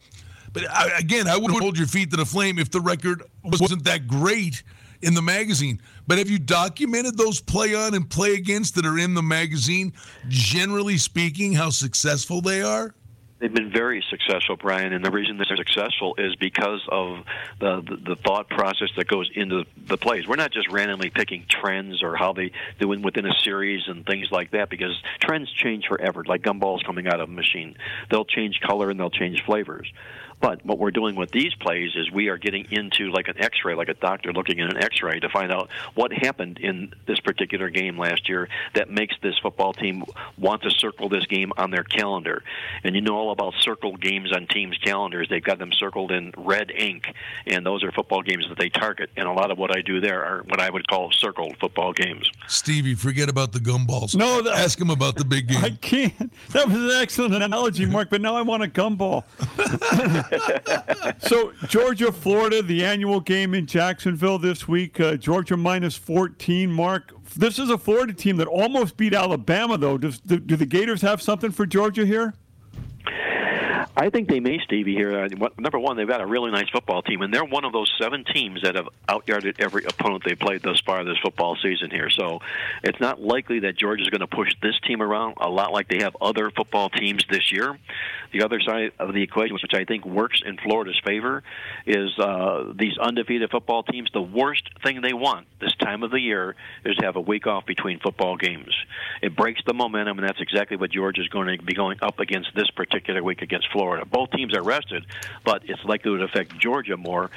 But 0.52 0.70
I, 0.70 0.98
again, 0.98 1.28
I 1.28 1.37
wouldn't 1.37 1.61
hold 1.61 1.76
your 1.76 1.87
feet 1.87 2.11
to 2.11 2.16
the 2.16 2.24
flame 2.24 2.58
if 2.58 2.70
the 2.70 2.80
record 2.80 3.22
wasn't 3.44 3.84
that 3.84 4.08
great 4.08 4.62
in 5.02 5.14
the 5.14 5.22
magazine. 5.22 5.80
But 6.06 6.18
have 6.18 6.30
you 6.30 6.38
documented 6.38 7.16
those 7.16 7.40
play 7.40 7.74
on 7.74 7.94
and 7.94 8.08
play 8.08 8.34
against 8.34 8.74
that 8.76 8.87
are 8.87 8.98
in 8.98 9.14
the 9.14 9.22
magazine? 9.22 9.92
Generally 10.28 10.98
speaking, 10.98 11.52
how 11.52 11.70
successful 11.70 12.40
they 12.40 12.62
are. 12.62 12.94
They've 13.38 13.53
been 13.53 13.70
very 13.70 14.05
successful, 14.11 14.57
Brian, 14.57 14.92
and 14.92 15.05
the 15.05 15.12
reason 15.12 15.37
they're 15.37 15.57
successful 15.57 16.16
is 16.18 16.35
because 16.37 16.85
of 16.90 17.24
the, 17.61 17.83
the, 17.83 18.14
the 18.14 18.16
thought 18.16 18.48
process 18.48 18.89
that 18.97 19.07
goes 19.07 19.30
into 19.32 19.64
the 19.76 19.97
plays. 19.97 20.26
We're 20.26 20.36
not 20.36 20.53
just 20.53 20.68
randomly 20.70 21.11
picking 21.11 21.47
trends 21.49 22.03
or 22.03 22.16
how 22.16 22.32
they 22.32 22.51
do 22.80 22.89
within 22.89 23.26
a 23.26 23.34
series 23.45 23.82
and 23.86 24.05
things 24.05 24.28
like 24.32 24.51
that, 24.51 24.70
because 24.70 25.01
trends 25.20 25.53
change 25.53 25.86
forever, 25.86 26.24
like 26.26 26.43
gumballs 26.43 26.84
coming 26.84 27.07
out 27.07 27.20
of 27.20 27.28
a 27.28 27.32
machine. 27.32 27.76
They'll 28.11 28.24
change 28.24 28.61
color 28.61 28.91
and 28.91 28.99
they'll 28.99 29.11
change 29.11 29.45
flavors 29.45 29.91
But 30.41 30.64
what 30.64 30.78
we're 30.78 30.91
doing 30.93 31.16
with 31.16 31.30
these 31.30 31.55
plays 31.55 31.91
is 31.97 32.11
we 32.11 32.28
are 32.28 32.39
getting 32.39 32.66
into 32.70 33.11
like 33.11 33.28
an 33.28 33.34
X-ray, 33.39 33.74
like 33.74 33.89
a 33.89 33.95
doctor 33.95 34.32
looking 34.32 34.61
at 34.61 34.70
an 34.70 34.82
X-ray 34.82 35.20
to 35.20 35.28
find 35.28 35.51
out 35.53 35.68
what 35.95 36.12
happened 36.12 36.59
in 36.59 36.93
this 37.07 37.18
particular 37.20 37.70
game 37.70 37.99
last 37.99 38.28
year 38.28 38.49
that 38.74 38.89
makes 38.89 39.16
this 39.22 39.36
football 39.39 39.72
team 39.72 40.05
want 40.39 40.62
to 40.62 40.70
circle 40.70 41.09
this 41.09 41.26
game 41.26 41.53
on 41.57 41.70
their 41.70 41.82
calendar. 41.82 42.43
And 42.84 42.95
you 42.95 43.01
know 43.01 43.16
all 43.16 43.32
about 43.32 43.55
circled 43.61 44.01
games 44.01 44.32
on 44.32 44.47
teams' 44.47 44.78
calendars. 44.78 45.28
They've 45.28 45.43
got 45.43 45.59
them 45.59 45.72
circled 45.72 46.12
in 46.12 46.32
red 46.36 46.70
ink, 46.70 47.12
and 47.47 47.66
those 47.66 47.82
are 47.82 47.91
football 47.91 48.22
games 48.22 48.47
that 48.49 48.59
they 48.59 48.68
target. 48.68 49.11
And 49.16 49.26
a 49.26 49.32
lot 49.32 49.51
of 49.51 49.59
what 49.59 49.76
I 49.76 49.82
do 49.82 50.01
there 50.01 50.24
are 50.24 50.43
what 50.45 50.61
I 50.61 50.70
would 50.70 50.86
call 50.86 51.11
circled 51.11 51.57
football 51.59 51.93
games. 51.93 52.30
Stevie, 52.47 52.95
forget 52.95 53.28
about 53.28 53.53
the 53.53 53.59
gumballs. 53.59 54.14
No, 54.14 54.43
that- 54.43 54.55
ask 54.55 54.80
him 54.80 54.91
about 54.91 55.16
the 55.16 55.24
big 55.24 55.49
game. 55.49 55.64
I 55.64 55.70
can't. 55.70 56.32
That 56.51 56.68
was 56.68 56.76
an 56.76 56.91
excellent 56.91 57.34
analogy, 57.34 57.86
Mark, 57.86 58.11
but 58.11 58.20
now 58.20 58.36
I 58.36 58.43
want 58.43 58.62
a 58.62 58.68
gumball. 58.68 59.24
so, 61.18 61.53
Georgia, 61.66 62.12
Florida, 62.12 62.62
the 62.62 62.85
annual 62.85 63.20
game 63.20 63.55
in 63.55 63.66
Jacksonville 63.66 64.39
this 64.39 64.66
week. 64.68 65.01
Uh, 65.01 65.16
Georgia 65.16 65.57
minus 65.57 65.97
14. 65.97 66.70
Mark, 66.70 67.12
this 67.37 67.59
is 67.59 67.70
a 67.70 67.79
Florida 67.79 68.12
team 68.12 68.37
that 68.37 68.49
almost 68.49 68.97
beat 68.97 69.14
Alabama, 69.14 69.79
though. 69.79 69.99
Does, 69.99 70.20
do, 70.20 70.39
do 70.39 70.57
the 70.57 70.66
Gators 70.66 71.03
have 71.03 71.22
something 71.22 71.51
for 71.51 71.66
Georgia 71.66 72.05
here? 72.05 72.35
I 74.01 74.11
think 74.11 74.28
they 74.28 74.38
may, 74.38 74.61
Stevie. 74.61 74.94
Here, 74.94 75.24
uh, 75.24 75.49
number 75.59 75.76
one, 75.80 75.96
they've 75.96 76.07
got 76.07 76.20
a 76.20 76.26
really 76.26 76.53
nice 76.53 76.68
football 76.68 77.03
team, 77.03 77.20
and 77.20 77.34
they're 77.34 77.44
one 77.44 77.64
of 77.64 77.72
those 77.72 77.92
seven 78.01 78.24
teams 78.32 78.62
that 78.62 78.76
have 78.76 78.88
outyarded 79.09 79.59
every 79.59 79.82
opponent 79.82 80.22
they 80.24 80.36
played 80.36 80.62
thus 80.62 80.80
far 80.86 81.03
this 81.03 81.18
football 81.20 81.57
season. 81.61 81.90
Here, 81.90 82.09
so 82.09 82.38
it's 82.84 83.01
not 83.01 83.20
likely 83.20 83.59
that 83.61 83.76
Georgia's 83.76 84.09
going 84.09 84.20
to 84.20 84.28
push 84.28 84.51
this 84.62 84.78
team 84.86 85.03
around 85.03 85.38
a 85.40 85.49
lot 85.49 85.72
like 85.72 85.88
they 85.88 85.99
have 86.05 86.16
other 86.20 86.53
football 86.53 86.90
teams 86.90 87.24
this 87.28 87.51
year. 87.51 87.76
The 88.32 88.44
other 88.44 88.61
side 88.61 88.92
of 89.01 89.14
the 89.14 89.22
equation, 89.22 89.55
which 89.55 89.74
I 89.74 89.84
think 89.84 90.05
works 90.05 90.42
in 90.46 90.59
Florida's 90.59 91.01
favor, 91.05 91.42
is 91.84 92.16
uh, 92.20 92.72
these 92.78 92.96
undefeated 92.99 93.51
football 93.51 93.82
teams. 93.82 94.11
The 94.12 94.22
worst 94.22 94.68
thing 94.84 95.01
they 95.01 95.12
want 95.14 95.49
this 95.61 95.74
time 95.74 96.05
of 96.05 96.12
the 96.12 96.20
year 96.20 96.55
is 96.84 96.94
to 96.96 97.05
have 97.05 97.16
a 97.16 97.20
week 97.20 97.49
off 97.49 97.66
between 97.66 97.99
football 97.99 98.36
games. 98.36 98.72
It 99.22 99.34
breaks 99.34 99.61
the 99.66 99.74
momentum, 99.74 100.20
and 100.20 100.28
that's 100.28 100.40
exactly 100.40 100.76
what 100.76 100.92
Georgia's 100.92 101.26
going 101.28 101.59
to 101.59 101.64
be 101.64 101.74
going 101.74 101.99
up 102.01 102.20
against 102.20 102.51
this 102.55 102.70
particular 102.70 103.24
week 103.24 103.42
against 103.42 103.66
Florida. 103.72 103.88
Both 104.05 104.30
teams 104.30 104.55
are 104.57 104.62
rested, 104.62 105.07
but 105.45 105.62
it's 105.68 105.84
likely 105.84 106.16
to 106.16 106.24
affect 106.24 106.59
Georgia 106.59 106.97
more 106.97 107.30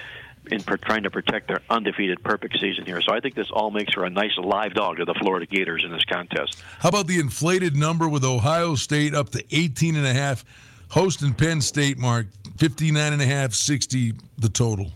in 0.50 0.64
per- 0.64 0.78
trying 0.78 1.04
to 1.04 1.12
protect 1.12 1.48
their 1.48 1.62
undefeated 1.70 2.24
perfect 2.24 2.60
season 2.60 2.86
here. 2.86 3.02
So 3.02 3.14
I 3.14 3.20
think 3.20 3.36
this 3.36 3.50
all 3.52 3.72
makes 3.72 3.94
for 3.94 4.06
a 4.06 4.10
nice 4.10 4.36
live 4.38 4.74
dog 4.74 4.98
to 4.98 5.06
the 5.06 5.14
Florida 5.22 5.46
Gators 5.46 5.84
in 5.86 5.92
this 5.92 6.04
contest. 6.06 6.64
How 6.80 6.90
about 6.90 7.08
the 7.08 7.20
inflated 7.20 7.76
number 7.76 8.10
with 8.10 8.24
Ohio 8.24 8.76
State 8.76 9.14
up 9.14 9.30
to 9.30 9.44
18 9.52 9.96
and 9.96 10.06
a 10.06 10.14
half, 10.14 10.44
hosting 10.90 11.34
Penn 11.34 11.62
State, 11.62 11.98
Mark, 11.98 12.28
59 12.58 13.14
and 13.14 13.22
a 13.22 13.26
half, 13.26 13.54
60 13.54 14.14
the 14.38 14.50
total. 14.50 14.92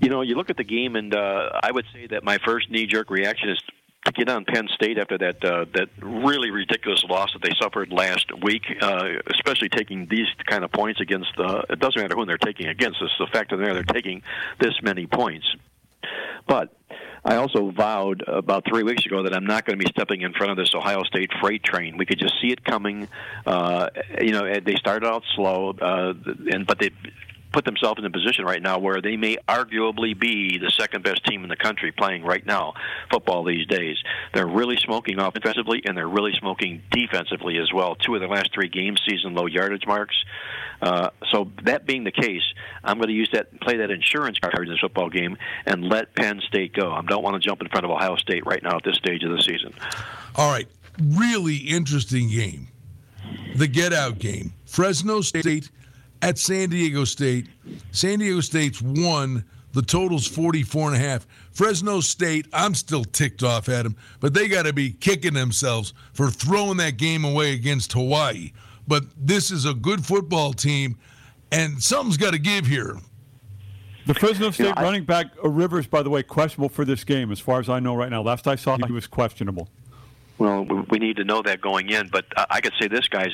You 0.00 0.10
know, 0.10 0.20
you 0.20 0.34
look 0.34 0.50
at 0.50 0.56
the 0.56 0.64
game, 0.64 0.94
and 0.94 1.14
uh, 1.14 1.50
I 1.62 1.72
would 1.72 1.86
say 1.92 2.06
that 2.08 2.22
my 2.22 2.38
first 2.44 2.70
knee-jerk 2.70 3.10
reaction 3.10 3.48
is 3.48 3.58
get 4.16 4.28
on 4.28 4.44
Penn 4.44 4.68
State 4.74 4.98
after 4.98 5.18
that 5.18 5.44
uh, 5.44 5.66
that 5.74 5.88
really 6.00 6.50
ridiculous 6.50 7.04
loss 7.04 7.32
that 7.32 7.42
they 7.42 7.54
suffered 7.60 7.92
last 7.92 8.26
week, 8.42 8.62
uh, 8.80 9.04
especially 9.32 9.68
taking 9.68 10.06
these 10.06 10.26
kind 10.46 10.64
of 10.64 10.72
points 10.72 11.00
against. 11.00 11.30
Uh, 11.38 11.62
it 11.70 11.78
doesn't 11.78 12.00
matter 12.00 12.14
who 12.14 12.24
they're 12.26 12.38
taking 12.38 12.66
against. 12.66 13.00
It's 13.00 13.12
the 13.18 13.26
fact 13.26 13.50
that 13.50 13.58
they're 13.58 13.74
they're 13.74 13.82
taking 13.82 14.22
this 14.60 14.74
many 14.82 15.06
points. 15.06 15.46
But 16.46 16.74
I 17.24 17.36
also 17.36 17.72
vowed 17.72 18.22
about 18.26 18.64
three 18.68 18.84
weeks 18.84 19.04
ago 19.04 19.24
that 19.24 19.34
I'm 19.34 19.46
not 19.46 19.64
going 19.64 19.78
to 19.78 19.84
be 19.84 19.90
stepping 19.90 20.22
in 20.22 20.32
front 20.32 20.52
of 20.52 20.56
this 20.56 20.72
Ohio 20.74 21.02
State 21.02 21.30
freight 21.40 21.64
train. 21.64 21.98
We 21.98 22.06
could 22.06 22.20
just 22.20 22.34
see 22.40 22.52
it 22.52 22.64
coming. 22.64 23.08
Uh, 23.44 23.88
you 24.20 24.30
know, 24.30 24.48
they 24.64 24.76
started 24.76 25.06
out 25.06 25.24
slow, 25.34 25.70
uh, 25.70 26.14
and 26.52 26.66
but 26.66 26.78
they 26.78 26.90
put 27.52 27.64
themselves 27.64 27.98
in 27.98 28.04
a 28.04 28.10
position 28.10 28.44
right 28.44 28.62
now 28.62 28.78
where 28.78 29.00
they 29.00 29.16
may 29.16 29.36
arguably 29.48 30.18
be 30.18 30.58
the 30.58 30.70
second 30.70 31.02
best 31.02 31.24
team 31.24 31.42
in 31.42 31.48
the 31.48 31.56
country 31.56 31.92
playing 31.92 32.22
right 32.22 32.44
now 32.44 32.74
football 33.10 33.44
these 33.44 33.66
days. 33.66 33.96
They're 34.34 34.46
really 34.46 34.76
smoking 34.76 35.18
offensively 35.18 35.82
and 35.84 35.96
they're 35.96 36.08
really 36.08 36.32
smoking 36.38 36.82
defensively 36.90 37.58
as 37.58 37.72
well. 37.72 37.94
Two 37.94 38.14
of 38.14 38.20
their 38.20 38.28
last 38.28 38.52
three 38.52 38.68
games, 38.68 39.00
season 39.08 39.34
low 39.34 39.46
yardage 39.46 39.86
marks. 39.86 40.16
Uh, 40.82 41.10
so 41.32 41.50
that 41.62 41.86
being 41.86 42.04
the 42.04 42.12
case, 42.12 42.42
I'm 42.84 42.98
going 42.98 43.08
to 43.08 43.14
use 43.14 43.30
that 43.32 43.60
play 43.60 43.78
that 43.78 43.90
insurance 43.90 44.38
card 44.38 44.66
in 44.66 44.72
this 44.72 44.80
football 44.80 45.08
game 45.08 45.36
and 45.64 45.84
let 45.88 46.14
Penn 46.14 46.40
State 46.46 46.74
go. 46.74 46.92
I 46.92 47.02
don't 47.02 47.22
want 47.22 47.40
to 47.40 47.46
jump 47.46 47.62
in 47.62 47.68
front 47.68 47.84
of 47.84 47.90
Ohio 47.90 48.16
State 48.16 48.44
right 48.46 48.62
now 48.62 48.76
at 48.76 48.84
this 48.84 48.96
stage 48.96 49.22
of 49.22 49.30
the 49.30 49.42
season. 49.42 49.72
All 50.34 50.50
right, 50.50 50.68
really 51.00 51.56
interesting 51.56 52.28
game. 52.28 52.68
The 53.56 53.66
get 53.66 53.92
out 53.92 54.18
game. 54.18 54.52
Fresno 54.66 55.22
State 55.22 55.70
at 56.22 56.38
San 56.38 56.70
Diego 56.70 57.04
State. 57.04 57.48
San 57.92 58.18
Diego 58.18 58.40
State's 58.40 58.80
won. 58.82 59.44
The 59.72 59.82
total's 59.82 60.26
44 60.26 60.94
and 60.94 60.96
a 60.96 60.98
half. 60.98 61.26
Fresno 61.52 62.00
State, 62.00 62.46
I'm 62.52 62.74
still 62.74 63.04
ticked 63.04 63.42
off 63.42 63.68
at 63.68 63.82
them, 63.82 63.94
but 64.20 64.32
they 64.32 64.48
got 64.48 64.64
to 64.64 64.72
be 64.72 64.90
kicking 64.90 65.34
themselves 65.34 65.92
for 66.14 66.30
throwing 66.30 66.78
that 66.78 66.96
game 66.96 67.24
away 67.24 67.52
against 67.52 67.92
Hawaii. 67.92 68.52
But 68.88 69.04
this 69.18 69.50
is 69.50 69.66
a 69.66 69.74
good 69.74 70.04
football 70.06 70.54
team, 70.54 70.96
and 71.52 71.82
something's 71.82 72.16
got 72.16 72.32
to 72.32 72.38
give 72.38 72.66
here. 72.66 72.96
The 74.06 74.14
Fresno 74.14 74.50
State 74.50 74.64
You 74.64 74.70
know, 74.70 74.74
I- 74.76 74.82
running 74.82 75.04
back 75.04 75.26
uh, 75.44 75.48
Rivers, 75.48 75.86
by 75.86 76.02
the 76.02 76.08
way, 76.10 76.22
questionable 76.22 76.68
for 76.70 76.84
this 76.86 77.04
game, 77.04 77.30
as 77.30 77.40
far 77.40 77.60
as 77.60 77.68
I 77.68 77.78
know 77.80 77.94
right 77.94 78.08
now. 78.08 78.22
Last 78.22 78.46
I 78.46 78.54
saw, 78.56 78.78
he 78.78 78.92
was 78.92 79.06
questionable. 79.06 79.68
Well, 80.38 80.64
we 80.90 80.98
need 80.98 81.16
to 81.16 81.24
know 81.24 81.42
that 81.42 81.60
going 81.60 81.88
in. 81.90 82.08
But 82.08 82.26
I 82.36 82.60
could 82.60 82.74
say 82.80 82.88
this, 82.88 83.08
guys. 83.08 83.30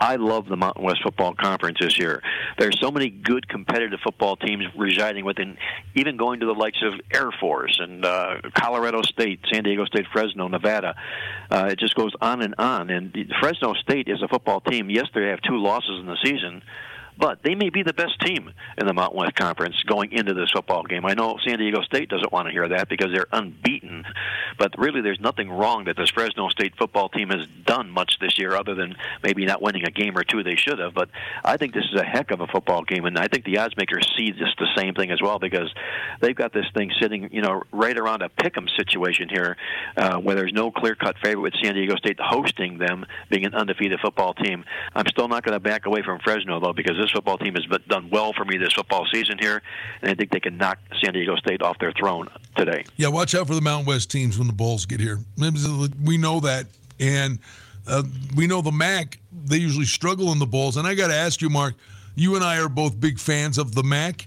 I 0.00 0.16
love 0.16 0.46
the 0.48 0.56
Mountain 0.56 0.82
West 0.82 1.02
Football 1.02 1.34
Conference 1.34 1.78
this 1.80 1.98
year. 1.98 2.22
There's 2.58 2.80
so 2.80 2.90
many 2.90 3.10
good 3.10 3.48
competitive 3.48 4.00
football 4.02 4.36
teams 4.36 4.64
residing 4.76 5.24
within, 5.24 5.58
even 5.94 6.16
going 6.16 6.40
to 6.40 6.46
the 6.46 6.54
likes 6.54 6.82
of 6.82 6.94
Air 7.12 7.30
Force 7.40 7.78
and 7.80 8.04
uh, 8.04 8.40
Colorado 8.54 9.02
State, 9.02 9.40
San 9.52 9.64
Diego 9.64 9.84
State, 9.84 10.06
Fresno, 10.12 10.48
Nevada. 10.48 10.94
Uh, 11.50 11.68
it 11.70 11.78
just 11.78 11.94
goes 11.94 12.12
on 12.20 12.42
and 12.42 12.54
on. 12.58 12.90
And 12.90 13.14
Fresno 13.40 13.74
State 13.74 14.08
is 14.08 14.22
a 14.22 14.28
football 14.28 14.60
team. 14.60 14.88
Yes, 14.88 15.06
they 15.14 15.24
have 15.26 15.40
two 15.42 15.56
losses 15.56 16.00
in 16.00 16.06
the 16.06 16.16
season. 16.24 16.62
But 17.18 17.42
they 17.42 17.54
may 17.54 17.70
be 17.70 17.82
the 17.82 17.94
best 17.94 18.20
team 18.20 18.52
in 18.76 18.86
the 18.86 18.92
Mountain 18.92 19.18
West 19.18 19.34
Conference 19.36 19.76
going 19.86 20.12
into 20.12 20.34
this 20.34 20.50
football 20.50 20.82
game. 20.82 21.06
I 21.06 21.14
know 21.14 21.38
San 21.46 21.58
Diego 21.58 21.82
State 21.82 22.10
doesn't 22.10 22.32
want 22.32 22.46
to 22.46 22.52
hear 22.52 22.68
that 22.68 22.88
because 22.88 23.12
they're 23.12 23.26
unbeaten. 23.32 24.04
But 24.58 24.78
really, 24.78 25.00
there's 25.00 25.20
nothing 25.20 25.50
wrong 25.50 25.84
that 25.84 25.96
this 25.96 26.10
Fresno 26.10 26.48
State 26.48 26.74
football 26.78 27.08
team 27.08 27.30
has 27.30 27.46
done 27.64 27.90
much 27.90 28.18
this 28.20 28.38
year 28.38 28.54
other 28.54 28.74
than 28.74 28.96
maybe 29.22 29.44
not 29.46 29.62
winning 29.62 29.86
a 29.86 29.90
game 29.90 30.16
or 30.16 30.24
two 30.24 30.42
they 30.42 30.56
should 30.56 30.78
have. 30.78 30.94
But 30.94 31.08
I 31.44 31.56
think 31.56 31.74
this 31.74 31.84
is 31.92 32.00
a 32.00 32.04
heck 32.04 32.30
of 32.30 32.40
a 32.40 32.46
football 32.46 32.82
game, 32.82 33.04
and 33.04 33.18
I 33.18 33.28
think 33.28 33.44
the 33.44 33.58
odds 33.58 33.76
makers 33.76 34.06
see 34.16 34.32
just 34.32 34.58
the 34.58 34.68
same 34.76 34.94
thing 34.94 35.10
as 35.10 35.20
well 35.22 35.38
because 35.38 35.72
they've 36.20 36.36
got 36.36 36.52
this 36.52 36.66
thing 36.74 36.90
sitting, 37.00 37.30
you 37.32 37.42
know, 37.42 37.62
right 37.72 37.96
around 37.98 38.22
a 38.22 38.28
pick'em 38.28 38.68
situation 38.76 39.28
here, 39.28 39.56
uh, 39.96 40.18
where 40.18 40.36
there's 40.36 40.52
no 40.52 40.70
clear-cut 40.70 41.16
favorite 41.22 41.42
with 41.42 41.54
San 41.62 41.74
Diego 41.74 41.96
State 41.96 42.18
hosting 42.20 42.78
them, 42.78 43.06
being 43.30 43.46
an 43.46 43.54
undefeated 43.54 44.00
football 44.00 44.34
team. 44.34 44.64
I'm 44.94 45.06
still 45.08 45.28
not 45.28 45.44
going 45.44 45.54
to 45.54 45.60
back 45.60 45.86
away 45.86 46.02
from 46.02 46.20
Fresno 46.20 46.60
though 46.60 46.72
because 46.72 46.96
this 46.96 47.05
football 47.10 47.38
team 47.38 47.54
has 47.54 47.64
done 47.88 48.08
well 48.10 48.32
for 48.32 48.44
me 48.44 48.56
this 48.56 48.72
football 48.72 49.06
season 49.12 49.38
here, 49.38 49.62
and 50.02 50.10
I 50.10 50.14
think 50.14 50.30
they 50.30 50.40
can 50.40 50.56
knock 50.56 50.78
San 51.02 51.14
Diego 51.14 51.36
State 51.36 51.62
off 51.62 51.78
their 51.78 51.92
throne 51.92 52.28
today. 52.56 52.84
Yeah, 52.96 53.08
watch 53.08 53.34
out 53.34 53.46
for 53.46 53.54
the 53.54 53.60
Mountain 53.60 53.86
West 53.86 54.10
teams 54.10 54.38
when 54.38 54.46
the 54.46 54.52
Bulls 54.52 54.86
get 54.86 55.00
here. 55.00 55.18
We 56.04 56.18
know 56.18 56.40
that, 56.40 56.66
and 56.98 57.38
uh, 57.86 58.02
we 58.34 58.46
know 58.46 58.62
the 58.62 58.72
MAC. 58.72 59.18
They 59.44 59.58
usually 59.58 59.84
struggle 59.84 60.32
in 60.32 60.38
the 60.38 60.46
Bulls. 60.46 60.76
And 60.76 60.86
I 60.86 60.94
got 60.94 61.08
to 61.08 61.14
ask 61.14 61.40
you, 61.40 61.50
Mark. 61.50 61.74
You 62.14 62.34
and 62.34 62.42
I 62.42 62.58
are 62.58 62.68
both 62.68 62.98
big 62.98 63.18
fans 63.18 63.58
of 63.58 63.74
the 63.74 63.82
MAC. 63.82 64.26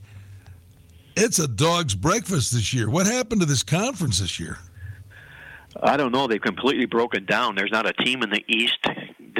It's 1.17 1.39
a 1.39 1.47
dog's 1.47 1.95
breakfast 1.95 2.53
this 2.53 2.73
year. 2.73 2.89
What 2.89 3.07
happened 3.07 3.41
to 3.41 3.47
this 3.47 3.63
conference 3.63 4.19
this 4.19 4.39
year? 4.39 4.59
I 5.81 5.97
don't 5.97 6.11
know. 6.11 6.27
They've 6.27 6.41
completely 6.41 6.85
broken 6.85 7.25
down. 7.25 7.55
There's 7.55 7.71
not 7.71 7.87
a 7.87 7.93
team 7.93 8.21
in 8.21 8.29
the 8.29 8.43
East 8.47 8.85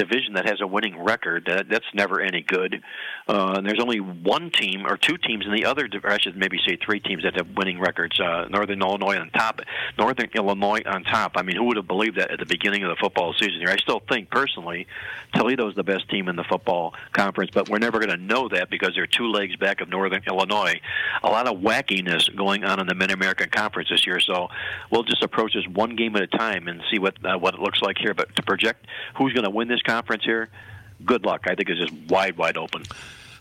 division 0.00 0.34
that 0.34 0.46
has 0.46 0.60
a 0.60 0.66
winning 0.66 0.98
record. 1.02 1.44
That, 1.46 1.68
that's 1.68 1.84
never 1.94 2.20
any 2.20 2.42
good. 2.42 2.82
Uh, 3.28 3.54
and 3.56 3.66
there's 3.66 3.80
only 3.80 4.00
one 4.00 4.50
team 4.50 4.86
or 4.86 4.96
two 4.96 5.18
teams 5.18 5.44
in 5.44 5.52
the 5.52 5.66
other. 5.66 5.88
Or 6.02 6.10
I 6.10 6.18
should 6.18 6.36
maybe 6.36 6.58
say 6.66 6.76
three 6.76 7.00
teams 7.00 7.24
that 7.24 7.36
have 7.36 7.48
winning 7.56 7.78
records. 7.78 8.18
Uh, 8.18 8.46
Northern 8.48 8.80
Illinois 8.80 9.18
on 9.18 9.30
top. 9.30 9.60
Northern 9.98 10.30
Illinois 10.34 10.80
on 10.86 11.04
top. 11.04 11.32
I 11.36 11.42
mean, 11.42 11.56
who 11.56 11.64
would 11.64 11.76
have 11.76 11.86
believed 11.86 12.16
that 12.18 12.30
at 12.30 12.38
the 12.38 12.46
beginning 12.46 12.82
of 12.82 12.88
the 12.88 12.96
football 12.96 13.34
season 13.34 13.60
here? 13.60 13.68
I 13.68 13.76
still 13.76 14.00
think 14.08 14.30
personally, 14.30 14.86
Toledo's 15.34 15.74
the 15.74 15.84
best 15.84 16.08
team 16.08 16.28
in 16.28 16.36
the 16.36 16.44
football 16.44 16.94
conference, 17.12 17.50
but 17.52 17.68
we're 17.68 17.78
never 17.78 17.98
going 17.98 18.10
to 18.10 18.16
know 18.16 18.48
that 18.48 18.70
because 18.70 18.92
they're 18.94 19.06
two 19.06 19.30
legs 19.30 19.56
back 19.56 19.80
of 19.80 19.88
Northern 19.88 20.22
Illinois. 20.26 20.80
A 21.22 21.28
lot 21.28 21.46
of 21.46 21.58
wackiness 21.58 22.34
going 22.34 22.64
on 22.64 22.80
in 22.80 22.86
the 22.86 22.94
Mid 22.94 23.10
American 23.10 23.50
Conference 23.50 23.90
this 23.90 24.06
year. 24.06 24.20
So 24.20 24.48
we'll 24.90 25.02
just 25.02 25.22
approach 25.22 25.54
this 25.54 25.66
one 25.68 25.94
game 25.96 26.16
at 26.16 26.22
a 26.22 26.26
time 26.26 26.68
and 26.68 26.82
see 26.90 26.98
what 26.98 27.14
uh, 27.24 27.38
what 27.38 27.54
it 27.54 27.60
looks 27.60 27.82
like 27.82 27.98
here. 27.98 28.14
But 28.14 28.34
to 28.36 28.42
project 28.42 28.86
who's 29.16 29.32
going 29.32 29.44
to 29.44 29.50
win 29.50 29.68
this 29.68 29.82
conference 29.90 30.24
here, 30.24 30.48
good 31.04 31.24
luck. 31.24 31.42
I 31.46 31.54
think 31.54 31.68
it's 31.68 31.80
just 31.80 31.92
wide, 32.08 32.36
wide 32.36 32.56
open. 32.56 32.84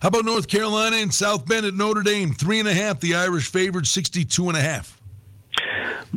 How 0.02 0.08
about 0.08 0.26
North 0.26 0.48
Carolina 0.48 0.96
and 0.96 1.14
South 1.14 1.46
Bend 1.46 1.66
at 1.66 1.74
Notre 1.74 2.02
Dame? 2.02 2.34
Three 2.34 2.60
and 2.60 2.68
a 2.68 2.74
half. 2.74 3.00
The 3.00 3.16
Irish 3.16 3.52
favored 3.52 3.86
62 3.86 4.48
and 4.48 4.58
a 4.58 4.62
half. 4.62 5.00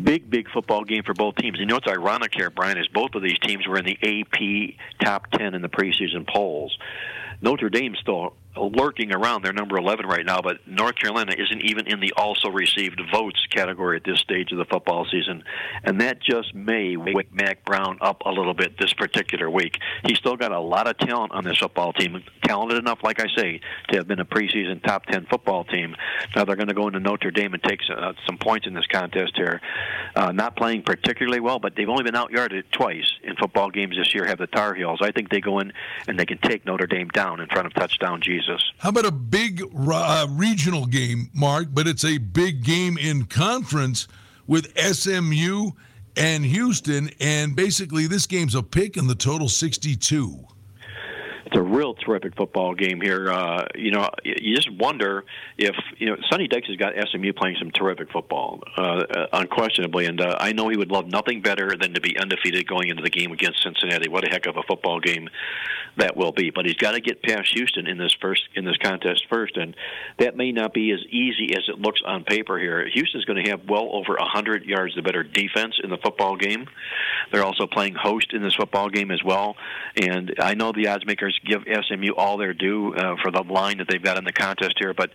Big, 0.01 0.31
big 0.31 0.49
football 0.51 0.85
game 0.85 1.03
for 1.03 1.13
both 1.13 1.37
teams. 1.37 1.59
You 1.59 1.67
know 1.67 1.75
what's 1.75 1.89
ironic 1.89 2.33
here, 2.35 2.49
Brian, 2.49 2.79
is 2.79 2.89
both 2.89 3.15
of 3.15 3.23
these 3.23 3.39
teams 3.41 3.67
were 3.67 3.77
in 3.77 3.85
the 3.85 3.99
AP 4.03 4.79
top 5.05 5.31
10 5.33 5.55
in 5.55 5.61
the 5.61 5.69
preseason 5.69 6.27
polls. 6.27 6.77
Notre 7.43 7.69
Dame's 7.69 7.99
still 7.99 8.35
lurking 8.57 9.15
around. 9.15 9.43
They're 9.43 9.53
number 9.53 9.77
11 9.77 10.07
right 10.07 10.25
now, 10.25 10.41
but 10.41 10.67
North 10.67 10.97
Carolina 10.97 11.35
isn't 11.37 11.63
even 11.63 11.87
in 11.87 12.01
the 12.01 12.13
also 12.17 12.49
received 12.49 13.01
votes 13.13 13.47
category 13.51 13.97
at 13.97 14.05
this 14.05 14.19
stage 14.19 14.53
of 14.53 14.59
the 14.59 14.65
football 14.65 15.07
season, 15.11 15.45
and 15.85 16.01
that 16.01 16.21
just 16.21 16.55
may 16.55 16.97
wake 16.97 17.33
Mack 17.33 17.65
Brown 17.65 17.99
up 18.01 18.23
a 18.25 18.31
little 18.31 18.55
bit 18.55 18.79
this 18.79 18.93
particular 18.93 19.49
week. 19.49 19.79
He's 20.05 20.19
still 20.19 20.37
got 20.37 20.53
a 20.53 20.61
lot 20.61 20.87
of 20.87 20.99
talent 20.99 21.33
on 21.33 21.45
this 21.45 21.59
football 21.59 21.93
team, 21.93 22.23
talented 22.45 22.79
enough, 22.79 22.99
like 23.03 23.21
I 23.21 23.27
say, 23.37 23.61
to 23.89 23.99
have 23.99 24.09
been 24.09 24.21
a 24.21 24.25
preseason 24.25 24.83
top 24.83 25.07
10 25.07 25.27
football 25.27 25.65
team. 25.65 25.97
Now 26.35 26.45
they're 26.45 26.57
going 26.57 26.69
to 26.69 26.75
go 26.75 26.87
into 26.87 27.01
Notre 27.01 27.31
Dame 27.31 27.55
and 27.55 27.63
take 27.63 27.81
uh, 27.91 28.13
some 28.27 28.39
points 28.39 28.67
in 28.67 28.75
this 28.75 28.87
contest 28.87 29.33
here. 29.37 29.61
Uh, 30.15 30.33
not 30.33 30.57
playing 30.57 30.83
particularly 30.83 31.41
well, 31.41 31.59
but 31.59 31.75
they've 31.77 31.89
only 31.89 32.05
been 32.05 32.17
out 32.17 32.33
outyarded 32.33 32.65
twice 32.71 33.11
in 33.23 33.37
football 33.37 33.71
games 33.71 33.97
this 33.97 34.15
year. 34.15 34.27
Have 34.27 34.39
the 34.39 34.47
Tar 34.47 34.75
Heels? 34.75 35.01
I 35.03 35.11
think 35.11 35.31
they 35.31 35.41
go 35.41 35.59
in 35.59 35.73
and 36.07 36.19
they 36.19 36.27
can 36.27 36.39
take 36.39 36.65
Notre 36.65 36.87
Dame 36.87 37.09
down 37.09 37.41
in 37.41 37.49
front 37.49 37.67
of 37.67 37.75
touchdown 37.75 38.21
Jesus. 38.23 38.42
How 38.79 38.89
about 38.91 39.07
a 39.07 39.13
big 39.13 39.63
uh, 39.75 40.27
regional 40.31 40.87
game, 40.87 41.31
Mark? 41.35 41.69
But 41.73 41.87
it's 41.87 42.05
a 42.05 42.19
big 42.19 42.65
game 42.65 42.99
in 42.99 43.25
conference 43.27 44.09
with 44.47 44.77
SMU 44.79 45.71
and 46.17 46.45
Houston, 46.45 47.11
and 47.21 47.57
basically 47.57 48.07
this 48.07 48.27
game's 48.27 48.55
a 48.55 48.63
pick 48.63 48.97
in 48.97 49.07
the 49.07 49.15
total 49.15 49.49
62 49.49 50.47
it's 51.53 51.59
a 51.59 51.63
real 51.63 51.93
terrific 51.93 52.35
football 52.35 52.75
game 52.75 53.01
here. 53.01 53.31
Uh, 53.31 53.67
you 53.75 53.91
know, 53.91 54.09
you 54.25 54.57
just 54.57 54.71
wonder 54.73 55.25
if 55.59 55.75
you 55.99 56.07
know 56.07 56.17
Sonny 56.31 56.49
Dykes 56.49 56.69
has 56.69 56.77
got 56.77 56.95
SMU 57.11 57.35
playing 57.35 57.57
some 57.59 57.71
terrific 57.71 58.11
football, 58.11 58.61
uh, 58.77 59.27
unquestionably, 59.35 60.07
and 60.07 60.21
uh, 60.21 60.37
I 60.41 60.53
know 60.53 60.71
he 60.71 60.79
would 60.79 60.91
love 60.91 61.07
nothing 61.07 61.43
better 61.43 61.77
than 61.79 61.93
to 61.93 62.01
be 62.01 62.19
undefeated 62.19 62.67
going 62.67 62.89
into 62.89 63.03
the 63.03 63.11
game 63.11 63.33
against 63.33 63.63
Cincinnati. 63.63 64.09
What 64.09 64.27
a 64.27 64.31
heck 64.31 64.47
of 64.47 64.57
a 64.57 64.63
football 64.63 64.99
game 64.99 65.29
that 65.99 66.17
will 66.17 66.33
be! 66.33 66.49
But 66.49 66.65
he's 66.65 66.77
got 66.77 66.93
to 66.93 67.01
get 67.01 67.23
past 67.23 67.53
Houston 67.53 67.87
in 67.87 67.99
this 67.99 68.17
first 68.19 68.45
in 68.55 68.65
this 68.65 68.79
contest 68.79 69.27
first, 69.29 69.59
and 69.59 69.77
that 70.19 70.37
may 70.37 70.53
not 70.53 70.73
be 70.73 70.91
as 70.91 71.01
easy 71.11 71.55
as 71.55 71.65
it 71.69 71.79
looks 71.79 72.01
on 72.07 72.25
paper 72.25 72.59
here. 72.59 72.89
Houston's 72.95 73.27
going 73.27 73.45
to 73.45 73.51
have 73.51 73.69
well 73.69 73.91
over 73.93 74.15
a 74.15 74.25
hundred 74.25 74.65
yards 74.65 74.95
the 74.95 75.03
better 75.03 75.23
defense 75.23 75.75
in 75.85 75.91
the 75.91 75.99
football 75.99 76.37
game. 76.37 76.67
They're 77.31 77.45
also 77.45 77.67
playing 77.67 77.95
host 77.95 78.33
in 78.33 78.43
this 78.43 78.55
football 78.55 78.89
game 78.89 79.11
as 79.11 79.23
well, 79.23 79.57
and 80.01 80.35
I 80.41 80.55
know 80.55 80.73
the 80.73 80.89
odds 80.89 81.05
makers 81.05 81.39
give 81.45 81.63
SMU 81.87 82.15
all 82.17 82.37
their 82.37 82.55
due 82.55 82.95
uh, 82.95 83.17
for 83.23 83.31
the 83.31 83.43
line 83.43 83.79
that 83.79 83.89
they've 83.89 84.03
got 84.03 84.17
in 84.19 84.25
the 84.25 84.33
contest 84.33 84.75
here. 84.79 84.95
But 84.95 85.11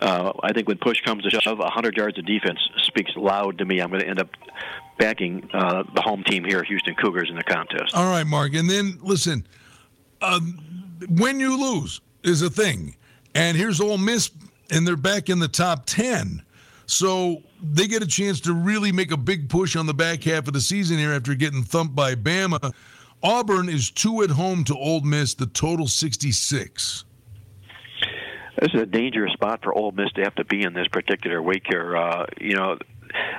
uh, 0.00 0.32
I 0.42 0.52
think 0.52 0.68
when 0.68 0.78
push 0.78 1.00
comes 1.02 1.24
to 1.24 1.30
shove, 1.30 1.58
100 1.58 1.96
yards 1.96 2.18
of 2.18 2.26
defense 2.26 2.58
speaks 2.82 3.12
loud 3.16 3.58
to 3.58 3.64
me. 3.64 3.80
I'm 3.80 3.90
going 3.90 4.02
to 4.02 4.08
end 4.08 4.20
up 4.20 4.30
backing 4.98 5.48
uh, 5.52 5.84
the 5.94 6.00
home 6.00 6.22
team 6.24 6.44
here, 6.44 6.62
Houston 6.62 6.94
Cougars, 6.94 7.28
in 7.30 7.36
the 7.36 7.44
contest. 7.44 7.94
All 7.94 8.10
right, 8.10 8.26
Mark. 8.26 8.54
And 8.54 8.68
then 8.68 8.98
listen, 9.02 9.46
um, 10.22 10.58
when 11.08 11.40
you 11.40 11.58
lose 11.58 12.00
is 12.22 12.42
a 12.42 12.50
thing, 12.50 12.96
and 13.34 13.56
here's 13.56 13.80
Ole 13.80 13.98
Miss, 13.98 14.30
and 14.70 14.86
they're 14.86 14.96
back 14.96 15.28
in 15.28 15.38
the 15.38 15.48
top 15.48 15.86
10. 15.86 16.42
So 16.86 17.42
they 17.62 17.86
get 17.86 18.02
a 18.02 18.06
chance 18.06 18.40
to 18.40 18.52
really 18.52 18.92
make 18.92 19.10
a 19.10 19.16
big 19.16 19.48
push 19.48 19.74
on 19.76 19.86
the 19.86 19.94
back 19.94 20.22
half 20.22 20.46
of 20.46 20.52
the 20.52 20.60
season 20.60 20.98
here 20.98 21.12
after 21.12 21.34
getting 21.34 21.62
thumped 21.62 21.94
by 21.94 22.14
Bama. 22.14 22.72
Auburn 23.24 23.70
is 23.70 23.90
two 23.90 24.22
at 24.22 24.28
home 24.28 24.64
to 24.64 24.74
Ole 24.74 25.00
Miss, 25.00 25.32
the 25.32 25.46
total 25.46 25.88
66. 25.88 27.04
This 28.60 28.74
is 28.74 28.82
a 28.82 28.86
dangerous 28.86 29.32
spot 29.32 29.60
for 29.62 29.74
Ole 29.74 29.92
Miss 29.92 30.12
to 30.12 30.22
have 30.22 30.34
to 30.34 30.44
be 30.44 30.62
in 30.62 30.74
this 30.74 30.88
particular 30.88 31.42
week 31.42 31.62
here. 31.66 31.96
Uh, 31.96 32.26
you 32.38 32.54
know, 32.54 32.76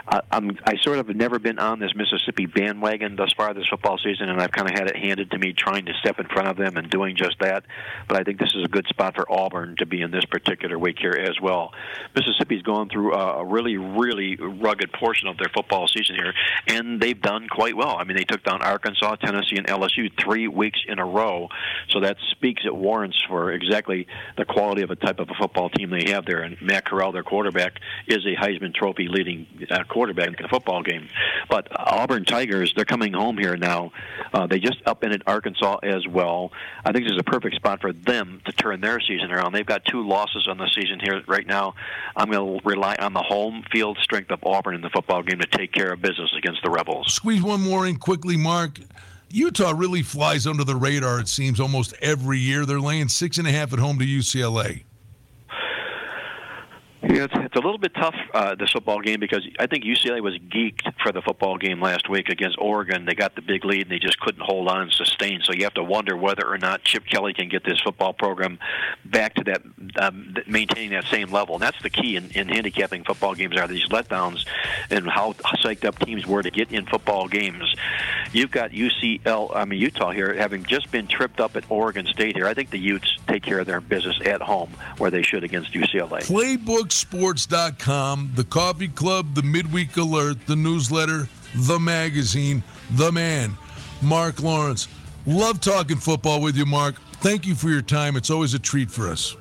I, 0.08 0.22
I'm 0.32 0.58
I 0.66 0.76
sort 0.82 1.00
of 1.00 1.08
have 1.08 1.16
never 1.16 1.40
been 1.40 1.60
on 1.60 1.80
this 1.80 1.92
Mississippi 1.96 2.46
bandwagon 2.46 3.16
thus 3.16 3.34
far 3.34 3.54
this 3.54 3.68
football 3.70 3.98
season, 3.98 4.30
and 4.30 4.42
I've 4.42 4.52
kind 4.52 4.70
of 4.70 4.78
had 4.78 4.88
it 4.88 4.98
handed 4.98 5.32
to 5.32 5.38
me 5.38 5.54
trying 5.54 5.86
to 5.86 5.94
step 6.00 6.20
in 6.20 6.28
front 6.28 6.48
of 6.48 6.58
them 6.58 6.78
and 6.78 6.90
doing 6.90 7.16
just 7.16 7.40
that. 7.40 7.66
But 8.08 8.18
I 8.18 8.24
think 8.24 8.40
this 8.40 8.54
is 8.56 8.64
a 8.64 8.68
good 8.68 8.88
spot 8.88 9.16
for 9.16 9.32
Auburn 9.32 9.76
to 9.80 9.86
be 9.86 10.02
in 10.02 10.12
this 10.12 10.26
particular 10.26 10.78
week 10.78 10.98
here 11.00 11.12
as 11.12 11.40
well. 11.42 11.74
Mississippi's 12.16 12.62
gone 12.62 12.90
through 12.90 13.14
a 13.14 13.46
really, 13.46 13.78
really 13.78 14.36
rugged 14.36 14.92
portion 14.94 15.28
of 15.28 15.38
their 15.38 15.50
football 15.54 15.88
season 15.88 16.16
here, 16.16 16.34
and 16.68 17.02
they've 17.02 17.22
done 17.22 17.48
quite 17.50 17.76
well. 17.76 17.98
I 17.98 18.04
mean, 18.04 18.18
they 18.18 18.24
took 18.24 18.44
down 18.44 18.62
Arkansas, 18.62 19.16
Tennessee, 19.16 19.58
and 19.58 19.68
LSU 19.68 20.12
three 20.24 20.48
weeks 20.48 20.80
in 20.88 21.00
a 21.00 21.06
row, 21.06 21.50
so 21.90 22.00
that 22.02 22.18
speaks 22.32 22.64
it 22.66 22.76
warrants 22.76 23.22
for 23.28 23.52
exactly 23.52 24.08
the 24.38 24.46
quality 24.46 24.82
of 24.82 24.92
a 24.92 24.96
type 24.96 25.20
of 25.20 25.30
a 25.30 25.34
football 25.34 25.70
team 25.70 25.90
they 25.90 26.12
have 26.12 26.26
there. 26.26 26.42
And 26.42 26.62
Matt 26.62 26.86
Corral, 26.86 27.12
their 27.12 27.24
quarterback, 27.24 27.80
is 28.08 28.26
a 28.26 28.36
Heisman 28.36 28.74
Trophy 28.74 29.08
leading 29.08 29.48
uh, 29.70 29.84
quarterback 29.84 30.40
in 30.40 30.46
a 30.46 30.48
football 30.48 30.84
game. 30.84 31.08
But 31.50 31.68
Auburn 31.78 32.26
Tigers, 32.26 32.74
they're 32.76 32.86
coming 32.86 33.14
home 33.14 33.38
here 33.38 33.56
now. 33.56 33.92
Uh, 34.34 34.48
they 34.48 34.60
just 34.60 34.78
upended 34.86 35.24
Arkansas 35.28 35.80
as 35.84 36.08
well. 36.08 36.52
I 36.84 36.92
think 36.92 37.06
this 37.06 37.14
is 37.14 37.20
a 37.20 37.24
perfect 37.24 37.56
spot 37.56 37.82
for 37.82 37.94
them 37.94 38.42
to 38.46 38.52
turn 38.52 38.82
their 38.82 39.00
season 39.00 39.32
around. 39.32 39.54
They've 39.54 39.66
got 39.66 39.86
two 39.86 40.08
losses 40.08 40.48
on 40.48 40.58
the 40.58 40.70
season 40.74 41.00
here 41.02 41.22
right 41.28 41.48
now. 41.48 41.76
I'm 42.16 42.30
going 42.30 42.60
to 42.60 42.68
rely 42.68 42.96
on 43.00 43.14
the 43.14 43.24
home 43.24 43.64
field 43.72 43.98
strength 44.02 44.32
of 44.32 44.40
Auburn 44.44 44.76
in 44.76 44.82
the 44.82 44.90
football 44.90 45.24
game 45.24 45.40
to 45.40 45.48
take 45.48 45.72
care 45.72 45.94
of 45.94 46.02
business 46.02 46.32
against 46.38 46.64
the 46.64 46.70
Rebels. 46.70 47.14
Squeeze 47.14 47.42
one 47.42 47.62
more 47.62 47.88
in 47.88 47.98
quickly, 47.98 48.38
Mark. 48.38 48.80
Utah 49.30 49.74
really 49.76 50.02
flies 50.02 50.48
under 50.48 50.64
the 50.64 50.76
radar, 50.76 51.20
it 51.20 51.28
seems, 51.28 51.60
almost 51.60 51.94
every 52.02 52.40
year. 52.40 52.66
They're 52.66 52.80
laying 52.80 53.10
six 53.10 53.38
and 53.38 53.48
a 53.48 53.52
half 53.52 53.74
at 53.74 53.80
home 53.80 54.00
to 54.00 54.06
UCLA. 54.06 54.84
Yeah, 57.08 57.26
it's, 57.26 57.34
it's 57.36 57.56
a 57.56 57.60
little 57.60 57.78
bit 57.78 57.94
tough 57.94 58.16
uh, 58.34 58.56
this 58.56 58.72
football 58.72 59.00
game 59.00 59.20
because 59.20 59.48
I 59.60 59.68
think 59.68 59.84
UCLA 59.84 60.22
was 60.22 60.38
geeked 60.38 60.92
for 61.04 61.12
the 61.12 61.22
football 61.22 61.58
game 61.58 61.80
last 61.80 62.10
week 62.10 62.30
against 62.30 62.58
Oregon. 62.58 63.06
They 63.06 63.14
got 63.14 63.36
the 63.36 63.44
big 63.44 63.64
lead 63.64 63.84
and 63.84 63.92
they 63.92 64.00
just 64.00 64.20
couldn't 64.20 64.42
hold 64.42 64.68
on 64.68 64.82
and 64.82 64.92
sustain. 64.92 65.42
So 65.44 65.54
you 65.54 65.66
have 65.66 65.76
to 65.76 65.84
wonder 65.84 66.18
whether 66.18 66.48
or 66.48 66.58
not 66.58 66.84
Chip 66.84 67.06
Kelly 67.06 67.34
can 67.34 67.48
get 67.48 67.64
this 67.64 67.80
football 67.80 68.14
program 68.14 68.58
back 69.06 69.36
to 69.36 69.44
that 69.44 69.62
um, 70.00 70.36
maintaining 70.48 70.92
that 70.92 71.06
same 71.06 71.32
level. 71.32 71.56
And 71.56 71.62
that's 71.62 71.80
the 71.84 71.92
key 71.92 72.16
in, 72.16 72.32
in 72.32 72.50
handicapping 72.50 73.04
football 73.04 73.36
games 73.36 73.56
are 73.56 73.68
these 73.68 73.88
letdowns 73.90 74.46
and 74.90 75.08
how 75.08 75.34
psyched 75.34 75.86
up 75.86 76.00
teams 76.00 76.26
were 76.26 76.42
to 76.42 76.50
get 76.50 76.72
in 76.72 76.88
football 76.88 77.28
games. 77.28 77.76
You've 78.34 78.52
got 78.52 78.72
UCL, 78.72 79.56
I 79.56 79.66
mean 79.66 79.80
Utah 79.80 80.12
here, 80.12 80.34
having 80.34 80.64
just 80.64 80.92
been 80.92 81.06
tripped 81.06 81.40
up 81.40 81.56
at 81.56 81.66
Oregon 81.70 82.08
State 82.08 82.36
here. 82.36 82.48
I 82.48 82.56
think 82.56 82.72
the 82.72 82.80
Utes 82.80 83.18
take 83.28 83.44
care 83.44 83.60
of 83.60 83.68
their 83.68 83.80
business 83.80 84.20
at 84.26 84.42
home 84.42 84.72
where 84.98 85.12
they 85.12 85.22
should 85.22 85.44
against 85.44 85.72
UCLA. 85.72 86.22
Playbook 86.22 86.95
sports.com, 86.96 88.32
the 88.36 88.44
coffee 88.44 88.88
club, 88.88 89.36
the 89.36 89.44
midweek 89.44 89.96
alert, 89.98 90.38
the 90.48 90.56
newsletter, 90.56 91.28
the 91.56 91.80
magazine, 91.80 92.64
the 92.92 93.12
man, 93.12 93.58
Mark 94.02 94.42
Lawrence. 94.42 94.88
Love 95.26 95.60
talking 95.60 95.98
football 95.98 96.42
with 96.42 96.56
you, 96.56 96.66
Mark. 96.66 96.96
Thank 97.16 97.46
you 97.46 97.56
for 97.56 97.70
your 97.70 97.82
time. 97.82 98.16
It's 98.16 98.30
always 98.30 98.54
a 98.54 98.60
treat 98.60 98.92
for 98.92 99.10
us. 99.10 99.36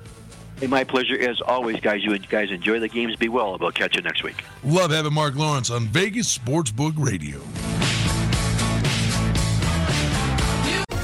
Hey, 0.61 0.69
my 0.69 0.85
pleasure 0.85 1.19
as 1.21 1.41
always, 1.41 1.81
guys. 1.81 2.05
You 2.05 2.17
guys 2.19 2.51
enjoy 2.51 2.79
the 2.79 2.89
games. 2.89 3.17
Be 3.17 3.29
well. 3.29 3.59
We'll 3.59 3.73
catch 3.73 3.97
you 3.97 4.03
next 4.03 4.23
week. 4.23 4.45
Love 4.63 4.91
having 4.93 5.13
Mark 5.13 5.35
Lawrence 5.35 5.71
on 5.71 5.87
Vegas 5.89 6.37
Sportsbook 6.37 6.95
Radio. 6.97 7.41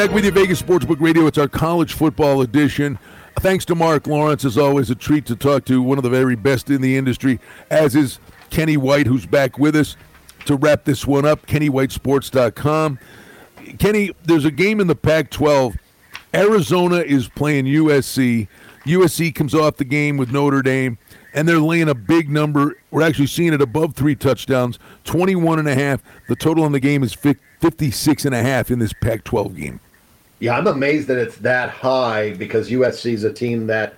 Back 0.00 0.12
with 0.12 0.24
you, 0.24 0.30
Vegas 0.30 0.62
Sportsbook 0.62 0.98
Radio. 0.98 1.26
It's 1.26 1.36
our 1.36 1.46
college 1.46 1.92
football 1.92 2.40
edition. 2.40 2.98
Thanks 3.40 3.66
to 3.66 3.74
Mark 3.74 4.06
Lawrence. 4.06 4.46
As 4.46 4.56
always, 4.56 4.88
a 4.88 4.94
treat 4.94 5.26
to 5.26 5.36
talk 5.36 5.66
to 5.66 5.82
one 5.82 5.98
of 5.98 6.04
the 6.04 6.08
very 6.08 6.36
best 6.36 6.70
in 6.70 6.80
the 6.80 6.96
industry, 6.96 7.38
as 7.68 7.94
is 7.94 8.18
Kenny 8.48 8.78
White, 8.78 9.06
who's 9.06 9.26
back 9.26 9.58
with 9.58 9.76
us 9.76 9.98
to 10.46 10.56
wrap 10.56 10.84
this 10.84 11.06
one 11.06 11.26
up. 11.26 11.44
KennyWhiteSports.com. 11.44 12.98
Kenny, 13.78 14.12
there's 14.24 14.46
a 14.46 14.50
game 14.50 14.80
in 14.80 14.86
the 14.86 14.94
Pac 14.94 15.28
12. 15.28 15.76
Arizona 16.32 17.00
is 17.00 17.28
playing 17.28 17.66
USC. 17.66 18.48
USC 18.86 19.34
comes 19.34 19.54
off 19.54 19.76
the 19.76 19.84
game 19.84 20.16
with 20.16 20.32
Notre 20.32 20.62
Dame, 20.62 20.96
and 21.34 21.46
they're 21.46 21.58
laying 21.58 21.90
a 21.90 21.94
big 21.94 22.30
number. 22.30 22.78
We're 22.90 23.02
actually 23.02 23.26
seeing 23.26 23.52
it 23.52 23.60
above 23.60 23.96
three 23.96 24.16
touchdowns, 24.16 24.78
21 25.04 25.58
and 25.58 25.68
a 25.68 25.74
half. 25.74 26.02
The 26.26 26.36
total 26.36 26.64
on 26.64 26.72
the 26.72 26.80
game 26.80 27.02
is 27.02 27.12
56 27.12 28.24
and 28.24 28.34
a 28.34 28.42
half 28.42 28.70
in 28.70 28.78
this 28.78 28.94
Pac-12 28.94 29.54
game. 29.54 29.80
Yeah, 30.40 30.56
I'm 30.56 30.66
amazed 30.66 31.06
that 31.08 31.18
it's 31.18 31.36
that 31.38 31.70
high 31.70 32.32
because 32.32 32.70
USC 32.70 33.12
is 33.12 33.24
a 33.24 33.32
team 33.32 33.66
that 33.66 33.94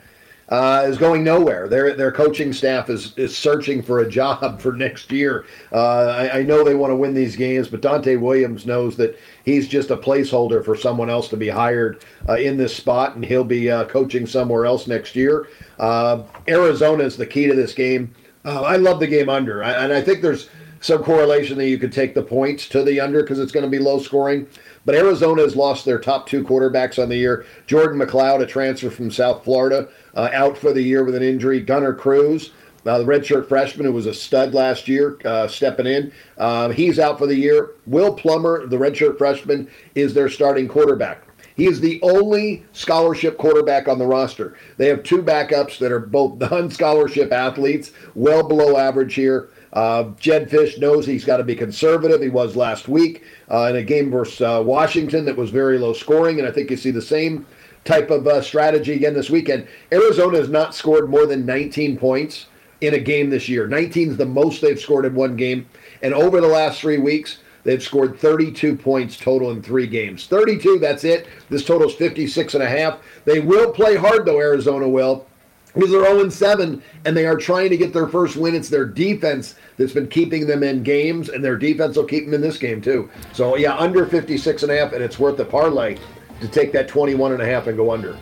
uh, 0.48 0.84
is 0.86 0.98
going 0.98 1.22
nowhere. 1.22 1.68
Their 1.68 1.94
their 1.94 2.10
coaching 2.10 2.52
staff 2.52 2.90
is 2.90 3.16
is 3.16 3.36
searching 3.36 3.80
for 3.80 4.00
a 4.00 4.10
job 4.10 4.60
for 4.60 4.72
next 4.72 5.10
year. 5.12 5.46
Uh, 5.72 6.06
I, 6.08 6.40
I, 6.40 6.42
know 6.42 6.62
they 6.62 6.74
want 6.74 6.90
to 6.90 6.96
win 6.96 7.14
these 7.14 7.36
games, 7.36 7.68
but 7.68 7.80
Donte 7.80 8.20
Williams 8.20 8.66
knows 8.66 8.96
that 8.96 9.18
he's 9.44 9.68
just 9.68 9.90
a 9.90 9.96
placeholder 9.96 10.62
for 10.62 10.76
someone 10.76 11.08
else 11.08 11.28
to 11.28 11.36
be 11.36 11.48
hired 11.48 12.04
uh, 12.28 12.34
in 12.34 12.56
this 12.56 12.76
spot, 12.76 13.14
and 13.14 13.24
he'll 13.24 13.44
be 13.44 13.70
uh, 13.70 13.84
coaching 13.84 14.26
somewhere 14.26 14.66
else 14.66 14.86
next 14.86 15.16
year. 15.16 15.48
Uh, 15.78 16.24
Arizona 16.48 17.04
is 17.04 17.16
the 17.16 17.26
key 17.26 17.46
to 17.46 17.54
this 17.54 17.72
game. 17.72 18.14
Uh, 18.44 18.62
I 18.62 18.76
love 18.76 18.98
the 18.98 19.06
game 19.06 19.28
under, 19.28 19.62
I, 19.62 19.84
and 19.84 19.92
I 19.92 20.02
think 20.02 20.20
there's 20.20 20.50
some 20.82 21.02
correlation 21.02 21.56
that 21.58 21.68
you 21.68 21.78
could 21.78 21.92
take 21.92 22.12
the 22.12 22.22
points 22.22 22.68
to 22.68 22.82
the 22.82 23.00
under 23.00 23.22
because 23.22 23.38
it's 23.38 23.52
going 23.52 23.64
to 23.64 23.70
be 23.70 23.78
low 23.78 24.00
scoring. 24.00 24.48
But 24.84 24.94
Arizona 24.96 25.42
has 25.42 25.56
lost 25.56 25.84
their 25.84 25.98
top 25.98 26.26
two 26.26 26.42
quarterbacks 26.42 27.00
on 27.00 27.08
the 27.08 27.16
year. 27.16 27.46
Jordan 27.66 28.00
McCloud, 28.00 28.42
a 28.42 28.46
transfer 28.46 28.90
from 28.90 29.10
South 29.10 29.44
Florida, 29.44 29.88
uh, 30.14 30.28
out 30.32 30.58
for 30.58 30.72
the 30.72 30.82
year 30.82 31.04
with 31.04 31.14
an 31.14 31.22
injury. 31.22 31.60
Gunner 31.60 31.94
Cruz, 31.94 32.50
uh, 32.84 32.98
the 32.98 33.04
redshirt 33.04 33.48
freshman 33.48 33.86
who 33.86 33.92
was 33.92 34.06
a 34.06 34.14
stud 34.14 34.54
last 34.54 34.88
year, 34.88 35.18
uh, 35.24 35.46
stepping 35.46 35.86
in. 35.86 36.12
Um, 36.38 36.72
he's 36.72 36.98
out 36.98 37.18
for 37.18 37.26
the 37.26 37.36
year. 37.36 37.70
Will 37.86 38.12
Plummer, 38.14 38.66
the 38.66 38.76
redshirt 38.76 39.18
freshman, 39.18 39.68
is 39.94 40.14
their 40.14 40.28
starting 40.28 40.66
quarterback. 40.66 41.22
He 41.54 41.66
is 41.66 41.80
the 41.80 42.00
only 42.02 42.64
scholarship 42.72 43.36
quarterback 43.36 43.86
on 43.86 43.98
the 43.98 44.06
roster. 44.06 44.56
They 44.78 44.88
have 44.88 45.02
two 45.02 45.22
backups 45.22 45.78
that 45.78 45.92
are 45.92 46.00
both 46.00 46.38
non 46.50 46.70
scholarship 46.70 47.32
athletes, 47.32 47.92
well 48.14 48.46
below 48.46 48.76
average 48.76 49.14
here. 49.14 49.50
Uh, 49.72 50.10
Jedd 50.18 50.50
Fisch 50.50 50.78
knows 50.78 51.06
he's 51.06 51.24
got 51.24 51.38
to 51.38 51.44
be 51.44 51.54
conservative. 51.54 52.20
He 52.20 52.28
was 52.28 52.56
last 52.56 52.88
week 52.88 53.24
uh, 53.50 53.68
in 53.70 53.76
a 53.76 53.82
game 53.82 54.10
versus 54.10 54.40
uh, 54.40 54.62
Washington 54.64 55.24
that 55.24 55.36
was 55.36 55.50
very 55.50 55.78
low 55.78 55.92
scoring, 55.92 56.38
and 56.38 56.46
I 56.46 56.52
think 56.52 56.70
you 56.70 56.76
see 56.76 56.90
the 56.90 57.00
same 57.00 57.46
type 57.84 58.10
of 58.10 58.26
uh, 58.26 58.42
strategy 58.42 58.92
again 58.92 59.14
this 59.14 59.30
weekend. 59.30 59.66
Arizona 59.90 60.38
has 60.38 60.48
not 60.48 60.74
scored 60.74 61.08
more 61.08 61.26
than 61.26 61.46
19 61.46 61.96
points 61.96 62.46
in 62.80 62.94
a 62.94 62.98
game 62.98 63.30
this 63.30 63.48
year. 63.48 63.66
19 63.66 64.10
is 64.10 64.16
the 64.16 64.26
most 64.26 64.60
they've 64.60 64.78
scored 64.78 65.06
in 65.06 65.14
one 65.14 65.36
game, 65.36 65.66
and 66.02 66.12
over 66.12 66.40
the 66.40 66.46
last 66.46 66.80
three 66.80 66.98
weeks, 66.98 67.38
they've 67.64 67.82
scored 67.82 68.18
32 68.18 68.76
points 68.76 69.16
total 69.16 69.52
in 69.52 69.62
three 69.62 69.86
games. 69.86 70.26
32, 70.26 70.80
that's 70.80 71.04
it. 71.04 71.26
This 71.48 71.64
total's 71.64 71.94
56 71.94 72.54
and 72.54 72.62
a 72.62 72.68
half. 72.68 72.98
They 73.24 73.40
will 73.40 73.72
play 73.72 73.96
hard 73.96 74.26
though. 74.26 74.38
Arizona 74.38 74.88
will 74.88 75.26
because 75.74 75.90
they're 75.90 76.04
0 76.04 76.28
7 76.28 76.82
and 77.04 77.16
they 77.16 77.26
are 77.26 77.36
trying 77.36 77.70
to 77.70 77.76
get 77.76 77.92
their 77.92 78.06
first 78.06 78.36
win. 78.36 78.54
It's 78.54 78.68
their 78.68 78.86
defense 78.86 79.54
that's 79.76 79.92
been 79.92 80.08
keeping 80.08 80.46
them 80.46 80.62
in 80.62 80.82
games, 80.82 81.28
and 81.28 81.44
their 81.44 81.56
defense 81.56 81.96
will 81.96 82.04
keep 82.04 82.24
them 82.24 82.34
in 82.34 82.40
this 82.40 82.58
game 82.58 82.80
too. 82.80 83.10
So 83.32 83.56
yeah, 83.56 83.76
under 83.76 84.06
56 84.06 84.62
and 84.62 84.72
a 84.72 84.78
half, 84.78 84.92
and 84.92 85.02
it's 85.02 85.18
worth 85.18 85.36
the 85.36 85.44
parlay 85.44 85.98
to 86.40 86.48
take 86.48 86.72
that 86.72 86.88
21 86.88 87.32
and 87.32 87.42
a 87.42 87.46
half 87.46 87.66
and 87.66 87.76
go 87.76 87.90
under. 87.90 88.16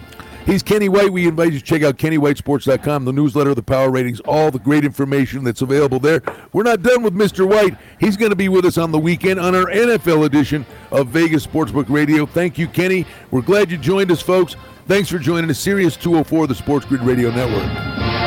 He's 0.47 0.63
Kenny 0.63 0.89
White. 0.89 1.13
We 1.13 1.29
invite 1.29 1.53
you 1.53 1.59
to 1.59 1.65
check 1.65 1.83
out 1.83 1.99
KennyWhiteSports.com, 1.99 3.05
the 3.05 3.13
newsletter, 3.13 3.55
the 3.55 3.63
power 3.63 3.91
ratings, 3.91 4.21
all 4.21 4.51
the 4.51 4.59
great 4.59 4.85
information 4.85 5.45
that's 5.45 5.61
available 5.61 6.01
there. 6.01 6.23
We're 6.53 6.63
not 6.63 6.83
done 6.83 7.03
with 7.03 7.15
Mr. 7.15 7.47
White. 7.47 7.77
He's 8.01 8.17
going 8.17 8.31
to 8.31 8.37
be 8.37 8.49
with 8.49 8.65
us 8.65 8.79
on 8.79 8.91
the 8.91 8.99
weekend 8.99 9.39
on 9.39 9.55
our 9.55 9.67
NFL 9.67 10.25
edition 10.25 10.65
of 10.91 11.09
Vegas 11.09 11.47
Sportsbook 11.47 11.91
Radio. 11.91 12.25
Thank 12.25 12.59
you, 12.59 12.69
Kenny. 12.69 13.07
We're 13.31 13.43
glad 13.43 13.71
you 13.71 13.77
joined 13.77 14.11
us, 14.11 14.23
folks. 14.23 14.57
Thanks 14.91 15.09
for 15.09 15.21
joining 15.21 15.49
us, 15.51 15.61
Sirius 15.61 15.97
204, 15.97 16.49
the 16.49 16.55
Sports 16.57 16.85
Grid 16.85 17.03
Radio 17.03 17.31
Network. 17.31 18.20